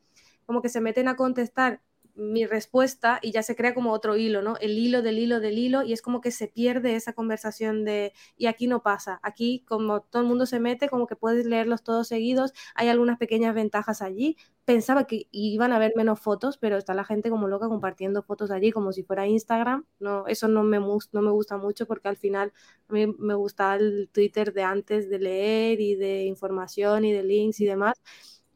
como 0.47 0.63
que 0.63 0.69
se 0.69 0.81
meten 0.81 1.09
a 1.09 1.17
contestar 1.17 1.81
mi 2.21 2.45
respuesta 2.47 3.19
y 3.23 3.33
ya 3.33 3.43
se 3.43 3.57
crea 3.57 3.75
como 3.75 3.93
otro 3.93 4.17
hilo, 4.17 4.43
¿no? 4.43 4.57
El 4.59 4.79
hilo 4.79 5.01
del 5.03 5.19
hilo 5.19 5.41
del 5.41 5.59
hilo 5.59 5.83
y 5.83 5.93
es 5.95 6.03
como 6.03 6.21
que 6.21 6.31
se 6.31 6.49
pierde 6.49 6.95
esa 6.95 7.15
conversación 7.15 7.85
de, 7.85 8.13
y 8.37 8.47
aquí 8.47 8.67
no 8.67 8.83
pasa, 8.83 9.21
aquí 9.23 9.65
como 9.67 10.03
todo 10.03 10.23
el 10.23 10.29
mundo 10.29 10.45
se 10.47 10.61
mete, 10.61 10.89
como 10.91 11.07
que 11.07 11.17
puedes 11.17 11.47
leerlos 11.47 11.83
todos 11.83 12.09
seguidos, 12.09 12.53
hay 12.75 12.89
algunas 12.89 13.19
pequeñas 13.19 13.55
ventajas 13.55 14.03
allí. 14.03 14.37
Pensaba 14.67 15.07
que 15.07 15.27
iban 15.33 15.73
a 15.73 15.77
haber 15.77 15.93
menos 15.97 16.21
fotos, 16.21 16.59
pero 16.59 16.77
está 16.77 16.95
la 16.95 17.05
gente 17.05 17.31
como 17.31 17.49
loca 17.49 17.69
compartiendo 17.69 18.23
fotos 18.23 18.51
allí 18.51 18.71
como 18.71 18.93
si 18.93 19.03
fuera 19.03 19.27
Instagram. 19.27 19.87
No, 19.99 20.27
eso 20.27 20.47
no 20.49 20.63
me, 20.63 20.79
no 20.79 21.23
me 21.23 21.31
gusta 21.31 21.57
mucho 21.57 21.87
porque 21.87 22.09
al 22.09 22.17
final 22.17 22.53
a 22.89 22.93
mí 22.93 23.07
me 23.19 23.35
gusta 23.35 23.75
el 23.77 24.11
Twitter 24.13 24.53
de 24.53 24.63
antes 24.63 25.09
de 25.09 25.19
leer 25.19 25.81
y 25.81 25.97
de 25.97 26.25
información 26.25 27.05
y 27.05 27.13
de 27.13 27.23
links 27.23 27.61
y 27.61 27.67
demás, 27.67 28.01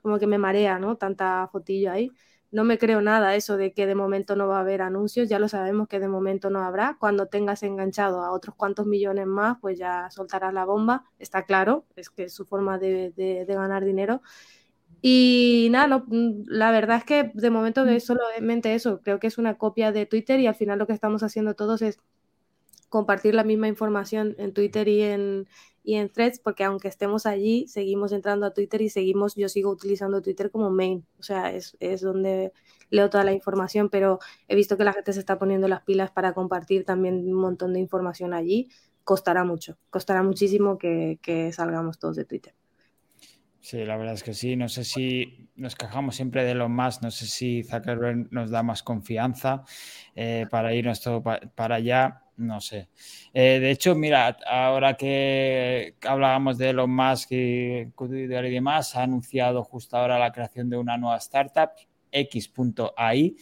como 0.03 0.19
que 0.19 0.27
me 0.27 0.39
marea, 0.39 0.79
¿no? 0.79 0.97
Tanta 0.97 1.49
fotillo 1.51 1.91
ahí 1.93 2.11
no 2.55 2.63
me 2.63 2.79
creo 2.79 3.03
nada 3.03 3.35
eso 3.35 3.57
de 3.57 3.73
que 3.73 3.85
de 3.85 3.97
momento 3.97 4.37
no 4.37 4.47
va 4.47 4.59
a 4.59 4.61
haber 4.61 4.81
anuncios, 4.81 5.29
ya 5.29 5.41
lo 5.41 5.49
sabemos 5.49 5.89
que 5.89 5.99
de 5.99 6.07
momento 6.07 6.51
no 6.51 6.61
habrá. 6.61 6.97
Cuando 7.01 7.27
tengas 7.27 7.65
enganchado 7.65 8.23
a 8.23 8.31
otros 8.31 8.55
cuantos 8.55 8.87
millones 8.87 9.27
más, 9.27 9.59
pues 9.61 9.77
ya 9.77 10.09
soltarás 10.13 10.55
la 10.55 10.65
bomba, 10.65 11.05
está 11.19 11.47
claro, 11.47 11.85
es 11.97 12.11
que 12.11 12.25
es 12.25 12.33
su 12.33 12.45
forma 12.47 12.79
de, 12.79 13.45
ganar 13.49 13.85
dinero. 13.85 14.23
Y 15.03 15.67
nada, 15.73 16.05
mm, 16.07 16.45
la 16.47 16.71
verdad 16.71 16.99
es 16.99 17.05
que 17.05 17.33
de 17.35 17.51
momento 17.51 17.85
es 17.87 18.05
solamente 18.05 18.75
eso, 18.77 19.01
creo 19.03 19.19
que 19.19 19.27
es 19.27 19.37
una 19.37 19.59
copia 19.59 19.91
de 19.91 20.07
Twitter 20.07 20.39
y 20.39 20.47
al 20.47 20.55
final 20.55 20.79
lo 20.79 20.87
que 20.87 20.93
estamos 20.93 21.25
haciendo 21.25 21.55
todos 21.55 21.83
es 21.83 21.99
compartir 22.89 23.35
la 23.35 23.43
misma 23.43 23.67
información 23.67 24.37
en 24.39 24.55
Twitter 24.55 24.87
y 24.87 25.03
en, 25.03 25.49
y 25.85 25.97
en 25.97 26.09
threads, 26.09 26.39
porque 26.39 26.65
aunque 26.65 26.89
estemos 26.89 27.27
allí, 27.27 27.69
seguimos 27.69 28.11
entrando 28.13 28.47
a 28.47 28.55
Twitter 28.55 28.81
y 28.81 28.89
seguimos, 28.89 29.37
yo 29.37 29.51
sigo 29.51 29.71
utilizando 29.71 30.23
Twitter 30.23 30.51
como 30.51 30.71
main, 30.71 31.07
o 31.21 31.23
sea, 31.23 31.53
es, 31.53 31.77
es 31.79 32.01
donde 32.01 32.53
leo 32.89 33.11
toda 33.11 33.23
la 33.23 33.33
información, 33.33 33.91
pero 33.91 34.19
he 34.49 34.57
visto 34.57 34.79
que 34.79 34.85
la 34.85 34.95
gente 34.95 35.13
se 35.13 35.21
está 35.21 35.39
poniendo 35.39 35.69
las 35.69 35.83
pilas 35.83 36.11
para 36.11 36.33
compartir 36.33 36.85
también 36.87 37.17
un 37.29 37.35
montón 37.35 37.75
de 37.75 37.81
información 37.81 38.33
allí, 38.33 38.71
costará 39.05 39.45
mucho, 39.45 39.77
costará 39.91 40.23
muchísimo 40.23 40.79
que, 40.79 41.51
salgamos 41.53 41.99
todos 41.99 42.17
de 42.17 42.25
Twitter. 42.25 42.55
Sí, 43.61 43.85
la 43.85 43.97
verdad 43.97 44.15
es 44.15 44.23
que 44.23 44.35
sí. 44.35 44.57
No 44.57 44.69
sé 44.69 44.85
si 44.85 45.49
nos 45.57 45.75
quejamos 45.75 46.17
siempre 46.17 46.45
de 46.45 46.55
lo 46.55 46.69
más, 46.69 47.03
no 47.03 47.11
sé 47.11 47.27
si 47.27 47.63
Zuckerberg 47.63 48.31
nos 48.31 48.51
da 48.51 48.63
más 48.63 48.83
confianza 48.83 49.65
eh, 50.15 50.47
para 50.51 50.75
irnos 50.75 51.01
todo 51.01 51.23
para 51.23 51.77
allá 51.77 52.24
no 52.37 52.61
sé. 52.61 52.89
Eh, 53.33 53.59
de 53.61 53.71
hecho, 53.71 53.95
mira, 53.95 54.37
ahora 54.47 54.97
que 54.97 55.95
hablábamos 56.03 56.59
de 56.59 56.71
Elon 56.71 56.95
Musk 56.95 57.33
y 57.33 57.83
y 57.83 58.27
demás, 58.27 58.97
ha 58.97 59.03
anunciado 59.03 59.63
justo 59.65 59.97
ahora 59.97 60.19
la 60.19 60.33
creación 60.33 60.69
de 60.69 60.77
una 60.77 60.97
nueva 60.97 61.19
startup, 61.19 61.71
X.ai. 62.11 63.37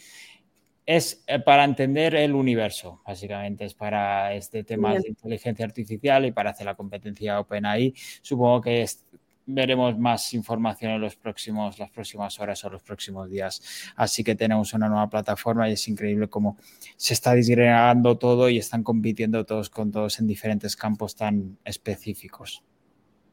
Es 0.85 1.23
eh, 1.27 1.39
para 1.39 1.63
entender 1.63 2.13
el 2.15 2.33
universo, 2.33 3.01
básicamente, 3.05 3.65
es 3.65 3.73
para 3.73 4.33
este 4.33 4.63
tema 4.65 4.93
de 4.93 5.07
inteligencia 5.07 5.65
artificial 5.65 6.25
y 6.25 6.31
para 6.31 6.51
hacer 6.51 6.65
la 6.65 6.75
competencia 6.75 7.39
OpenAI. 7.39 7.93
Supongo 8.21 8.61
que 8.61 8.81
es, 8.81 9.05
veremos 9.45 9.97
más 9.97 10.33
información 10.33 10.93
en 10.93 11.01
los 11.01 11.15
próximos, 11.15 11.79
las 11.79 11.89
próximas 11.91 12.39
horas 12.39 12.63
o 12.63 12.69
los 12.69 12.83
próximos 12.83 13.29
días. 13.29 13.61
Así 13.95 14.23
que 14.23 14.35
tenemos 14.35 14.73
una 14.73 14.89
nueva 14.89 15.09
plataforma 15.09 15.69
y 15.69 15.73
es 15.73 15.87
increíble 15.87 16.27
cómo 16.27 16.57
se 16.97 17.13
está 17.13 17.33
disgregando 17.33 18.17
todo 18.17 18.49
y 18.49 18.57
están 18.57 18.83
compitiendo 18.83 19.45
todos 19.45 19.69
con 19.69 19.91
todos 19.91 20.19
en 20.19 20.27
diferentes 20.27 20.75
campos 20.75 21.15
tan 21.15 21.57
específicos. 21.65 22.63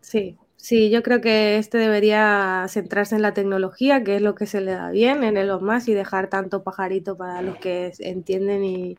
Sí, 0.01 0.38
sí, 0.57 0.90
yo 0.90 1.03
creo 1.03 1.20
que 1.20 1.59
este 1.59 1.79
debería 1.79 2.66
centrarse 2.68 3.14
en 3.14 3.23
la 3.23 3.35
tecnología, 3.35 4.03
que 4.03 4.16
es 4.16 4.23
lo 4.23 4.35
que 4.35 4.46
se 4.46 4.61
le 4.61 4.73
da 4.73 4.90
bien 4.90 5.25
en 5.25 5.37
el 5.37 5.61
más 5.61 5.88
y 5.88 5.94
dejar 5.94 6.29
tanto 6.29 6.62
pajarito 6.62 7.16
para 7.16 7.42
los 7.42 7.59
que 7.59 7.92
entienden 7.99 8.64
y, 8.64 8.99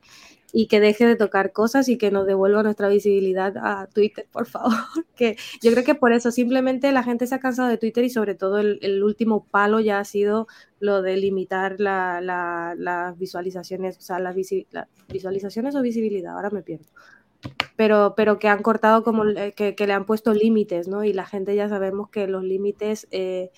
y 0.53 0.67
que 0.67 0.79
deje 0.79 1.05
de 1.05 1.15
tocar 1.15 1.51
cosas 1.51 1.87
y 1.89 1.97
que 1.97 2.11
nos 2.11 2.25
devuelva 2.25 2.63
nuestra 2.63 2.89
visibilidad 2.89 3.55
a 3.57 3.87
Twitter, 3.87 4.27
por 4.31 4.45
favor. 4.47 4.71
Que 5.15 5.37
yo 5.61 5.71
creo 5.71 5.83
que 5.83 5.93
por 5.93 6.13
eso 6.13 6.31
simplemente 6.31 6.91
la 6.91 7.03
gente 7.03 7.27
se 7.27 7.35
ha 7.35 7.39
cansado 7.39 7.69
de 7.69 7.77
Twitter 7.77 8.03
y 8.03 8.09
sobre 8.09 8.33
todo 8.33 8.57
el, 8.57 9.03
último 9.03 9.45
palo 9.45 9.79
ya 9.79 9.99
ha 9.99 10.05
sido 10.05 10.47
lo 10.79 11.03
de 11.03 11.17
limitar 11.17 11.79
las 11.79 13.17
visualizaciones, 13.19 13.97
o 13.97 14.01
sea, 14.01 14.19
las, 14.19 14.35
visualizaciones 15.09 15.75
o 15.75 15.81
visibilidad, 15.81 16.33
ahora 16.33 16.49
me 16.49 16.63
pierdo. 16.63 16.87
Pero, 17.75 18.13
pero 18.15 18.39
que 18.39 18.47
han 18.47 18.63
cortado 18.63 19.03
como 19.03 19.23
que, 19.55 19.75
que 19.75 19.87
le 19.87 19.93
han 19.93 20.05
puesto 20.05 20.33
límites, 20.33 20.87
¿no? 20.87 21.03
Y 21.03 21.13
la 21.13 21.25
gente 21.25 21.55
ya 21.55 21.69
sabemos 21.69 22.09
que 22.09 22.27
los 22.27 22.43
límites, 22.43 23.07
eh, 23.11 23.51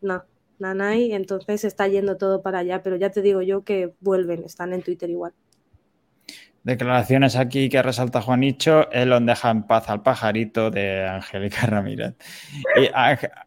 no, 0.00 0.24
nanay, 0.58 1.12
entonces 1.12 1.64
está 1.64 1.88
yendo 1.88 2.16
todo 2.16 2.42
para 2.42 2.60
allá, 2.60 2.82
pero 2.82 2.96
ya 2.96 3.10
te 3.10 3.22
digo 3.22 3.42
yo 3.42 3.64
que 3.64 3.94
vuelven, 4.00 4.44
están 4.44 4.72
en 4.72 4.82
Twitter 4.82 5.10
igual. 5.10 5.32
Declaraciones 6.68 7.34
aquí 7.34 7.70
que 7.70 7.80
resalta 7.80 8.20
Juanicho, 8.20 8.90
Elon 8.90 9.24
deja 9.24 9.48
en 9.48 9.62
paz 9.62 9.88
al 9.88 10.02
pajarito 10.02 10.70
de 10.70 11.02
Angélica 11.02 11.64
Ramírez. 11.66 12.14
Y 12.76 12.90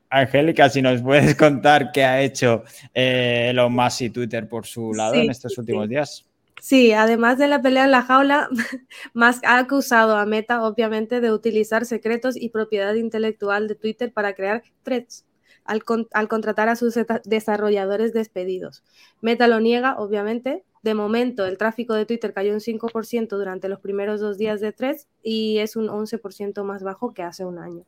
Angélica, 0.09 0.69
si 0.69 0.81
nos 0.81 1.03
puedes 1.03 1.35
contar 1.35 1.91
qué 1.91 2.03
ha 2.03 2.19
hecho 2.19 2.63
eh, 2.95 3.49
Elon 3.51 3.73
Musk 3.73 4.01
y 4.01 4.09
Twitter 4.09 4.49
por 4.49 4.65
su 4.65 4.91
lado 4.95 5.13
en 5.13 5.29
estos 5.29 5.55
últimos 5.59 5.87
días. 5.87 6.25
Sí, 6.59 6.93
además 6.93 7.37
de 7.37 7.47
la 7.47 7.61
pelea 7.61 7.85
en 7.85 7.91
la 7.91 8.01
jaula, 8.01 8.49
Musk 9.13 9.45
ha 9.45 9.59
acusado 9.59 10.17
a 10.17 10.25
Meta, 10.25 10.63
obviamente, 10.63 11.21
de 11.21 11.31
utilizar 11.31 11.85
secretos 11.85 12.35
y 12.35 12.49
propiedad 12.49 12.95
intelectual 12.95 13.67
de 13.67 13.75
Twitter 13.75 14.11
para 14.11 14.33
crear 14.33 14.63
threads 14.81 15.25
al, 15.63 15.83
al 16.11 16.27
contratar 16.27 16.69
a 16.69 16.75
sus 16.75 16.95
desarrolladores 17.25 18.13
despedidos. 18.13 18.83
Meta 19.21 19.47
lo 19.47 19.59
niega, 19.59 19.99
obviamente, 19.99 20.63
de 20.81 20.93
momento, 20.95 21.45
el 21.45 21.57
tráfico 21.57 21.93
de 21.93 22.05
Twitter 22.05 22.33
cayó 22.33 22.53
un 22.53 22.59
5% 22.59 23.37
durante 23.37 23.69
los 23.69 23.79
primeros 23.79 24.19
dos 24.19 24.37
días 24.37 24.61
de 24.61 24.71
tres 24.71 25.07
y 25.21 25.59
es 25.59 25.75
un 25.75 25.87
11% 25.89 26.63
más 26.63 26.83
bajo 26.83 27.13
que 27.13 27.23
hace 27.23 27.45
un 27.45 27.59
año. 27.59 27.85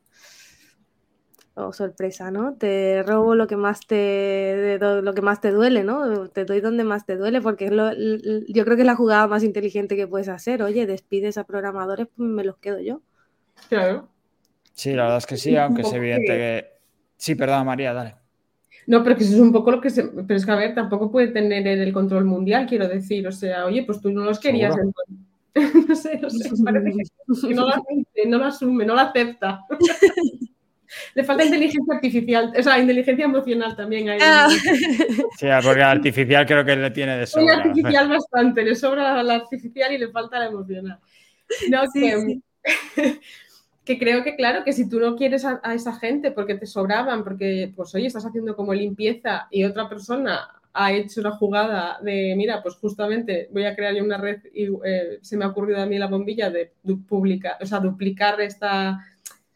Oh, 1.56 1.72
sorpresa, 1.72 2.32
¿no? 2.32 2.56
Te 2.56 3.04
robo 3.04 3.36
lo 3.36 3.46
que 3.46 3.56
más 3.58 3.82
te 3.86 4.80
lo 4.80 5.14
que 5.14 5.22
más 5.22 5.40
te 5.40 5.52
duele, 5.52 5.84
¿no? 5.84 6.28
Te 6.30 6.46
doy 6.46 6.62
donde 6.62 6.84
más 6.84 7.06
te 7.06 7.16
duele, 7.16 7.42
porque 7.42 7.66
yo 8.48 8.66
creo 8.66 8.76
que 8.76 8.82
es 8.82 8.88
la 8.88 8.96
jugada 8.96 9.28
más 9.28 9.44
inteligente 9.44 9.96
que 9.96 10.08
puedes 10.08 10.30
hacer. 10.30 10.64
Oye, 10.64 10.88
despides 10.88 11.38
a 11.38 11.44
programadores, 11.44 12.08
pues 12.16 12.28
me 12.28 12.44
los 12.44 12.58
quedo 12.58 12.80
yo. 12.80 13.02
Claro. 13.70 14.10
Sí, 14.74 14.94
la 14.94 15.04
verdad 15.04 15.20
es 15.20 15.28
que 15.28 15.38
sí, 15.38 15.56
aunque 15.56 15.84
es 15.84 15.94
evidente 15.94 16.26
que. 16.26 16.68
Sí, 17.18 17.36
perdón, 17.36 17.68
María, 17.68 17.94
dale. 17.94 18.23
No, 18.88 19.04
pero 19.04 19.16
que 19.16 19.24
eso 19.24 19.34
es 19.34 19.40
un 19.40 19.52
poco 19.52 19.72
lo 19.72 19.82
que 19.82 19.90
se. 19.90 20.04
Pero 20.04 20.36
es 20.36 20.46
que, 20.46 20.52
a 20.52 20.56
ver, 20.56 20.76
tampoco 20.76 21.12
puede 21.12 21.28
tener 21.28 21.66
el 21.68 21.94
control 21.94 22.26
mundial, 22.26 22.66
quiero 22.68 22.88
decir. 22.88 23.28
O 23.28 23.32
sea, 23.32 23.66
oye, 23.66 23.84
pues 23.84 24.02
tú 24.02 24.12
no 24.12 24.24
los 24.24 24.40
querías. 24.40 24.76
no 25.88 25.96
sé, 25.96 26.20
no 26.20 26.30
sé. 26.30 26.50
Parece 26.64 26.92
que, 26.92 27.54
no, 27.54 27.68
lo 27.68 27.74
no 28.28 28.38
lo 28.38 28.46
asume, 28.46 28.86
no 28.86 28.96
lo 28.96 29.02
acepta. 29.02 29.62
Le 31.16 31.24
falta 31.24 31.44
inteligencia 31.44 31.96
artificial, 31.96 32.54
o 32.56 32.62
sea, 32.62 32.78
inteligencia 32.78 33.26
emocional 33.26 33.76
también. 33.76 34.10
Ahí. 34.10 34.20
Ah. 34.22 34.48
Sí, 35.40 35.48
porque 35.64 35.80
la 35.80 35.92
artificial 35.92 36.46
creo 36.46 36.64
que 36.64 36.76
le 36.76 36.92
tiene 36.92 37.18
de 37.18 37.26
sobra. 37.26 37.58
La 37.58 37.64
artificial 37.64 38.10
bastante, 38.10 38.64
le 38.64 38.76
sobra 38.76 39.24
la 39.24 39.34
artificial 39.34 39.92
y 39.92 39.98
le 39.98 40.10
falta 40.10 40.38
la 40.38 40.46
emocional. 40.46 41.00
No, 41.70 41.82
sí, 41.92 42.02
que, 42.02 42.20
sí 42.22 43.20
que 43.86 44.00
creo 44.00 44.24
que 44.24 44.36
claro, 44.36 44.64
que 44.64 44.74
si 44.74 44.88
tú 44.88 45.00
no 45.00 45.16
quieres 45.16 45.46
a, 45.46 45.60
esa 45.74 45.94
gente 45.94 46.32
porque 46.32 46.56
te 46.56 46.66
sobraban, 46.66 47.24
porque 47.24 47.72
pues 47.76 47.94
oye, 47.96 48.08
estás 48.08 48.26
haciendo 48.26 48.56
como 48.56 48.74
limpieza 48.74 49.48
y 49.52 49.64
otra 49.66 49.90
persona 49.90 50.50
ha 50.74 50.92
hecho 50.92 51.22
una 51.22 51.32
jugada 51.32 52.00
de, 52.02 52.34
mira, 52.36 52.64
pues 52.64 52.76
justamente 52.76 53.48
voy 53.52 53.66
a 53.66 53.76
crear 53.76 53.94
yo 53.94 54.04
una 54.04 54.18
red 54.18 54.42
y 54.54 54.68
eh, 54.86 55.20
se 55.22 55.38
me 55.38 55.46
ha 55.46 55.50
ocurrido 55.50 55.82
a 55.82 55.86
mí 55.86 56.00
la 56.00 56.08
bombilla 56.08 56.50
de 56.50 56.72
publicar, 57.08 57.58
o 57.62 57.66
sea, 57.66 57.80
duplicar 57.80 58.42
esta, 58.42 59.00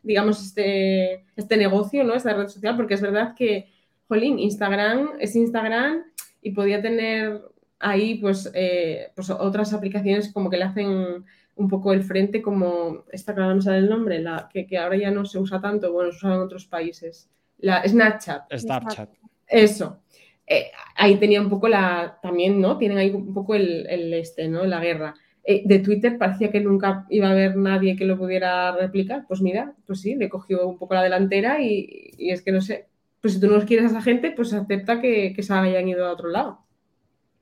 digamos, 0.03 0.45
este, 0.45 1.25
este 1.35 1.57
negocio, 1.57 2.03
¿no? 2.03 2.13
Esta 2.13 2.33
red 2.33 2.47
social, 2.47 2.75
porque 2.75 2.93
es 2.93 3.01
verdad 3.01 3.33
que, 3.35 3.71
jolín, 4.07 4.37
Instagram 4.37 5.13
es 5.19 5.35
Instagram 5.35 6.03
y 6.41 6.51
podía 6.51 6.81
tener 6.81 7.41
ahí 7.79 8.15
pues, 8.15 8.51
eh, 8.53 9.11
pues 9.15 9.29
otras 9.29 9.73
aplicaciones 9.73 10.31
como 10.31 10.49
que 10.49 10.57
le 10.57 10.65
hacen 10.65 11.25
un 11.57 11.67
poco 11.67 11.93
el 11.93 12.03
frente, 12.03 12.41
como 12.41 13.05
esta 13.11 13.33
que 13.33 13.41
ahora 13.41 13.55
no 13.55 13.61
sale 13.61 13.79
el 13.79 13.89
nombre, 13.89 14.19
la 14.19 14.49
que, 14.51 14.65
que, 14.65 14.77
ahora 14.77 14.97
ya 14.97 15.11
no 15.11 15.25
se 15.25 15.39
usa 15.39 15.59
tanto, 15.59 15.91
bueno, 15.91 16.11
se 16.11 16.17
usa 16.17 16.35
en 16.35 16.41
otros 16.41 16.65
países, 16.65 17.29
la 17.59 17.87
Snapchat. 17.87 18.53
Snapchat. 18.55 19.09
Eso. 19.47 20.01
Eh, 20.45 20.71
ahí 20.95 21.15
tenía 21.17 21.41
un 21.41 21.49
poco 21.49 21.67
la, 21.67 22.19
también, 22.21 22.61
¿no? 22.61 22.77
Tienen 22.77 22.97
ahí 22.97 23.09
un 23.09 23.33
poco 23.33 23.55
el, 23.55 23.85
el 23.89 24.13
este, 24.13 24.47
¿no? 24.47 24.65
La 24.65 24.79
guerra. 24.79 25.13
Eh, 25.43 25.63
de 25.65 25.79
Twitter 25.79 26.17
parecía 26.17 26.51
que 26.51 26.59
nunca 26.59 27.05
iba 27.09 27.27
a 27.27 27.31
haber 27.31 27.55
nadie 27.55 27.95
que 27.95 28.05
lo 28.05 28.17
pudiera 28.17 28.71
replicar. 28.73 29.25
Pues 29.27 29.41
mira, 29.41 29.73
pues 29.85 30.01
sí, 30.01 30.15
le 30.15 30.29
cogió 30.29 30.67
un 30.67 30.77
poco 30.77 30.93
la 30.93 31.03
delantera 31.03 31.61
y, 31.61 32.11
y 32.17 32.31
es 32.31 32.41
que 32.41 32.51
no 32.51 32.61
sé, 32.61 32.87
pues 33.21 33.33
si 33.33 33.39
tú 33.39 33.47
no 33.47 33.59
quieres 33.65 33.85
a 33.85 33.89
esa 33.89 34.01
gente, 34.01 34.31
pues 34.31 34.53
acepta 34.53 35.01
que, 35.01 35.33
que 35.33 35.43
se 35.43 35.53
hayan 35.53 35.87
ido 35.87 36.05
a 36.05 36.11
otro 36.11 36.29
lado. 36.29 36.66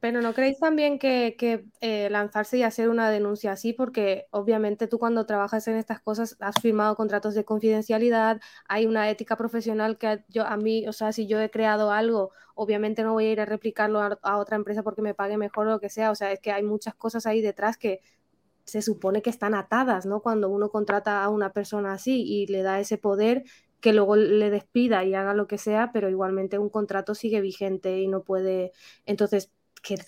Pero 0.06 0.22
¿no 0.22 0.36
creéis 0.36 0.60
también 0.60 1.00
que, 1.00 1.36
eh, 1.82 2.10
lanzarse 2.12 2.60
y 2.60 2.62
hacer 2.62 2.90
una 2.90 3.10
denuncia 3.10 3.52
así? 3.54 3.74
Porque 3.74 4.28
obviamente 4.30 4.86
tú 4.86 5.00
cuando 5.00 5.26
trabajas 5.26 5.68
en 5.68 5.78
estas 5.78 6.00
cosas 6.00 6.38
has 6.42 6.62
firmado 6.62 6.96
contratos 6.96 7.34
de 7.34 7.44
confidencialidad, 7.44 8.40
hay 8.68 8.86
una 8.86 9.10
ética 9.10 9.36
profesional 9.36 9.98
que 9.98 10.24
yo 10.30 10.46
a 10.46 10.58
mí, 10.58 10.88
o 10.88 10.94
sea, 10.94 11.12
si 11.12 11.26
yo 11.26 11.40
he 11.42 11.50
creado 11.50 11.90
algo, 11.92 12.30
obviamente 12.54 13.02
no 13.02 13.14
voy 13.14 13.26
a 13.26 13.32
ir 13.32 13.42
a 13.42 13.46
replicarlo 13.46 14.00
a 14.00 14.38
otra 14.38 14.58
empresa 14.58 14.84
porque 14.84 15.02
me 15.02 15.16
pague 15.16 15.38
mejor 15.38 15.66
o 15.66 15.72
lo 15.72 15.80
que 15.80 15.90
sea. 15.90 16.12
O 16.12 16.16
sea, 16.16 16.32
es 16.32 16.40
que 16.40 16.52
hay 16.52 16.62
muchas 16.62 16.94
cosas 16.94 17.26
ahí 17.26 17.42
detrás 17.42 17.76
que 17.76 18.02
se 18.64 18.84
supone 18.84 19.24
que 19.24 19.32
están 19.32 19.56
atadas, 19.56 20.06
¿no? 20.06 20.22
Cuando 20.22 20.50
uno 20.50 20.70
contrata 20.70 21.24
a 21.24 21.30
una 21.30 21.52
persona 21.52 21.94
así 21.94 22.22
y 22.22 22.46
le 22.46 22.62
da 22.62 22.80
ese 22.80 23.00
poder 23.00 23.44
que 23.82 23.92
luego 23.94 24.16
le 24.16 24.52
despida 24.52 25.04
y 25.04 25.16
haga 25.16 25.34
lo 25.34 25.48
que 25.48 25.58
sea, 25.58 25.92
pero 25.92 26.10
igualmente 26.12 26.60
un 26.60 26.70
contrato 26.70 27.16
sigue 27.16 27.42
vigente 27.42 28.00
y 28.00 28.08
no 28.08 28.24
puede. 28.24 28.72
Entonces, 29.08 29.52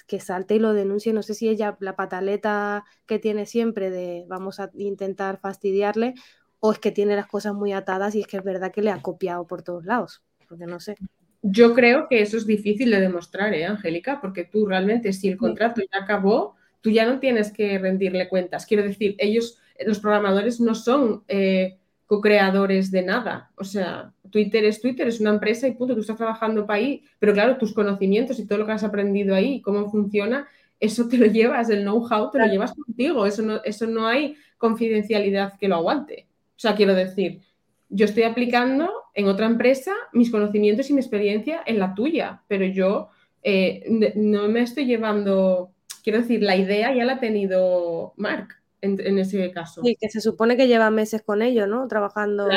que, 0.08 0.20
salte 0.20 0.56
y 0.56 0.60
lo 0.60 0.74
denuncie. 0.74 1.14
No 1.14 1.22
sé 1.22 1.34
si 1.34 1.48
ella, 1.48 1.78
la 1.80 1.96
pataleta 1.96 2.84
que 3.06 3.20
tiene 3.20 3.46
siempre 3.46 3.90
de 3.90 4.26
vamos 4.28 4.60
a 4.60 4.72
intentar 4.74 5.40
fastidiarle, 5.40 6.16
o 6.60 6.72
es 6.72 6.80
que 6.80 6.92
tiene 6.92 7.16
las 7.16 7.28
cosas 7.28 7.54
muy 7.54 7.74
atadas 7.74 8.16
y 8.16 8.22
es 8.22 8.28
que 8.28 8.38
es 8.38 8.44
verdad 8.44 8.72
que 8.72 8.82
le 8.82 8.92
ha 8.92 9.02
copiado 9.02 9.46
por 9.46 9.62
todos 9.62 9.86
lados, 9.86 10.24
porque 10.50 10.66
no 10.66 10.80
sé. 10.80 10.96
Yo 11.44 11.74
creo 11.74 12.08
que 12.10 12.22
eso 12.22 12.36
es 12.36 12.48
difícil 12.48 12.90
de 12.90 13.00
demostrar, 13.00 13.54
¿eh, 13.54 13.66
Angélica? 13.66 14.20
Porque 14.20 14.44
tú 14.44 14.66
realmente, 14.66 15.14
si 15.14 15.30
el 15.30 15.38
contrato 15.38 15.82
ya 15.82 16.04
acabó, 16.04 16.56
tú 16.82 16.90
ya 16.90 17.06
no 17.06 17.20
tienes 17.20 17.52
que 17.52 17.78
rendirle 17.78 18.28
cuentas. 18.28 18.66
Quiero 18.66 18.84
decir, 18.84 19.16
ellos, 19.20 19.60
los 19.86 20.00
programadores, 20.00 20.60
no 20.60 20.74
son 20.74 21.24
eh, 21.28 21.78
co-creadores 22.08 22.90
de 22.90 23.04
nada. 23.04 23.52
O 23.58 23.64
sea, 23.64 24.12
Twitter 24.32 24.66
es 24.66 24.82
Twitter, 24.82 25.08
es 25.08 25.20
una 25.20 25.30
empresa 25.30 25.68
y 25.68 25.74
punto, 25.74 25.94
tú 25.94 26.02
estás 26.02 26.18
trabajando 26.18 26.66
para 26.66 26.80
ahí, 26.80 27.04
pero 27.20 27.34
claro, 27.34 27.58
tus 27.58 27.74
conocimientos 27.74 28.40
y 28.40 28.48
todo 28.48 28.58
lo 28.60 28.66
que 28.66 28.72
has 28.72 28.84
aprendido 28.84 29.36
ahí, 29.36 29.62
cómo 29.62 29.92
funciona, 29.92 30.48
eso 30.80 31.08
te 31.08 31.18
lo 31.18 31.26
llevas, 31.26 31.70
el 31.70 31.82
know-how 31.82 32.32
te 32.32 32.40
lo 32.40 32.46
llevas 32.46 32.74
contigo, 32.74 33.26
eso 33.26 33.42
no, 33.42 33.62
eso 33.64 33.86
no 33.88 34.08
hay 34.08 34.38
confidencialidad 34.58 35.58
que 35.60 35.68
lo 35.68 35.76
aguante. 35.76 36.28
O 36.56 36.60
sea, 36.60 36.76
quiero 36.76 36.96
decir, 36.96 37.42
yo 37.90 38.06
estoy 38.06 38.24
aplicando 38.24 38.90
en 39.14 39.28
otra 39.28 39.46
empresa 39.46 39.94
mis 40.14 40.32
conocimientos 40.32 40.90
y 40.90 40.94
mi 40.94 41.02
experiencia 41.02 41.62
en 41.66 41.80
la 41.80 41.94
tuya, 41.94 42.42
pero 42.48 42.66
yo 42.66 43.10
eh, 43.44 44.14
no 44.16 44.48
me 44.48 44.62
estoy 44.62 44.86
llevando, 44.86 45.72
quiero 46.04 46.20
decir, 46.20 46.42
la 46.42 46.56
idea 46.56 46.94
ya 46.94 47.06
la 47.06 47.14
ha 47.14 47.20
tenido 47.20 48.14
Mark 48.16 48.57
en, 48.82 49.20
ese 49.20 49.52
caso. 49.52 49.82
Sí, 49.84 49.98
que 50.00 50.10
se 50.10 50.22
supone 50.22 50.56
que 50.58 50.68
lleva 50.68 50.90
meses 50.92 51.22
con 51.22 51.42
ello, 51.42 51.68
¿no? 51.68 51.88
Trabajando, 51.88 52.48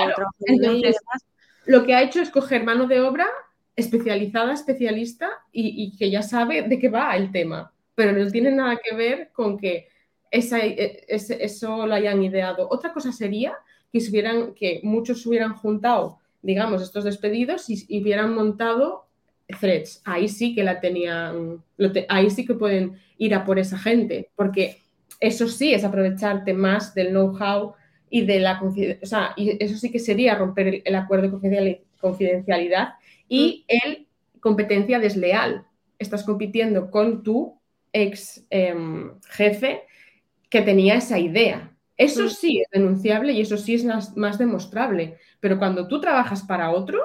Entonces, 0.41 0.97
Lo 1.67 1.85
que 1.85 1.95
ha 1.95 2.03
hecho 2.03 2.21
es 2.21 2.31
coger 2.31 2.65
mano 2.65 2.87
de 2.87 3.01
obra 3.01 3.27
especializada, 3.77 4.53
especialista 4.53 5.31
y, 5.53 5.97
que 5.97 6.11
ya 6.11 6.23
sabe 6.23 6.63
de 6.63 6.79
qué 6.79 6.89
va 6.89 7.17
el 7.17 7.33
tema, 7.33 7.73
pero 7.95 8.13
no 8.13 8.31
tiene 8.31 8.51
nada 8.51 8.79
que 8.83 8.95
ver 8.95 9.31
con 9.33 9.59
que 9.59 9.89
esa, 10.31 10.59
e, 10.61 11.05
eso 11.09 11.87
lo 11.87 11.95
hayan 11.95 12.23
ideado. 12.23 12.69
Otra 12.71 12.93
cosa 12.93 13.13
sería 13.13 13.55
que, 13.93 13.99
hubieran, 13.99 14.55
que 14.55 14.81
muchos 14.83 15.25
hubieran 15.27 15.55
juntado, 15.55 16.19
digamos, 16.43 16.83
estos 16.83 17.05
despedidos 17.05 17.69
y, 17.69 18.01
hubieran 18.01 18.35
montado 18.35 19.07
threads. 19.61 20.03
Ahí 20.05 20.29
sí 20.29 20.55
que 20.55 20.63
la 20.63 20.81
tenían, 20.81 21.65
ahí 22.09 22.31
sí 22.31 22.47
que 22.47 22.55
pueden 22.55 23.01
ir 23.19 23.35
a 23.35 23.45
por 23.45 23.59
esa 23.59 23.79
gente, 23.79 24.31
porque 24.37 24.79
eso 25.21 25.47
sí 25.49 25.75
es 25.75 25.85
aprovecharte 25.85 26.55
más 26.55 26.95
del 26.95 27.11
know-how 27.11 27.75
y 28.09 28.23
de 28.23 28.41
la 28.41 28.61
o 28.61 29.07
sea, 29.07 29.35
y 29.37 29.63
eso 29.63 29.77
sí 29.77 29.91
que 29.91 30.01
sería 30.01 30.35
romper 30.35 30.83
el, 30.85 30.95
acuerdo 30.95 31.39
de 31.39 31.85
confidencialidad 32.01 32.95
y 33.29 33.65
mm. 33.69 33.87
el 33.87 34.07
competencia 34.41 34.99
desleal. 34.99 35.67
Estás 35.99 36.25
compitiendo 36.25 36.91
con 36.91 37.23
tu 37.23 37.61
ex 37.93 38.45
em, 38.51 39.13
jefe 39.29 39.83
que 40.49 40.63
tenía 40.63 40.97
esa 40.97 41.19
idea. 41.19 41.77
Eso 41.97 42.25
mm. 42.25 42.31
sí 42.31 42.61
es 42.63 42.69
denunciable 42.73 43.33
y 43.33 43.43
eso 43.43 43.59
sí 43.59 43.75
es 43.75 43.85
más, 43.85 44.17
más, 44.17 44.39
demostrable. 44.39 45.19
Pero 45.39 45.59
cuando 45.59 45.87
tú 45.87 46.01
trabajas 46.01 46.43
para 46.43 46.71
otro 46.71 47.01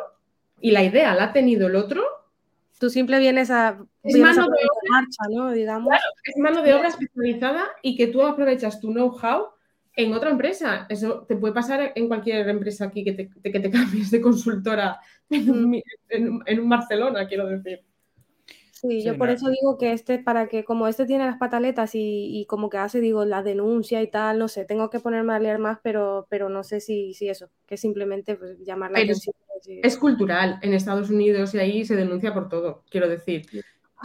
y 0.62 0.71
la 0.71 0.84
idea 0.84 1.13
la 1.13 1.25
ha 1.25 1.34
tenido 1.34 1.67
el 1.67 1.75
otro, 1.75 2.01
Tú 2.80 2.89
simple 2.89 3.19
vienes 3.19 3.51
a... 3.51 3.80
Es 4.06 4.18
mano 4.18 4.44
de 4.44 4.48
obra, 4.48 4.89
marcha, 4.89 5.24
¿no? 5.30 5.52
Digamos. 5.52 5.94
es 6.24 6.38
mano 6.38 6.62
de 6.62 6.74
obra 6.74 6.89
especializada 6.89 7.65
y 7.82 7.96
que 7.96 8.08
tú 8.08 8.22
aprovechas 8.22 8.80
tu 8.80 8.91
know-how 8.91 9.48
en 9.96 10.13
otra 10.13 10.30
empresa. 10.30 10.86
Eso 10.89 11.26
te 11.28 11.36
puede 11.36 11.54
pasar 11.54 11.91
en 11.96 12.08
cualquier 12.08 12.48
empresa 12.50 12.86
aquí 12.86 13.04
que 13.04 13.13
te, 13.13 13.30
que 13.30 13.60
te 13.60 13.72
cambies 13.72 14.12
de 14.12 14.22
consultora 14.22 15.00
en 15.30 15.50
un, 15.50 15.84
en 16.10 16.60
un 16.60 16.70
Barcelona, 16.70 17.28
quiero 17.28 17.48
decir. 17.48 17.84
Sí, 18.88 19.04
yo 19.04 19.18
por 19.18 19.30
eso 19.30 19.50
digo 19.50 19.78
que 19.78 19.94
este, 19.94 20.20
para 20.20 20.48
que 20.48 20.63
como 20.63 20.88
este 20.88 21.06
tiene 21.06 21.26
las 21.26 21.38
pataletas 21.38 21.96
y, 21.96 22.39
y, 22.39 22.46
como 22.46 22.70
que 22.70 22.78
hace, 22.78 23.00
digo, 23.00 23.26
la 23.26 23.41
denuncia 23.41 24.02
y 24.02 24.10
tal, 24.12 24.38
no 24.38 24.48
sé, 24.48 24.65
tengo 24.65 24.89
que 24.89 25.00
ponerme 25.00 25.34
a 25.34 25.39
leer 25.39 25.60
más, 25.60 25.80
pero, 25.82 26.28
pero 26.30 26.50
no 26.50 26.63
sé 26.63 26.82
si, 26.82 27.13
si 27.13 27.30
eso, 27.30 27.50
que 27.65 27.78
simplemente 27.78 28.36
pues, 28.36 28.60
llamar 28.60 28.91
la 28.91 29.00
atención. 29.00 29.34
Es 29.82 29.98
cultural, 29.98 30.60
en 30.62 30.74
Estados 30.74 31.10
Unidos 31.10 31.56
y 31.56 31.60
ahí 31.60 31.86
se 31.86 31.96
denuncia 31.96 32.34
por 32.34 32.50
todo, 32.50 32.84
quiero 32.89 33.08
decir. 33.08 33.46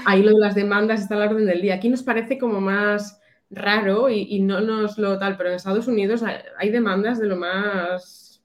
Ahí 0.07 0.23
lo 0.23 0.33
de 0.33 0.41
las 0.41 0.55
demandas 0.55 1.01
está 1.01 1.17
a 1.17 1.19
la 1.19 1.27
orden 1.27 1.47
del 1.47 1.63
día. 1.63 1.75
Aquí 1.75 1.89
nos 1.89 2.03
parece 2.03 2.39
como 2.39 2.61
más 2.61 3.21
raro 3.51 4.09
y, 4.09 4.27
y 4.31 4.41
no 4.41 4.61
nos 4.61 4.99
lo 4.99 5.19
tal, 5.19 5.37
pero 5.37 5.49
en 5.49 5.57
Estados 5.57 5.89
Unidos 5.89 6.23
hay, 6.23 6.37
hay 6.59 6.71
demandas 6.71 7.19
de 7.19 7.27
lo 7.27 7.37
más... 7.37 8.43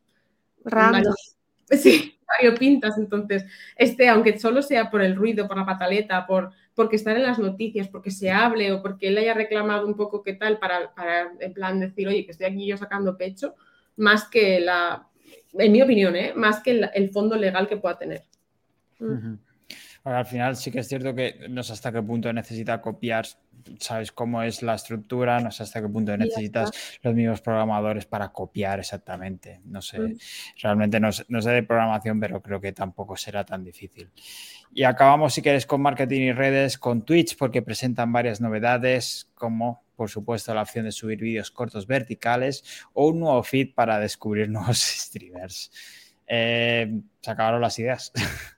Raro. 0.63 1.13
Sí, 1.69 2.15
pintas 2.59 2.97
Entonces, 2.97 3.45
este, 3.75 4.09
aunque 4.09 4.37
solo 4.37 4.61
sea 4.61 4.89
por 4.89 5.01
el 5.01 5.15
ruido, 5.15 5.47
por 5.47 5.57
la 5.57 5.65
pataleta, 5.65 6.25
por 6.25 6.51
porque 6.73 6.97
estar 6.97 7.15
en 7.15 7.23
las 7.23 7.39
noticias, 7.39 7.87
porque 7.87 8.11
se 8.11 8.29
hable 8.31 8.73
o 8.73 8.81
porque 8.81 9.07
él 9.07 9.17
haya 9.17 9.33
reclamado 9.33 9.87
un 9.87 9.95
poco 9.95 10.21
qué 10.21 10.33
tal 10.33 10.59
para, 10.59 10.93
para 10.93 11.31
en 11.39 11.53
plan 11.53 11.79
decir, 11.79 12.07
oye, 12.07 12.25
que 12.25 12.31
estoy 12.31 12.47
aquí 12.47 12.67
yo 12.67 12.75
sacando 12.75 13.17
pecho, 13.17 13.55
más 13.95 14.27
que 14.27 14.59
la, 14.59 15.07
en 15.53 15.71
mi 15.71 15.81
opinión, 15.81 16.17
¿eh? 16.17 16.33
más 16.35 16.59
que 16.59 16.71
el, 16.71 16.89
el, 16.93 17.11
fondo 17.11 17.37
legal 17.37 17.69
que 17.69 17.77
pueda 17.77 17.97
tener. 17.97 18.23
Uh 18.99 19.05
-huh. 19.05 19.39
Al 20.05 20.25
final 20.25 20.55
sí 20.55 20.71
que 20.71 20.79
es 20.79 20.87
cierto 20.87 21.13
que 21.13 21.47
no 21.49 21.63
sé 21.63 21.73
hasta 21.73 21.91
qué 21.91 22.01
punto 22.01 22.31
necesita 22.31 22.81
copiar 22.81 23.25
sabes 23.79 24.11
cómo 24.11 24.43
es 24.43 24.61
la 24.61 24.75
estructura, 24.75 25.39
no 25.39 25.51
sé 25.51 25.63
hasta 25.63 25.81
qué 25.81 25.89
punto 25.89 26.15
necesitas 26.15 26.71
los 27.01 27.13
mismos 27.13 27.41
programadores 27.41 28.05
para 28.05 28.29
copiar 28.29 28.79
exactamente. 28.79 29.61
No 29.65 29.81
sé, 29.81 29.99
mm. 29.99 30.17
realmente 30.61 30.99
no, 30.99 31.09
no, 31.29 31.41
sé 31.41 31.49
de 31.49 31.63
programación, 31.63 32.19
pero 32.19 32.41
creo 32.41 32.61
que 32.61 32.71
tampoco 32.73 33.15
será 33.17 33.43
tan 33.43 33.63
difícil. 33.63 34.09
Y 34.73 34.83
acabamos, 34.83 35.33
si 35.33 35.41
quieres, 35.41 35.65
con 35.65 35.81
marketing 35.81 36.21
y 36.21 36.31
redes, 36.33 36.77
con 36.77 37.03
Twitch, 37.03 37.37
porque 37.37 37.61
presentan 37.61 38.11
varias 38.11 38.41
novedades, 38.41 39.29
como 39.33 39.83
por 39.95 40.09
supuesto 40.09 40.53
la 40.53 40.61
opción 40.61 40.85
de 40.85 40.91
subir 40.91 41.19
vídeos 41.19 41.51
cortos 41.51 41.87
verticales 41.87 42.63
o 42.93 43.07
un 43.07 43.21
nuevo 43.21 43.41
feed 43.43 43.73
para 43.73 43.99
descubrir 43.99 44.49
nuevos 44.49 44.77
streamers. 44.77 45.71
Eh, 46.27 47.01
se 47.21 47.31
acabaron 47.31 47.61
las 47.61 47.77
ideas. 47.79 48.11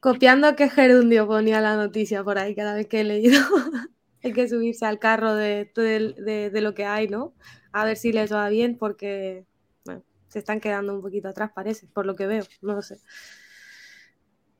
Copiando 0.00 0.56
que 0.56 0.68
Gerundio 0.68 1.26
ponía 1.26 1.60
la 1.60 1.76
noticia 1.76 2.22
por 2.24 2.38
ahí 2.38 2.54
cada 2.54 2.74
vez 2.74 2.86
que 2.86 3.00
he 3.00 3.04
leído. 3.04 3.40
hay 4.22 4.32
que 4.32 4.48
subirse 4.48 4.84
al 4.86 4.98
carro 4.98 5.34
de, 5.34 5.70
de, 5.74 6.14
de, 6.18 6.50
de, 6.50 6.60
lo 6.60 6.74
que 6.74 6.84
hay, 6.84 7.08
¿no? 7.08 7.34
A 7.72 7.84
ver 7.84 7.96
si 7.96 8.12
les 8.12 8.32
va 8.32 8.48
bien, 8.48 8.76
porque 8.76 9.44
bueno, 9.84 10.02
se 10.28 10.40
están 10.40 10.60
quedando 10.60 10.94
un 10.94 11.02
poquito 11.02 11.28
atrás, 11.28 11.50
parece, 11.54 11.86
por 11.86 12.06
lo 12.06 12.16
que 12.16 12.26
veo, 12.26 12.44
no 12.62 12.74
lo 12.74 12.82
sé. 12.82 12.98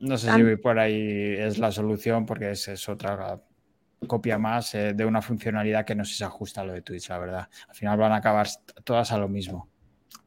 No 0.00 0.16
sé 0.16 0.32
si 0.32 0.56
por 0.56 0.78
ahí 0.78 1.34
es 1.36 1.58
la 1.58 1.72
solución, 1.72 2.24
porque 2.24 2.52
es, 2.52 2.68
es 2.68 2.88
otra 2.88 3.42
copia 4.06 4.38
más 4.38 4.74
eh, 4.76 4.94
de 4.94 5.04
una 5.04 5.20
funcionalidad 5.20 5.84
que 5.84 5.96
no 5.96 6.04
se 6.04 6.24
ajusta 6.24 6.60
a 6.60 6.64
lo 6.64 6.72
de 6.72 6.82
Twitch, 6.82 7.08
la 7.08 7.18
verdad. 7.18 7.48
Al 7.68 7.74
final 7.74 7.98
van 7.98 8.12
a 8.12 8.16
acabar 8.16 8.46
todas 8.84 9.10
a 9.10 9.18
lo 9.18 9.28
mismo. 9.28 9.68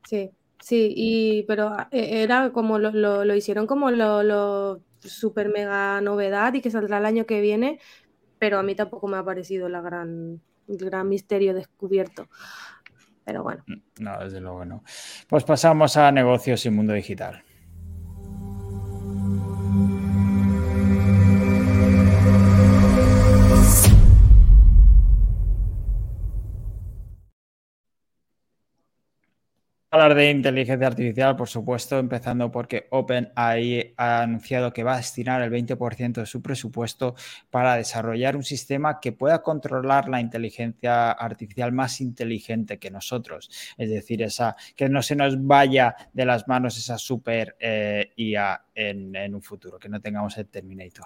Sí, 0.03 0.29
sí, 0.61 0.93
y, 0.95 1.43
pero 1.43 1.75
eh, 1.91 2.23
era 2.23 2.51
como 2.51 2.79
lo, 2.79 2.91
lo, 2.91 3.25
lo 3.25 3.35
hicieron 3.35 3.67
como 3.67 3.91
lo, 3.91 4.23
lo 4.23 4.81
super 4.99 5.49
mega 5.49 6.01
novedad 6.01 6.53
y 6.53 6.61
que 6.61 6.71
saldrá 6.71 6.99
el 6.99 7.05
año 7.05 7.25
que 7.25 7.41
viene, 7.41 7.79
pero 8.39 8.59
a 8.59 8.63
mí 8.63 8.75
tampoco 8.75 9.07
me 9.07 9.17
ha 9.17 9.23
parecido 9.23 9.69
la 9.69 9.81
gran, 9.81 10.41
el 10.67 10.77
gran 10.77 11.09
misterio 11.09 11.53
descubierto. 11.53 12.27
Pero 13.23 13.43
bueno. 13.43 13.63
Mm, 13.67 14.03
no, 14.03 14.19
desde 14.23 14.41
luego 14.41 14.65
no. 14.65 14.83
Pues 15.27 15.43
pasamos 15.43 15.97
a 15.97 16.11
negocios 16.11 16.65
y 16.65 16.69
mundo 16.69 16.93
digital. 16.93 17.43
Hablar 30.01 30.17
de 30.17 30.31
inteligencia 30.31 30.87
artificial, 30.87 31.35
por 31.35 31.47
supuesto, 31.47 31.99
empezando 31.99 32.51
porque 32.51 32.87
OpenAI 32.89 33.93
ha 33.97 34.21
anunciado 34.21 34.73
que 34.73 34.83
va 34.83 34.95
a 34.95 34.97
destinar 34.97 35.41
el 35.41 35.51
20% 35.51 36.13
de 36.13 36.25
su 36.25 36.41
presupuesto 36.41 37.15
para 37.49 37.75
desarrollar 37.75 38.35
un 38.35 38.43
sistema 38.43 38.99
que 38.99 39.11
pueda 39.11 39.43
controlar 39.43 40.09
la 40.09 40.19
inteligencia 40.19 41.11
artificial 41.11 41.71
más 41.71 42.01
inteligente 42.01 42.79
que 42.79 42.89
nosotros. 42.89 43.49
Es 43.77 43.89
decir, 43.89 44.23
esa 44.23 44.55
que 44.75 44.89
no 44.89 45.03
se 45.03 45.15
nos 45.15 45.45
vaya 45.45 45.95
de 46.13 46.25
las 46.25 46.47
manos 46.47 46.77
esa 46.77 46.97
super 46.97 47.55
eh, 47.59 48.11
IA 48.15 48.65
en, 48.73 49.15
en 49.15 49.35
un 49.35 49.41
futuro, 49.41 49.77
que 49.77 49.89
no 49.89 50.01
tengamos 50.01 50.37
el 50.37 50.47
Terminator. 50.47 51.05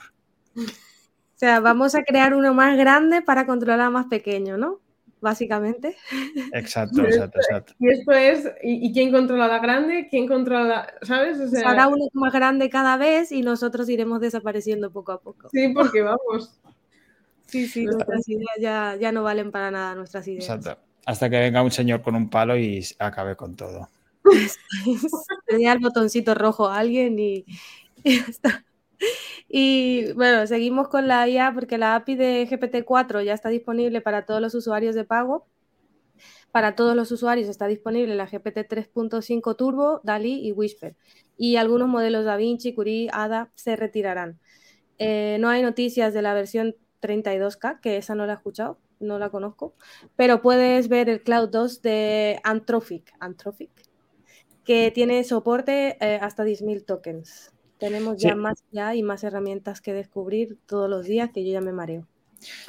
O 1.36 1.38
sea, 1.38 1.60
vamos 1.60 1.96
a 1.96 2.04
crear 2.04 2.34
uno 2.34 2.54
más 2.54 2.78
grande 2.78 3.22
para 3.22 3.46
controlar 3.46 3.82
a 3.82 3.90
más 3.90 4.06
pequeño, 4.06 4.56
¿no? 4.58 4.80
Básicamente. 5.26 5.98
Exacto, 6.54 7.02
exacto, 7.06 7.40
exacto. 7.40 7.74
Y 7.80 7.90
esto 7.90 8.12
es, 8.12 8.48
¿y, 8.64 8.94
quién 8.94 9.12
controla 9.12 9.48
la 9.48 9.60
grande? 9.60 10.08
¿Quién 10.10 10.28
controla, 10.28 10.88
sabes? 11.02 11.40
O 11.40 11.48
sea, 11.50 11.68
Hará 11.68 11.88
uno 11.88 12.08
más 12.14 12.32
grande 12.32 12.70
cada 12.70 12.96
vez 12.96 13.32
y 13.32 13.42
nosotros 13.42 13.90
iremos 13.90 14.22
desapareciendo 14.22 14.92
poco 14.92 15.12
a 15.12 15.20
poco. 15.20 15.50
Sí, 15.50 15.70
porque 15.70 16.04
vamos. 16.04 16.62
Sí, 17.48 17.68
sí, 17.68 17.86
nuestras 17.86 18.28
ideas 18.30 18.56
ya, 18.60 18.96
ya 19.00 19.12
no 19.12 19.24
valen 19.24 19.52
para 19.52 19.72
nada, 19.72 19.96
nuestras 19.96 20.28
ideas. 20.28 20.48
Exacto. 20.48 20.80
Hasta 21.06 21.30
que 21.30 21.40
venga 21.40 21.62
un 21.62 21.72
señor 21.72 22.02
con 22.02 22.16
un 22.16 22.30
palo 22.30 22.58
y 22.58 22.86
acabe 23.00 23.36
con 23.36 23.56
todo. 23.56 23.90
Tenía 25.48 25.74
el 25.74 25.80
botoncito 25.80 26.36
rojo 26.36 26.68
a 26.68 26.78
alguien 26.80 27.20
y, 27.20 27.46
y 28.04 28.20
ya 28.20 28.26
está. 28.28 28.66
Y 29.48 30.12
bueno, 30.14 30.48
seguimos 30.48 30.88
con 30.88 31.08
la 31.08 31.28
IA 31.28 31.54
porque 31.54 31.78
la 31.78 31.96
API 31.96 32.16
de 32.16 32.48
GPT-4 32.48 33.24
ya 33.24 33.34
está 33.34 33.50
disponible 33.50 34.02
para 34.02 34.26
todos 34.26 34.42
los 34.42 34.56
usuarios 34.56 34.96
de 34.96 35.04
pago. 35.04 35.48
Para 36.52 36.76
todos 36.76 36.96
los 36.96 37.12
usuarios 37.12 37.50
está 37.50 37.68
disponible 37.68 38.16
la 38.16 38.28
GPT 38.28 38.68
3.5 38.68 39.56
Turbo, 39.56 40.02
DALI 40.04 40.48
y 40.48 40.52
Whisper. 40.52 40.96
Y 41.38 41.58
algunos 41.58 41.88
modelos 41.88 42.26
DaVinci, 42.26 42.74
Curie, 42.74 43.10
ADA 43.12 43.52
se 43.56 43.76
retirarán. 43.76 44.40
Eh, 44.98 45.38
no 45.42 45.50
hay 45.50 45.62
noticias 45.62 46.14
de 46.14 46.22
la 46.22 46.34
versión 46.34 46.76
32K, 47.02 47.82
que 47.82 47.98
esa 47.98 48.16
no 48.16 48.26
la 48.26 48.34
he 48.34 48.36
escuchado, 48.38 48.80
no 49.02 49.20
la 49.20 49.30
conozco, 49.30 49.76
pero 50.16 50.42
puedes 50.42 50.88
ver 50.88 51.10
el 51.10 51.22
Cloud 51.22 51.50
2 51.50 51.82
de 51.82 52.40
Anthropic, 52.44 53.14
Anthropic 53.20 53.72
que 54.66 54.92
tiene 54.92 55.24
soporte 55.24 55.96
eh, 56.02 56.20
hasta 56.22 56.44
10.000 56.44 56.84
tokens. 56.84 57.54
Tenemos 57.78 58.18
ya 58.18 58.36
más 58.36 58.64
ya 58.72 58.96
y 58.96 59.04
más 59.04 59.24
herramientas 59.24 59.82
que 59.82 59.94
descubrir 59.94 60.58
todos 60.66 60.90
los 60.90 61.06
días 61.06 61.32
que 61.32 61.46
yo 61.46 61.54
ya 61.54 61.62
me 61.62 61.74
mareo. 61.74 62.08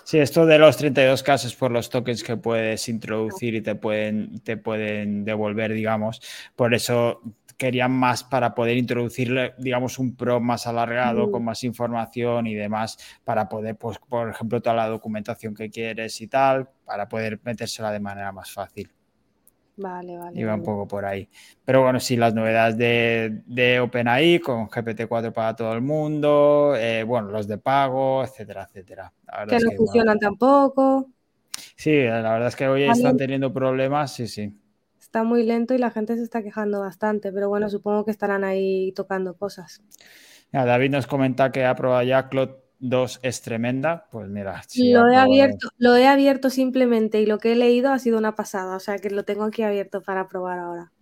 Sí, 0.04 0.18
esto 0.18 0.46
de 0.46 0.58
los 0.58 0.76
32 0.76 1.22
casos 1.22 1.54
por 1.54 1.70
los 1.70 1.90
tokens 1.90 2.22
que 2.22 2.36
puedes 2.36 2.88
introducir 2.88 3.54
y 3.54 3.60
te 3.60 3.74
pueden, 3.74 4.40
te 4.40 4.56
pueden 4.56 5.24
devolver, 5.24 5.72
digamos. 5.72 6.20
Por 6.54 6.74
eso 6.74 7.20
querían 7.56 7.92
más 7.92 8.22
para 8.22 8.54
poder 8.54 8.76
introducirle, 8.76 9.54
digamos, 9.58 9.98
un 9.98 10.14
pro 10.14 10.40
más 10.40 10.66
alargado, 10.66 11.30
con 11.30 11.44
más 11.44 11.64
información 11.64 12.46
y 12.46 12.54
demás, 12.54 12.98
para 13.24 13.48
poder, 13.48 13.76
pues, 13.76 13.98
por 13.98 14.28
ejemplo, 14.28 14.60
toda 14.60 14.76
la 14.76 14.88
documentación 14.88 15.54
que 15.54 15.70
quieres 15.70 16.20
y 16.20 16.28
tal, 16.28 16.68
para 16.84 17.08
poder 17.08 17.40
metérsela 17.44 17.90
de 17.92 18.00
manera 18.00 18.32
más 18.32 18.50
fácil. 18.50 18.90
Vale, 19.76 20.16
vale. 20.16 20.40
Iba 20.40 20.54
un 20.54 20.62
poco 20.62 20.88
por 20.88 21.04
ahí. 21.04 21.28
Pero 21.64 21.82
bueno, 21.82 22.00
sí, 22.00 22.16
las 22.16 22.34
novedades 22.34 22.78
de, 22.78 23.42
de 23.46 23.80
OpenAI 23.80 24.38
con 24.40 24.68
GPT-4 24.68 25.32
para 25.32 25.54
todo 25.54 25.74
el 25.74 25.82
mundo, 25.82 26.74
eh, 26.76 27.02
bueno, 27.02 27.28
los 27.30 27.46
de 27.46 27.58
pago, 27.58 28.24
etcétera, 28.24 28.64
etcétera. 28.64 29.12
Que 29.48 29.58
no 29.58 29.70
funcionan 29.76 30.18
tampoco. 30.18 31.10
Sí, 31.76 32.04
la 32.04 32.32
verdad 32.32 32.48
es 32.48 32.56
que 32.56 32.68
hoy 32.68 32.84
están 32.84 33.16
teniendo 33.16 33.52
problemas, 33.52 34.14
sí, 34.14 34.26
sí. 34.28 34.52
Está 34.98 35.24
muy 35.24 35.44
lento 35.44 35.74
y 35.74 35.78
la 35.78 35.90
gente 35.90 36.16
se 36.16 36.22
está 36.22 36.42
quejando 36.42 36.80
bastante, 36.80 37.32
pero 37.32 37.48
bueno, 37.48 37.68
supongo 37.70 38.04
que 38.04 38.10
estarán 38.10 38.44
ahí 38.44 38.92
tocando 38.92 39.36
cosas. 39.36 39.82
David 40.52 40.90
nos 40.90 41.06
comenta 41.06 41.52
que 41.52 41.64
ha 41.64 41.74
probado 41.74 42.02
ya 42.02 42.28
Cloud 42.28 42.50
2 42.78 43.20
es 43.22 43.42
tremenda, 43.42 44.06
pues 44.10 44.28
mira. 44.28 44.62
lo, 44.76 45.10
he 45.10 45.16
abierto, 45.16 45.68
lo 45.78 45.96
he 45.96 46.06
abierto 46.06 46.50
simplemente 46.50 47.20
y 47.20 47.26
lo 47.26 47.38
que 47.38 47.52
he 47.52 47.56
leído 47.56 47.92
ha 47.92 47.98
sido 47.98 48.18
una 48.18 48.34
pasada, 48.34 48.76
o 48.76 48.80
sea 48.80 48.98
que 48.98 49.10
lo 49.10 49.24
tengo 49.24 49.44
aquí 49.44 49.62
abierto 49.62 50.02
para 50.02 50.28
probar 50.28 50.58
ahora. 50.58 50.92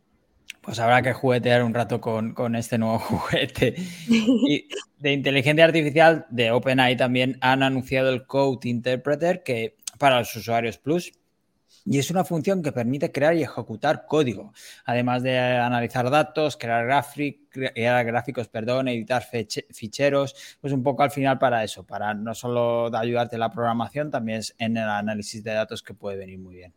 Pues 0.61 0.79
habrá 0.79 1.03
que 1.03 1.13
juguetear 1.13 1.63
un 1.63 1.75
rato 1.75 2.01
con, 2.01 2.57
este 2.57 2.79
nuevo 2.79 2.99
juguete. 3.01 3.75
Y 4.09 4.69
de 4.99 5.13
inteligencia 5.13 5.65
artificial 5.65 6.27
de 6.31 6.51
OpenAI 6.51 6.97
también 6.97 7.37
han 7.41 7.63
anunciado 7.63 8.11
el 8.11 8.27
Code 8.27 8.69
Interpreter 8.69 9.43
que 9.43 9.77
para 9.99 10.19
los 10.19 10.35
usuarios 10.35 10.79
Plus 10.79 11.13
y 11.85 11.99
es 11.99 12.11
una 12.11 12.25
función 12.25 12.63
que 12.63 12.73
permite 12.73 13.13
crear 13.13 13.37
y 13.37 13.43
ejecutar 13.43 14.07
código, 14.07 14.53
además 14.85 15.23
de 15.23 15.39
analizar 15.39 16.09
datos, 16.11 16.57
crear, 16.57 16.87
gráficos, 16.87 18.49
perdón, 18.49 18.89
editar 18.89 19.23
ficheros, 19.71 20.57
pues 20.61 20.73
un 20.73 20.83
poco 20.83 21.03
al 21.03 21.11
final 21.11 21.39
para 21.39 21.63
eso, 21.63 21.85
para 21.85 22.15
no 22.15 22.35
solo 22.35 22.95
ayudarte 22.97 23.37
en 23.37 23.41
la 23.41 23.51
programación, 23.51 24.11
también 24.11 24.39
es 24.39 24.55
en 24.59 24.77
el 24.77 24.89
análisis 24.89 25.45
de 25.45 25.53
datos 25.53 25.83
que 25.83 25.95
puede 25.95 26.17
venir 26.17 26.39
muy 26.39 26.57
bien. 26.57 26.73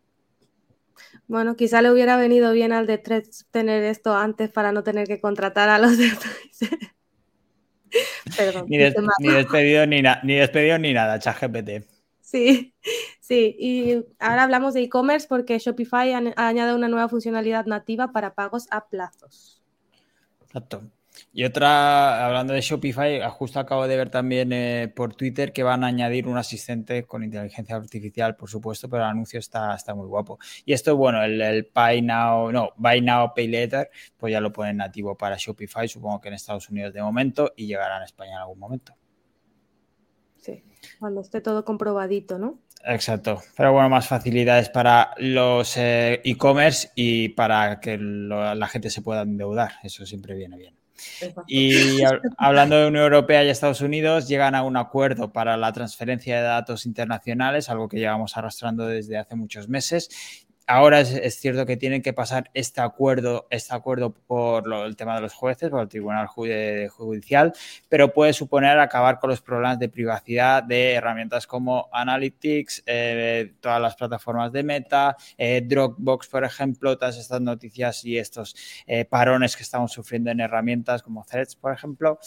Bueno, 1.26 1.56
quizá 1.56 1.80
le 1.80 1.90
hubiera 1.90 2.16
venido 2.16 2.52
bien 2.52 2.72
al 2.72 2.86
de 2.86 2.98
Threads 2.98 3.46
tener 3.50 3.84
esto 3.84 4.14
antes 4.14 4.50
para 4.50 4.72
no 4.72 4.82
tener 4.82 5.06
que 5.06 5.20
contratar 5.20 5.68
a 5.68 5.78
los 5.78 5.96
de 5.96 6.10
Perdón, 8.36 8.66
ni, 8.68 8.76
ni, 8.76 9.32
despedido 9.32 9.86
ni, 9.86 10.02
ni 10.02 10.34
despedido 10.34 10.78
ni 10.78 10.92
nada, 10.92 11.18
ChatGPT. 11.18 11.86
Sí, 12.20 12.74
sí. 13.28 13.56
Y 13.58 14.06
ahora 14.18 14.44
hablamos 14.44 14.74
de 14.74 14.82
e-commerce 14.82 15.26
porque 15.28 15.58
Shopify 15.58 16.12
ha, 16.12 16.18
añadido 16.36 16.76
una 16.76 16.88
nueva 16.88 17.08
funcionalidad 17.08 17.66
nativa 17.66 18.12
para 18.12 18.34
pagos 18.34 18.66
a 18.70 18.88
plazos. 18.88 19.62
Exacto. 20.42 20.90
Y 21.32 21.44
otra, 21.44 22.24
hablando 22.26 22.52
de 22.52 22.60
Shopify, 22.60 23.20
justo 23.30 23.58
acabo 23.58 23.86
de 23.88 23.96
ver 23.96 24.08
también 24.08 24.52
eh, 24.52 24.92
por 24.94 25.14
Twitter 25.14 25.52
que 25.52 25.62
van 25.64 25.82
a 25.84 25.88
añadir 25.88 26.28
un 26.28 26.38
asistente 26.38 27.04
con 27.04 27.24
inteligencia 27.24 27.76
artificial, 27.76 28.36
por 28.36 28.48
supuesto, 28.48 28.88
pero 28.88 29.02
el 29.02 29.10
anuncio 29.10 29.38
está, 29.40 29.74
está 29.74 29.94
muy 29.94 30.06
guapo. 30.06 30.38
Y 30.64 30.72
esto, 30.72 30.96
bueno, 30.96 31.22
el, 31.22 31.40
el 31.40 31.70
Buy 31.74 32.02
Now, 32.02 32.52
no, 32.52 32.72
Buy 32.76 33.00
Now, 33.00 33.32
Pay 33.34 33.48
Later, 33.48 33.90
pues 34.16 34.32
ya 34.32 34.40
lo 34.40 34.52
ponen 34.52 34.76
nativo 34.76 35.16
para 35.16 35.36
Shopify, 35.36 35.88
supongo 35.88 36.20
que 36.20 36.28
en 36.28 36.34
Estados 36.34 36.68
Unidos 36.70 36.94
de 36.94 37.02
momento 37.02 37.52
y 37.56 37.66
llegará 37.66 37.98
en 37.98 38.04
España 38.04 38.32
en 38.32 38.38
algún 38.38 38.58
momento. 38.58 38.94
Cuando 40.98 41.20
esté 41.20 41.40
todo 41.40 41.64
comprobadito, 41.64 42.38
¿no? 42.38 42.58
Exacto. 42.84 43.42
Pero 43.56 43.72
bueno, 43.72 43.88
más 43.88 44.06
facilidades 44.06 44.68
para 44.68 45.14
los 45.18 45.76
eh, 45.76 46.20
e-commerce 46.24 46.90
y 46.94 47.30
para 47.30 47.80
que 47.80 47.98
la 47.98 48.68
gente 48.68 48.90
se 48.90 49.02
pueda 49.02 49.22
endeudar. 49.22 49.72
Eso 49.82 50.06
siempre 50.06 50.34
viene 50.34 50.56
bien. 50.56 50.78
Y 51.46 52.00
hablando 52.36 52.76
de 52.76 52.88
Unión 52.88 53.04
Europea 53.04 53.44
y 53.44 53.48
Estados 53.48 53.80
Unidos, 53.80 54.28
llegan 54.28 54.54
a 54.54 54.62
un 54.62 54.76
acuerdo 54.76 55.32
para 55.32 55.56
la 55.56 55.72
transferencia 55.72 56.36
de 56.36 56.42
datos 56.42 56.86
internacionales, 56.86 57.68
algo 57.68 57.88
que 57.88 57.98
llevamos 57.98 58.36
arrastrando 58.36 58.86
desde 58.86 59.16
hace 59.16 59.36
muchos 59.36 59.68
meses, 59.68 60.08
ahora 60.68 61.00
es, 61.00 61.40
cierto 61.40 61.66
que 61.66 61.76
tienen 61.76 62.02
que 62.02 62.12
pasar 62.12 62.50
este 62.54 62.80
acuerdo, 62.80 63.46
este 63.50 63.74
acuerdo 63.74 64.12
por 64.12 64.70
el 64.84 64.96
tema 64.96 65.14
de 65.16 65.22
los 65.22 65.32
jueces, 65.32 65.70
por 65.70 65.80
el 65.80 65.88
Tribunal 65.88 66.26
Judicial, 66.26 67.52
pero 67.88 68.12
puede 68.12 68.34
suponer 68.34 68.78
acabar 68.78 69.18
con 69.18 69.30
los 69.30 69.40
problemas 69.40 69.78
de 69.78 69.88
privacidad 69.88 70.62
de 70.62 70.92
herramientas 70.92 71.46
como 71.46 71.88
Analytics, 71.90 72.82
eh, 72.86 73.54
todas 73.60 73.80
las 73.80 73.96
plataformas 73.96 74.52
de 74.52 74.62
Meta, 74.62 75.16
eh, 75.38 75.62
Dropbox, 75.64 76.28
por 76.28 76.44
ejemplo, 76.44 76.96
todas 76.98 77.16
estas 77.16 77.40
noticias 77.40 78.04
y 78.04 78.18
estos 78.18 78.54
eh, 78.86 79.06
parones 79.06 79.56
que 79.56 79.62
estamos 79.62 79.92
sufriendo 79.92 80.30
en 80.30 80.40
herramientas 80.40 81.02
como 81.02 81.24
Threads, 81.24 81.56
por 81.56 81.72
ejemplo. 81.72 82.18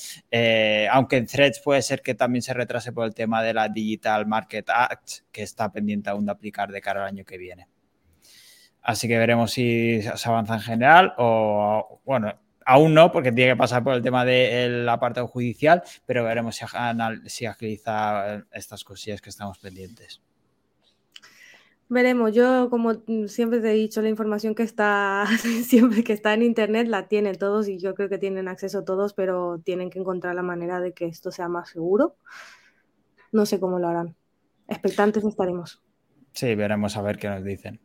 aunque 0.91 1.17
en 1.17 1.27
Threads 1.27 1.61
puede 1.63 1.81
ser 1.83 2.01
que 2.01 2.15
también 2.15 2.41
se 2.41 2.53
retrase 2.53 2.91
por 2.91 3.05
el 3.05 3.13
tema 3.13 3.43
de 3.43 3.53
la 3.53 3.69
Digital 3.69 4.25
Market 4.25 4.67
Act, 4.69 5.09
que 5.31 5.43
está 5.43 5.71
pendiente 5.71 6.09
aún 6.09 6.25
de 6.25 6.31
aplicar 6.31 6.71
de 6.71 6.81
cara 6.81 7.01
al 7.01 7.07
año 7.07 7.23
que 7.23 7.37
viene. 7.37 7.67
Así 8.81 9.07
que 9.07 9.17
veremos 9.17 9.51
si 9.51 10.01
se 10.01 10.29
avanza 10.29 10.55
en 10.55 10.61
general 10.61 11.13
o, 11.17 12.01
bueno, 12.05 12.33
aún 12.65 12.93
no, 12.93 13.11
porque 13.11 13.31
tiene 13.31 13.51
que 13.51 13.57
pasar 13.57 13.83
por 13.83 13.93
el 13.93 14.01
tema 14.01 14.25
del 14.25 14.87
apartado 14.89 15.27
judicial, 15.27 15.83
pero 16.05 16.23
veremos 16.23 16.55
si, 16.55 16.65
si 17.25 17.45
agiliza 17.45 18.43
estas 18.51 18.83
cosillas 18.83 19.21
que 19.21 19.29
estamos 19.29 19.59
pendientes. 19.59 20.21
Veremos, 21.89 22.33
yo 22.33 22.69
como 22.69 22.93
siempre 23.27 23.59
te 23.59 23.71
he 23.71 23.73
dicho, 23.73 24.01
la 24.01 24.07
información 24.07 24.55
que 24.55 24.63
está 24.63 25.25
siempre 25.65 26.05
que 26.05 26.13
está 26.13 26.33
en 26.33 26.41
internet 26.41 26.87
la 26.87 27.09
tienen 27.09 27.37
todos 27.37 27.67
y 27.67 27.79
yo 27.79 27.95
creo 27.95 28.07
que 28.07 28.17
tienen 28.17 28.47
acceso 28.47 28.85
todos, 28.85 29.13
pero 29.13 29.59
tienen 29.59 29.89
que 29.89 29.99
encontrar 29.99 30.33
la 30.33 30.41
manera 30.41 30.79
de 30.79 30.93
que 30.93 31.05
esto 31.05 31.31
sea 31.31 31.49
más 31.49 31.69
seguro. 31.69 32.15
No 33.33 33.45
sé 33.45 33.59
cómo 33.59 33.77
lo 33.77 33.89
harán. 33.89 34.15
Expectantes 34.69 35.25
estaremos. 35.25 35.81
Sí, 36.31 36.55
veremos 36.55 36.95
a 36.95 37.01
ver 37.01 37.17
qué 37.17 37.27
nos 37.27 37.43
dicen. 37.43 37.81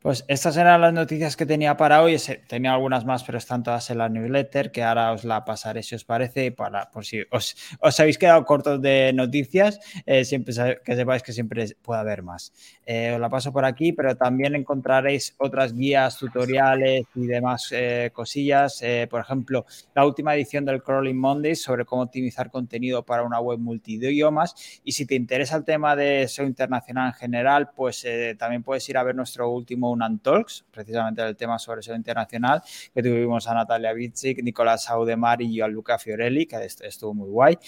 Pues 0.00 0.24
estas 0.28 0.56
eran 0.56 0.80
las 0.80 0.92
noticias 0.92 1.36
que 1.36 1.44
tenía 1.44 1.76
para 1.76 2.02
hoy. 2.04 2.16
Tenía 2.46 2.72
algunas 2.72 3.04
más, 3.04 3.24
pero 3.24 3.36
están 3.36 3.64
todas 3.64 3.90
en 3.90 3.98
la 3.98 4.08
newsletter, 4.08 4.70
que 4.70 4.84
ahora 4.84 5.10
os 5.10 5.24
la 5.24 5.44
pasaré 5.44 5.82
si 5.82 5.96
os 5.96 6.04
parece, 6.04 6.52
para, 6.52 6.88
por 6.88 7.04
si 7.04 7.24
os, 7.32 7.56
habéis 7.98 8.16
quedado 8.16 8.44
cortos 8.44 8.80
de 8.80 9.12
noticias, 9.12 9.80
eh, 10.06 10.24
siempre 10.24 10.54
que 10.84 10.94
sepáis 10.94 11.24
que 11.24 11.32
siempre 11.32 11.66
puede 11.82 11.98
haber 11.98 12.22
más. 12.22 12.52
Eh, 12.86 13.10
os 13.14 13.20
la 13.20 13.28
paso 13.28 13.52
por 13.52 13.64
aquí, 13.64 13.92
pero 13.92 14.16
también 14.16 14.54
encontraréis 14.54 15.34
otras 15.36 15.74
guías, 15.74 16.16
tutoriales 16.16 17.02
y 17.16 17.26
demás 17.26 17.68
eh, 17.72 18.10
cosillas. 18.12 18.80
por 19.10 19.20
ejemplo, 19.20 19.66
la 19.96 20.06
última 20.06 20.32
edición 20.36 20.64
del 20.64 20.80
Crawling 20.80 21.18
Monday 21.18 21.56
sobre 21.56 21.84
cómo 21.84 22.02
optimizar 22.02 22.52
contenido 22.52 23.04
para 23.04 23.24
una 23.24 23.40
web 23.40 23.58
multidiomas. 23.58 24.54
Y 24.84 24.92
si 24.92 25.06
te 25.06 25.16
interesa 25.16 25.56
el 25.56 25.64
tema 25.64 25.96
de 25.96 26.28
SEO 26.28 26.46
internacional 26.46 27.08
en 27.08 27.14
general, 27.14 27.70
pues 27.74 28.06
también 28.38 28.62
puedes 28.62 28.88
ir 28.88 28.96
a 28.96 29.02
ver 29.02 29.16
nuestro 29.16 29.50
último 29.50 29.87
Unan 29.90 30.18
Talks, 30.20 30.64
precisamente 30.70 31.22
el 31.22 31.36
tema 31.36 31.58
sobre 31.58 31.82
SEO 31.82 31.96
internacional, 31.96 32.62
que 32.94 33.02
tuvimos 33.02 33.46
a 33.48 33.54
Natalia 33.54 33.92
Bitzik, 33.92 34.42
Nicolás 34.42 34.88
Audemar 34.90 35.42
y 35.42 35.58
Luca 35.68 35.98
Fiorelli, 35.98 36.46
que 36.46 36.56
estuvo 36.64 37.14
muy 37.14 37.28
guay. 37.28 37.58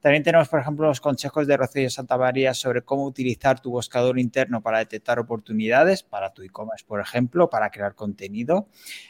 También 0.00 0.22
tenemos, 0.22 0.48
por 0.48 0.60
ejemplo, 0.60 0.86
los 0.86 1.00
consejos 1.00 1.48
de 1.48 1.56
Rocío 1.56 1.90
Santamaría 1.90 2.54
sobre 2.54 2.82
cómo 2.82 3.04
utilizar 3.04 3.58
tu 3.60 3.70
buscador 3.70 4.18
interno 4.18 4.62
para 4.62 4.78
detectar 4.78 5.18
oportunidades 5.18 6.04
para 6.04 6.32
tu 6.32 6.42
e-commerce, 6.42 6.84
por 6.86 7.00
ejemplo, 7.00 7.50
para 7.50 7.70
crear 7.70 7.96
contenido. 7.96 8.68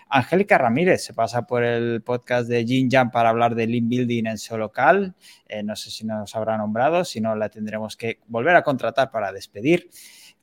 Angélica 0.09 0.57
Ramírez 0.57 1.05
se 1.05 1.13
pasa 1.13 1.47
por 1.47 1.63
el 1.63 2.01
podcast 2.01 2.49
de 2.49 2.65
Jinjan 2.65 3.11
para 3.11 3.29
hablar 3.29 3.55
de 3.55 3.67
Lean 3.67 3.89
Building 3.89 4.27
en 4.27 4.39
SEO 4.39 4.57
local. 4.57 5.15
Eh, 5.47 5.63
no 5.63 5.77
sé 5.77 5.91
si 5.91 6.07
nos 6.07 6.35
habrá 6.35 6.57
nombrado, 6.57 7.05
si 7.05 7.21
no 7.21 7.37
la 7.37 7.51
tendremos 7.51 7.97
que 7.97 8.21
volver 8.27 8.57
a 8.57 8.63
contratar 8.63 9.11
para 9.11 9.31
despedir. 9.31 9.91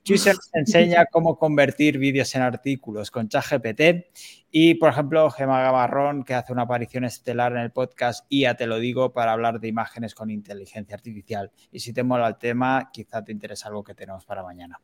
Juicer 0.06 0.36
enseña 0.52 1.06
cómo 1.10 1.36
convertir 1.36 1.98
vídeos 1.98 2.34
en 2.34 2.42
artículos 2.42 3.10
con 3.10 3.28
ChatGPT 3.28 4.06
y, 4.50 4.74
por 4.74 4.90
ejemplo, 4.90 5.28
Gemma 5.30 5.62
Gamarrón, 5.62 6.24
que 6.24 6.34
hace 6.34 6.52
una 6.52 6.62
aparición 6.62 7.04
estelar 7.04 7.52
en 7.52 7.58
el 7.58 7.72
podcast 7.72 8.24
y 8.28 8.42
ya 8.42 8.54
te 8.54 8.66
lo 8.66 8.78
digo 8.78 9.12
para 9.12 9.32
hablar 9.32 9.60
de 9.60 9.68
imágenes 9.68 10.14
con 10.14 10.30
inteligencia 10.30 10.94
artificial. 10.94 11.50
Y 11.72 11.80
si 11.80 11.92
te 11.92 12.02
mola 12.02 12.28
el 12.28 12.36
tema, 12.36 12.90
quizá 12.92 13.24
te 13.24 13.32
interesa 13.32 13.68
algo 13.68 13.82
que 13.82 13.94
tenemos 13.94 14.24
para 14.24 14.42
mañana. 14.42 14.80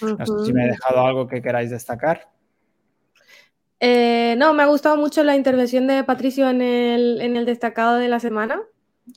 No 0.00 0.26
sé 0.26 0.46
si 0.46 0.52
me 0.52 0.64
he 0.64 0.68
dejado 0.68 1.00
algo 1.00 1.26
que 1.26 1.42
queráis 1.42 1.70
destacar. 1.70 2.28
Eh, 3.84 4.36
no, 4.38 4.54
me 4.54 4.62
ha 4.62 4.66
gustado 4.66 4.96
mucho 4.96 5.24
la 5.24 5.34
intervención 5.34 5.88
de 5.88 6.04
Patricio 6.04 6.48
en 6.48 6.62
el, 6.62 7.44
destacado 7.44 7.96
de 7.96 8.08
la 8.08 8.20
semana. 8.20 8.62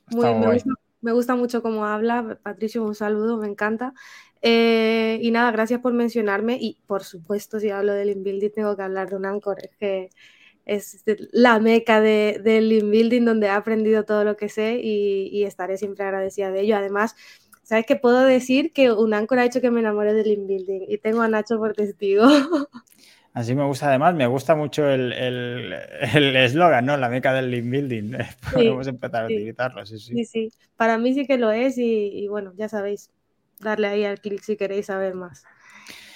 me, 0.09 1.11
gusta, 1.11 1.35
mucho 1.35 1.61
cómo 1.61 1.85
habla. 1.85 2.39
Patricio, 2.41 2.83
un 2.83 2.95
saludo, 2.95 3.37
me 3.37 3.47
encanta. 3.47 3.93
Eh, 4.47 5.17
y 5.23 5.31
nada, 5.31 5.51
gracias 5.51 5.81
por 5.81 5.93
mencionarme. 5.93 6.57
Y 6.61 6.77
por 6.85 7.03
supuesto, 7.03 7.59
si 7.59 7.71
hablo 7.71 7.93
del 7.93 8.11
inbuilding, 8.11 8.51
tengo 8.51 8.75
que 8.77 8.83
hablar 8.83 9.09
de 9.09 9.15
un 9.15 9.25
Anchor, 9.25 9.57
es 9.59 9.75
que 9.77 10.09
es 10.65 11.03
la 11.31 11.59
meca 11.59 11.99
de, 11.99 12.39
del 12.43 12.71
inbuilding 12.71 13.25
donde 13.25 13.47
he 13.47 13.49
aprendido 13.49 14.03
todo 14.03 14.23
lo 14.23 14.37
que 14.37 14.49
sé 14.49 14.79
y, 14.83 15.43
estaré 15.45 15.77
siempre 15.77 16.05
agradecida 16.05 16.51
de 16.51 16.61
ello. 16.61 16.77
Además, 16.77 17.15
¿sabes 17.63 17.87
qué 17.87 17.95
puedo 17.95 18.23
decir? 18.23 18.71
Que 18.71 18.91
un 18.91 19.15
Anchor 19.15 19.39
ha 19.39 19.45
hecho 19.45 19.61
que 19.61 19.71
me 19.71 19.79
enamore 19.79 20.13
del 20.13 20.27
inbuilding 20.27 20.85
y 20.89 20.99
tengo 20.99 21.23
a 21.23 21.27
Nacho 21.27 21.57
por 21.57 21.73
testigo. 21.73 22.25
Así 23.33 23.55
me 23.55 23.65
gusta, 23.65 23.89
además, 23.89 24.13
me 24.13 24.27
gusta 24.27 24.55
mucho 24.55 24.87
el 24.87 25.73
eslogan, 26.13 26.85
¿no? 26.85 26.97
La 26.97 27.09
meca 27.09 27.33
del 27.33 27.53
inbuilding. 27.53 28.15
Podemos 28.53 28.87
empezar 28.87 29.23
a 29.23 29.25
utilizarlo, 29.25 29.85
sí, 29.87 29.97
sí. 29.97 30.13
Sí, 30.13 30.25
sí. 30.25 30.51
Para 30.77 30.99
mí 30.99 31.15
sí 31.15 31.25
que 31.25 31.39
lo 31.39 31.51
es 31.51 31.79
y 31.79 32.27
bueno, 32.27 32.53
ya 32.55 32.69
sabéis, 32.69 33.09
darle 33.59 33.87
ahí 33.87 34.05
al 34.05 34.19
clic 34.19 34.41
si 34.41 34.57
queréis 34.57 34.87
saber 34.87 35.15
más. 35.15 35.43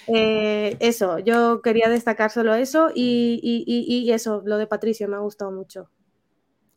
Eh, 0.08 0.76
eso, 0.80 1.20
yo 1.20 1.62
quería 1.62 1.88
destacar 1.90 2.32
solo 2.32 2.56
eso 2.56 2.90
y, 2.94 4.10
eso, 4.12 4.42
lo 4.46 4.58
de 4.58 4.68
Patricio 4.68 5.08
me 5.08 5.16
ha 5.16 5.20
gustado 5.20 5.52
mucho. 5.52 5.90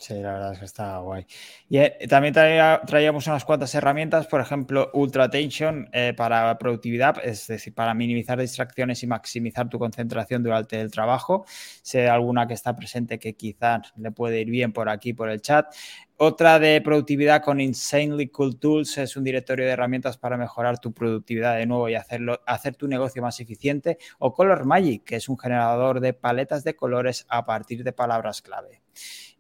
Sí, 0.03 0.15
la 0.15 0.33
verdad 0.33 0.53
es 0.55 0.59
que 0.59 0.65
está 0.65 0.99
guay. 0.99 1.25
Y 1.69 1.79
eh, 1.79 1.97
también 2.09 2.35
traíamos 2.35 3.25
unas 3.29 3.45
cuantas 3.45 3.73
herramientas, 3.77 4.27
por 4.27 4.41
ejemplo, 4.41 4.91
Ultra 4.95 5.25
Attention 5.25 5.89
eh, 5.93 6.13
para 6.17 6.59
productividad, 6.59 7.25
es 7.25 7.47
decir, 7.47 7.73
para 7.73 7.95
minimizar 7.95 8.37
distracciones 8.41 9.01
y 9.05 9.07
maximizar 9.07 9.69
tu 9.69 9.79
concentración 9.79 10.43
durante 10.43 10.81
el 10.81 10.91
trabajo. 10.91 11.45
Sé 11.83 12.09
alguna 12.09 12.49
que 12.49 12.55
está 12.55 12.75
presente 12.75 13.21
que 13.21 13.35
quizás 13.35 13.93
le 13.97 14.11
puede 14.11 14.41
ir 14.41 14.51
bien 14.51 14.73
por 14.73 14.89
aquí, 14.89 15.13
por 15.13 15.31
el 15.31 15.41
chat. 15.41 15.73
Otra 16.17 16.59
de 16.59 16.81
productividad 16.81 17.41
con 17.41 17.61
Insanely 17.61 18.27
Cool 18.29 18.59
Tools 18.59 18.99
es 18.99 19.17
un 19.17 19.23
directorio 19.23 19.67
de 19.67 19.71
herramientas 19.71 20.19
para 20.19 20.37
mejorar 20.37 20.81
tu 20.81 20.93
productividad 20.93 21.57
de 21.57 21.67
nuevo 21.67 21.89
y 21.89 21.95
hacerlo, 21.95 22.41
hacer 22.45 22.75
tu 22.75 22.89
negocio 22.89 23.23
más 23.23 23.39
eficiente. 23.39 23.99
O 24.19 24.33
Color 24.33 24.65
Magic, 24.65 25.05
que 25.05 25.17
es 25.17 25.29
un 25.29 25.39
generador 25.39 26.01
de 26.01 26.13
paletas 26.13 26.65
de 26.65 26.75
colores 26.75 27.25
a 27.29 27.45
partir 27.45 27.85
de 27.85 27.93
palabras 27.93 28.43
clave. 28.43 28.83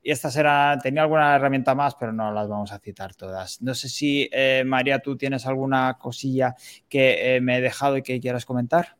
Y 0.03 0.11
estas 0.11 0.36
eran, 0.36 0.80
tenía 0.80 1.03
alguna 1.03 1.36
herramienta 1.36 1.74
más, 1.74 1.94
pero 1.94 2.12
no 2.12 2.32
las 2.32 2.48
vamos 2.48 2.72
a 2.72 2.78
citar 2.78 3.14
todas. 3.14 3.62
No 3.62 3.74
sé 3.74 3.88
si, 3.88 4.28
eh, 4.32 4.64
María, 4.66 4.98
tú 4.98 5.16
tienes 5.16 5.46
alguna 5.46 5.96
cosilla 5.98 6.57
que 6.88 7.36
eh, 7.36 7.40
me 7.40 7.59
he 7.59 7.61
dejado 7.61 7.96
y 7.96 8.03
que 8.03 8.20
quieras 8.20 8.44
comentar. 8.44 8.96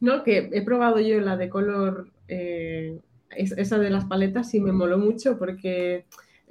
No, 0.00 0.22
que 0.22 0.48
he 0.52 0.62
probado 0.62 1.00
yo 1.00 1.20
la 1.20 1.36
de 1.36 1.48
color, 1.48 2.10
eh, 2.28 3.00
esa 3.30 3.78
de 3.78 3.90
las 3.90 4.04
paletas 4.04 4.54
y 4.54 4.60
me 4.60 4.72
moló 4.72 4.98
mucho 4.98 5.38
porque 5.38 6.04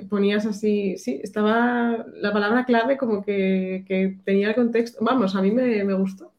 ponías 0.09 0.45
así, 0.45 0.97
sí, 0.97 1.19
estaba 1.23 2.05
la 2.13 2.31
palabra 2.31 2.65
clave 2.65 2.97
como 2.97 3.23
que, 3.23 4.17
tenía 4.23 4.49
el 4.49 4.55
contexto. 4.55 4.99
Vamos, 5.01 5.35
a 5.35 5.41
mí 5.41 5.51
me, 5.51 5.93
gustó. 5.93 6.31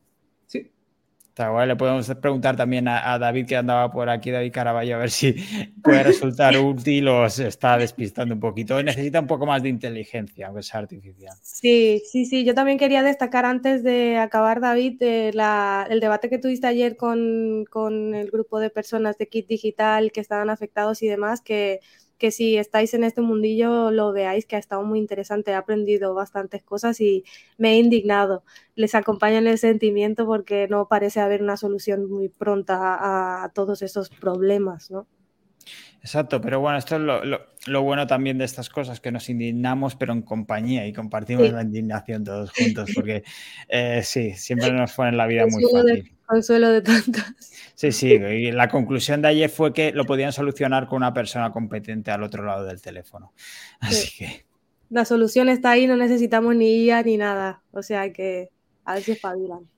Está 1.39 1.51
guay, 1.51 1.69
le 1.69 1.77
podemos 1.77 2.13
preguntar 2.21 2.57
también 2.57 2.89
a, 2.89 3.17
David 3.17 3.47
que 3.47 3.55
andaba 3.55 3.93
por 3.93 4.11
aquí, 4.11 4.33
David 4.33 4.51
Caraballo, 4.51 4.97
a 4.97 4.99
ver 4.99 5.11
si 5.13 5.37
puede 5.85 6.03
resultar 6.03 6.57
útil 6.59 7.07
o 7.07 7.31
se 7.31 7.47
está 7.47 7.79
despistando 7.79 8.35
un 8.35 8.41
poquito. 8.41 8.83
Necesita 8.83 9.21
un 9.21 9.29
poco 9.29 9.47
más 9.47 9.63
de 9.63 9.69
inteligencia, 9.69 10.49
aunque 10.49 10.65
sea 10.65 10.81
artificial. 10.81 11.37
Sí, 11.41 12.03
sí, 12.11 12.27
sí. 12.27 12.45
Yo 12.45 12.55
también 12.55 12.77
quería 12.77 13.05
destacar 13.05 13.45
antes 13.45 13.85
de 13.85 14.17
acabar, 14.17 14.61
David, 14.61 15.01
el 15.01 16.01
debate 16.01 16.29
que 16.29 16.39
tuviste 16.39 16.67
ayer 16.67 16.97
con, 16.97 17.65
con 17.71 18.17
el 18.17 18.33
grupo 18.33 18.59
de 18.59 18.71
personas 18.71 19.17
de 19.17 19.29
Kit 19.29 19.47
Digital 19.47 20.11
que 20.11 20.21
estaban 20.21 20.51
afectados 20.51 21.05
y 21.05 21.07
demás, 21.07 21.41
que 21.41 21.79
que 22.19 22.31
si 22.31 22.57
estáis 22.57 22.93
en 22.95 23.05
este 23.05 23.21
mundillo 23.21 23.91
lo 23.91 24.13
veáis 24.13 24.47
que 24.47 24.57
ha 24.57 24.59
estado 24.59 24.83
muy 24.83 24.99
interesante, 24.99 25.53
he 25.53 25.55
aprendido 25.55 26.15
bastantes 26.15 26.63
cosas 26.63 27.01
y 27.01 27.25
me 27.57 27.73
he 27.73 27.79
indignado. 27.79 28.45
Les 28.75 28.95
acompaña 28.95 29.39
en 29.39 29.47
el 29.47 29.59
sentimiento 29.59 30.27
porque 30.27 30.69
no 30.69 30.89
parece 30.89 31.21
haber 31.21 31.43
una 31.43 31.57
solución 31.57 32.11
muy 32.11 32.29
pronta 32.29 33.45
a, 33.45 33.49
todos 33.51 33.83
esos 33.83 34.11
problemas, 34.11 34.91
¿no? 34.91 35.07
Exacto, 36.01 36.41
pero 36.41 36.61
bueno, 36.61 36.79
esto 36.79 36.97
es 36.97 37.03
lo, 37.67 37.83
bueno 37.83 38.07
también 38.07 38.39
de 38.39 38.45
estas 38.45 38.69
cosas, 38.71 39.01
que 39.01 39.11
nos 39.11 39.29
indignamos, 39.29 39.97
pero 39.97 40.13
en 40.13 40.23
compañía 40.23 40.87
y 40.87 40.93
compartimos 40.93 41.51
la 41.51 41.63
indignación 41.63 42.25
todos 42.25 42.53
juntos, 42.53 42.91
porque 42.95 43.25
eh, 43.69 44.01
sí, 44.05 44.33
siempre 44.33 44.73
nos 44.73 44.93
ponen 44.93 45.17
la 45.17 45.27
vida 45.27 45.47
muy 45.51 45.65
fácil. 45.65 46.18
Consuelo 46.29 46.71
de 46.71 46.83
tantas. 46.83 47.35
Sí, 47.75 47.93
sí, 47.93 48.07
y 48.13 48.53
la 48.53 48.69
conclusión 48.69 49.23
de 49.23 49.29
ayer 49.29 49.51
fue 49.51 49.73
que 49.73 49.93
lo 49.93 50.05
podían 50.05 50.33
solucionar 50.33 50.87
con 50.87 50.97
una 50.97 51.15
persona 51.15 51.53
competente 51.53 52.11
al 52.11 52.23
otro 52.23 52.45
lado 52.45 52.65
del 52.65 52.81
teléfono. 52.83 53.33
Así 53.81 54.17
que. 54.17 54.47
La 54.91 55.05
solución 55.05 55.49
está 55.49 55.73
ahí, 55.73 55.87
no 55.87 55.97
necesitamos 55.97 56.57
ni 56.57 56.85
IA 56.85 57.03
ni 57.03 57.17
nada. 57.17 57.63
O 57.73 57.83
sea 57.83 58.13
que 58.13 58.51
a 58.85 58.95
ver 58.95 59.03
si 59.03 59.13
espabilan. 59.13 59.69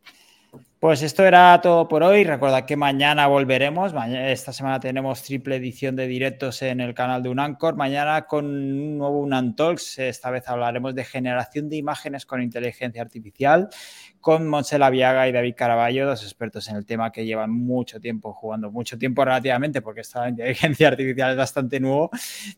Pues 0.79 1.03
esto 1.03 1.25
era 1.25 1.61
todo 1.61 1.87
por 1.89 2.03
hoy. 2.03 2.25
Recuerda 2.25 2.65
que 2.65 2.75
mañana 2.75 3.27
volveremos. 3.27 3.93
esta 4.09 4.53
semana 4.53 4.81
tenemos 4.81 5.23
triple 5.23 5.57
edición 5.57 5.95
de 5.95 6.07
directos 6.07 6.63
en 6.63 6.81
el 6.81 6.95
canal 6.95 7.23
de 7.23 7.29
Unancor. 7.29 7.77
Mañana 7.77 8.27
con 8.27 8.47
un 8.47 8.97
nuevo 8.97 9.19
Unan 9.21 9.55
Talks. 9.57 9.99
Esta 9.99 10.31
vez 10.31 10.49
hablaremos 10.49 10.95
de 10.95 11.05
generación 11.05 11.69
de 11.69 11.77
imágenes 11.77 12.25
con 12.25 12.41
inteligencia 12.41 13.03
artificial 13.03 13.69
con 14.21 14.47
Monsela 14.49 14.91
Viaga 14.91 15.29
y 15.29 15.33
David 15.33 15.55
Caraballo, 15.57 16.07
dos 16.07 16.23
expertos 16.23 16.69
en 16.69 16.77
el 16.77 16.85
tema 16.85 17.11
que 17.11 17.25
llevan 17.25 17.51
mucho 17.51 18.01
tiempo 18.01 18.33
jugando, 18.33 18.71
mucho 18.71 18.99
tiempo 18.99 19.25
relativamente, 19.25 19.81
porque 19.81 20.03
esta 20.03 20.29
inteligencia 20.29 20.89
artificial 20.89 21.31
es 21.31 21.37
bastante 21.37 21.81
nuevo, 21.81 22.11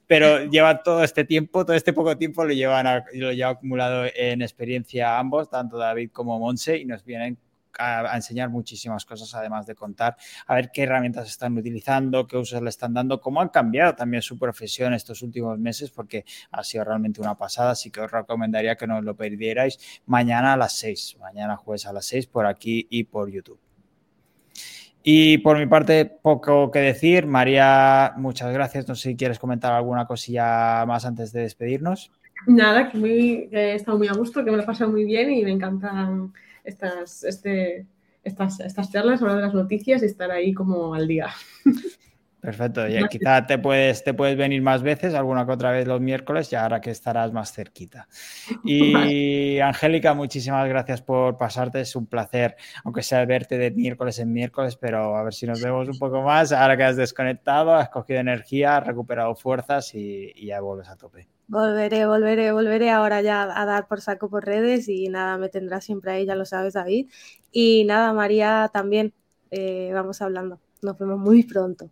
pero 0.07 0.45
llevan 0.45 0.83
todo 0.83 1.05
este 1.05 1.25
tiempo, 1.25 1.65
todo 1.65 1.77
este 1.77 1.93
poco 1.93 2.17
tiempo 2.17 2.45
lo 2.45 2.53
llevan 2.53 3.05
lo 3.15 3.33
llevan 3.33 3.57
acumulado 3.57 4.05
en 4.15 4.43
experiencia 4.43 5.19
ambos, 5.19 5.49
tanto 5.49 5.79
David 5.79 6.11
como 6.13 6.39
Monse, 6.39 6.79
y 6.79 6.85
nos 6.85 7.05
vienen 7.05 7.39
a, 7.79 8.17
enseñar 8.17 8.51
muchísimas 8.51 9.05
cosas, 9.05 9.35
además 9.35 9.67
de 9.67 9.75
contar, 9.75 10.17
a 10.47 10.55
ver 10.55 10.71
qué 10.73 10.83
herramientas 10.85 11.29
están 11.29 11.57
utilizando, 11.57 12.27
qué 12.27 12.37
usos 12.37 12.63
le 12.63 12.71
están 12.71 12.95
dando, 12.95 13.21
cómo 13.21 13.41
han 13.41 13.49
cambiado 13.49 13.95
también 13.95 14.23
su 14.23 14.39
profesión 14.39 14.95
estos 14.95 15.23
últimos 15.23 15.59
meses, 15.59 15.91
porque 15.91 16.25
ha 16.51 16.65
sido 16.65 16.85
realmente 16.85 17.21
una 17.21 17.37
pasada, 17.37 17.73
así 17.73 17.91
que 17.91 18.01
os 18.01 18.11
recomendaría 18.11 18.77
que 18.77 18.87
no 18.87 19.01
lo 19.01 19.17
perdierais 19.17 19.79
mañana 20.07 20.55
a 20.55 20.57
las 20.57 20.75
6, 20.75 21.17
mañana 21.21 21.57
jueves 21.57 21.87
a 21.87 21.93
las 21.93 22.07
6 22.07 22.27
por 22.27 22.47
aquí 22.47 22.87
y 22.91 23.05
por 23.05 23.31
YouTube. 23.31 23.61
Y 25.05 25.39
por 25.39 25.59
mi 25.59 25.67
parte, 25.67 26.05
poco 26.07 26.71
que 26.71 26.79
decir. 26.79 27.27
María, 27.27 28.15
muchas 28.17 28.53
gracias. 28.53 28.87
No 28.87 28.95
sé 28.95 29.11
si 29.11 29.17
quieres 29.17 29.41
comentar 29.41 29.73
alguna 29.73 30.07
cosilla 30.07 30.87
más 30.87 31.05
antes 31.05 31.33
de 31.33 31.41
despedirnos. 31.43 32.13
Nada, 32.47 32.91
que, 32.91 33.49
he 33.53 33.75
estado 33.75 33.99
muy 33.99 34.09
a 34.09 34.15
gusto, 34.15 34.45
que 34.45 34.51
me 34.51 34.57
lo 34.57 34.63
he 34.63 34.67
pasado 34.67 34.91
muy 34.91 35.05
bien 35.05 35.31
y 35.31 35.45
me 35.45 35.53
encantan 35.53 36.33
estas, 36.65 37.25
este, 37.25 37.87
estas, 38.25 38.61
estas 38.61 38.91
charlas, 38.91 39.21
hablar 39.23 39.37
de 39.37 39.43
las 39.43 39.55
noticias 39.55 40.03
y 40.03 40.07
estar 40.07 40.31
ahí 40.31 40.53
como 40.53 40.95
al 40.95 41.07
día. 41.07 41.29
Perfecto, 42.43 42.89
y 42.89 42.99
quizá 43.07 43.47
te 43.47 43.57
puedes, 43.57 44.03
te 44.03 44.15
puedes 44.15 44.37
venir 44.37 44.61
más 44.63 44.83
veces, 44.83 45.15
alguna 45.15 45.47
que 45.47 45.53
otra 45.53 45.71
vez 45.71 45.87
los 45.87 46.01
miércoles, 46.01 46.51
ya 46.51 46.65
ahora 46.65 46.81
que 46.81 46.91
estarás 46.91 47.33
más 47.33 47.53
cerquita. 47.53 48.09
Y 48.65 49.61
Angélica, 49.61 50.13
muchísimas 50.13 50.69
gracias 50.69 51.03
por 51.03 51.39
pasarte, 51.39 51.81
es 51.81 51.95
un 51.95 52.07
placer, 52.07 52.57
aunque 52.83 53.05
sea 53.05 53.25
verte 53.27 53.59
de 53.59 53.71
miércoles 53.71 54.19
en 54.19 54.33
miércoles, 54.33 54.75
pero 54.75 55.17
a 55.17 55.23
ver 55.23 55.35
si 55.35 55.47
nos 55.47 55.63
vemos 55.63 55.89
un 55.89 55.99
poco 56.01 56.21
más, 56.23 56.51
ahora 56.51 56.77
que 56.77 56.83
has 56.83 56.97
desconectado, 56.97 57.77
has 57.77 57.91
cogido 57.91 58.19
energía, 58.19 58.79
has 58.79 58.89
recuperado 58.89 59.37
fuerzas 59.37 59.95
y, 59.95 60.33
y 60.35 60.47
ya 60.47 60.61
vuelves 60.61 60.89
a 60.89 60.97
tope. 60.97 61.29
Volveré, 61.47 62.07
volveré, 62.07 62.51
volveré 62.51 62.91
ahora 62.91 63.23
ya 63.23 63.43
a 63.43 63.65
dar 63.67 63.87
por 63.87 64.01
saco 64.01 64.29
por 64.29 64.45
redes 64.45 64.89
y 64.89 65.09
nada, 65.09 65.39
me 65.39 65.49
tendrá 65.49 65.81
siempre 65.81 66.11
ahí, 66.11 66.27
ya 66.27 66.35
lo 66.35 66.45
sabes 66.45 66.73
David. 66.73 67.09
Y 67.53 67.85
nada, 67.85 68.13
María 68.13 68.69
también, 68.73 69.15
eh, 69.53 69.93
vamos 69.95 70.21
hablando, 70.23 70.61
nos 70.83 70.99
vemos 70.99 71.21
muy 71.21 71.45
pronto. 71.45 71.89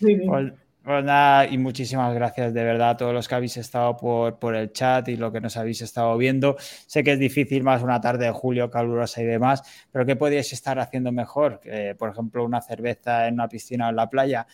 Pues, 0.00 0.52
pues, 0.84 1.02
nada, 1.02 1.46
y 1.46 1.56
muchísimas 1.56 2.14
gracias 2.14 2.52
de 2.52 2.62
verdad 2.62 2.90
a 2.90 2.96
todos 2.98 3.14
los 3.14 3.26
que 3.26 3.34
habéis 3.34 3.56
estado 3.56 3.96
por, 3.96 4.54
el 4.54 4.70
chat 4.70 5.08
y 5.08 5.16
lo 5.16 5.32
que 5.32 5.40
nos 5.40 5.56
habéis 5.56 5.80
estado 5.80 6.14
viendo. 6.18 6.56
Sé 6.58 7.02
que 7.02 7.12
es 7.12 7.18
difícil 7.18 7.62
más 7.62 7.82
una 7.82 8.02
tarde 8.02 8.26
de 8.26 8.32
julio 8.32 8.68
calurosa 8.68 9.22
y 9.22 9.24
demás, 9.24 9.62
pero 9.90 10.04
¿qué 10.04 10.14
podríais 10.14 10.52
estar 10.52 10.78
haciendo 10.78 11.10
mejor? 11.10 11.62
por 11.96 12.10
ejemplo, 12.10 12.44
una 12.44 12.60
cerveza 12.60 13.26
en 13.26 13.34
una 13.34 13.48
piscina 13.48 13.86
o 13.86 13.90
en 13.90 13.96
la 13.96 14.10
playa. 14.10 14.46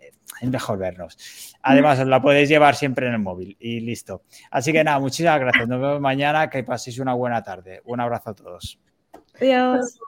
Eh, 0.00 0.12
es 0.40 0.48
mejor 0.48 0.78
vernos. 0.78 1.54
Además, 1.62 2.00
os 2.00 2.06
la 2.06 2.22
podéis 2.22 2.48
llevar 2.48 2.76
siempre 2.76 3.06
en 3.06 3.12
el 3.12 3.18
móvil 3.18 3.54
y 3.60 3.80
listo. 3.80 4.22
Así 4.50 4.72
que 4.72 4.82
nada, 4.82 4.98
muchísimas 4.98 5.38
gracias. 5.38 5.68
Nos 5.68 5.80
vemos 5.80 6.00
mañana. 6.00 6.48
Que 6.48 6.64
paséis 6.64 6.98
una 6.98 7.12
buena 7.12 7.42
tarde. 7.42 7.82
Un 7.84 8.00
abrazo 8.00 8.30
a 8.30 8.34
todos. 8.34 8.78
Adiós. 9.38 9.98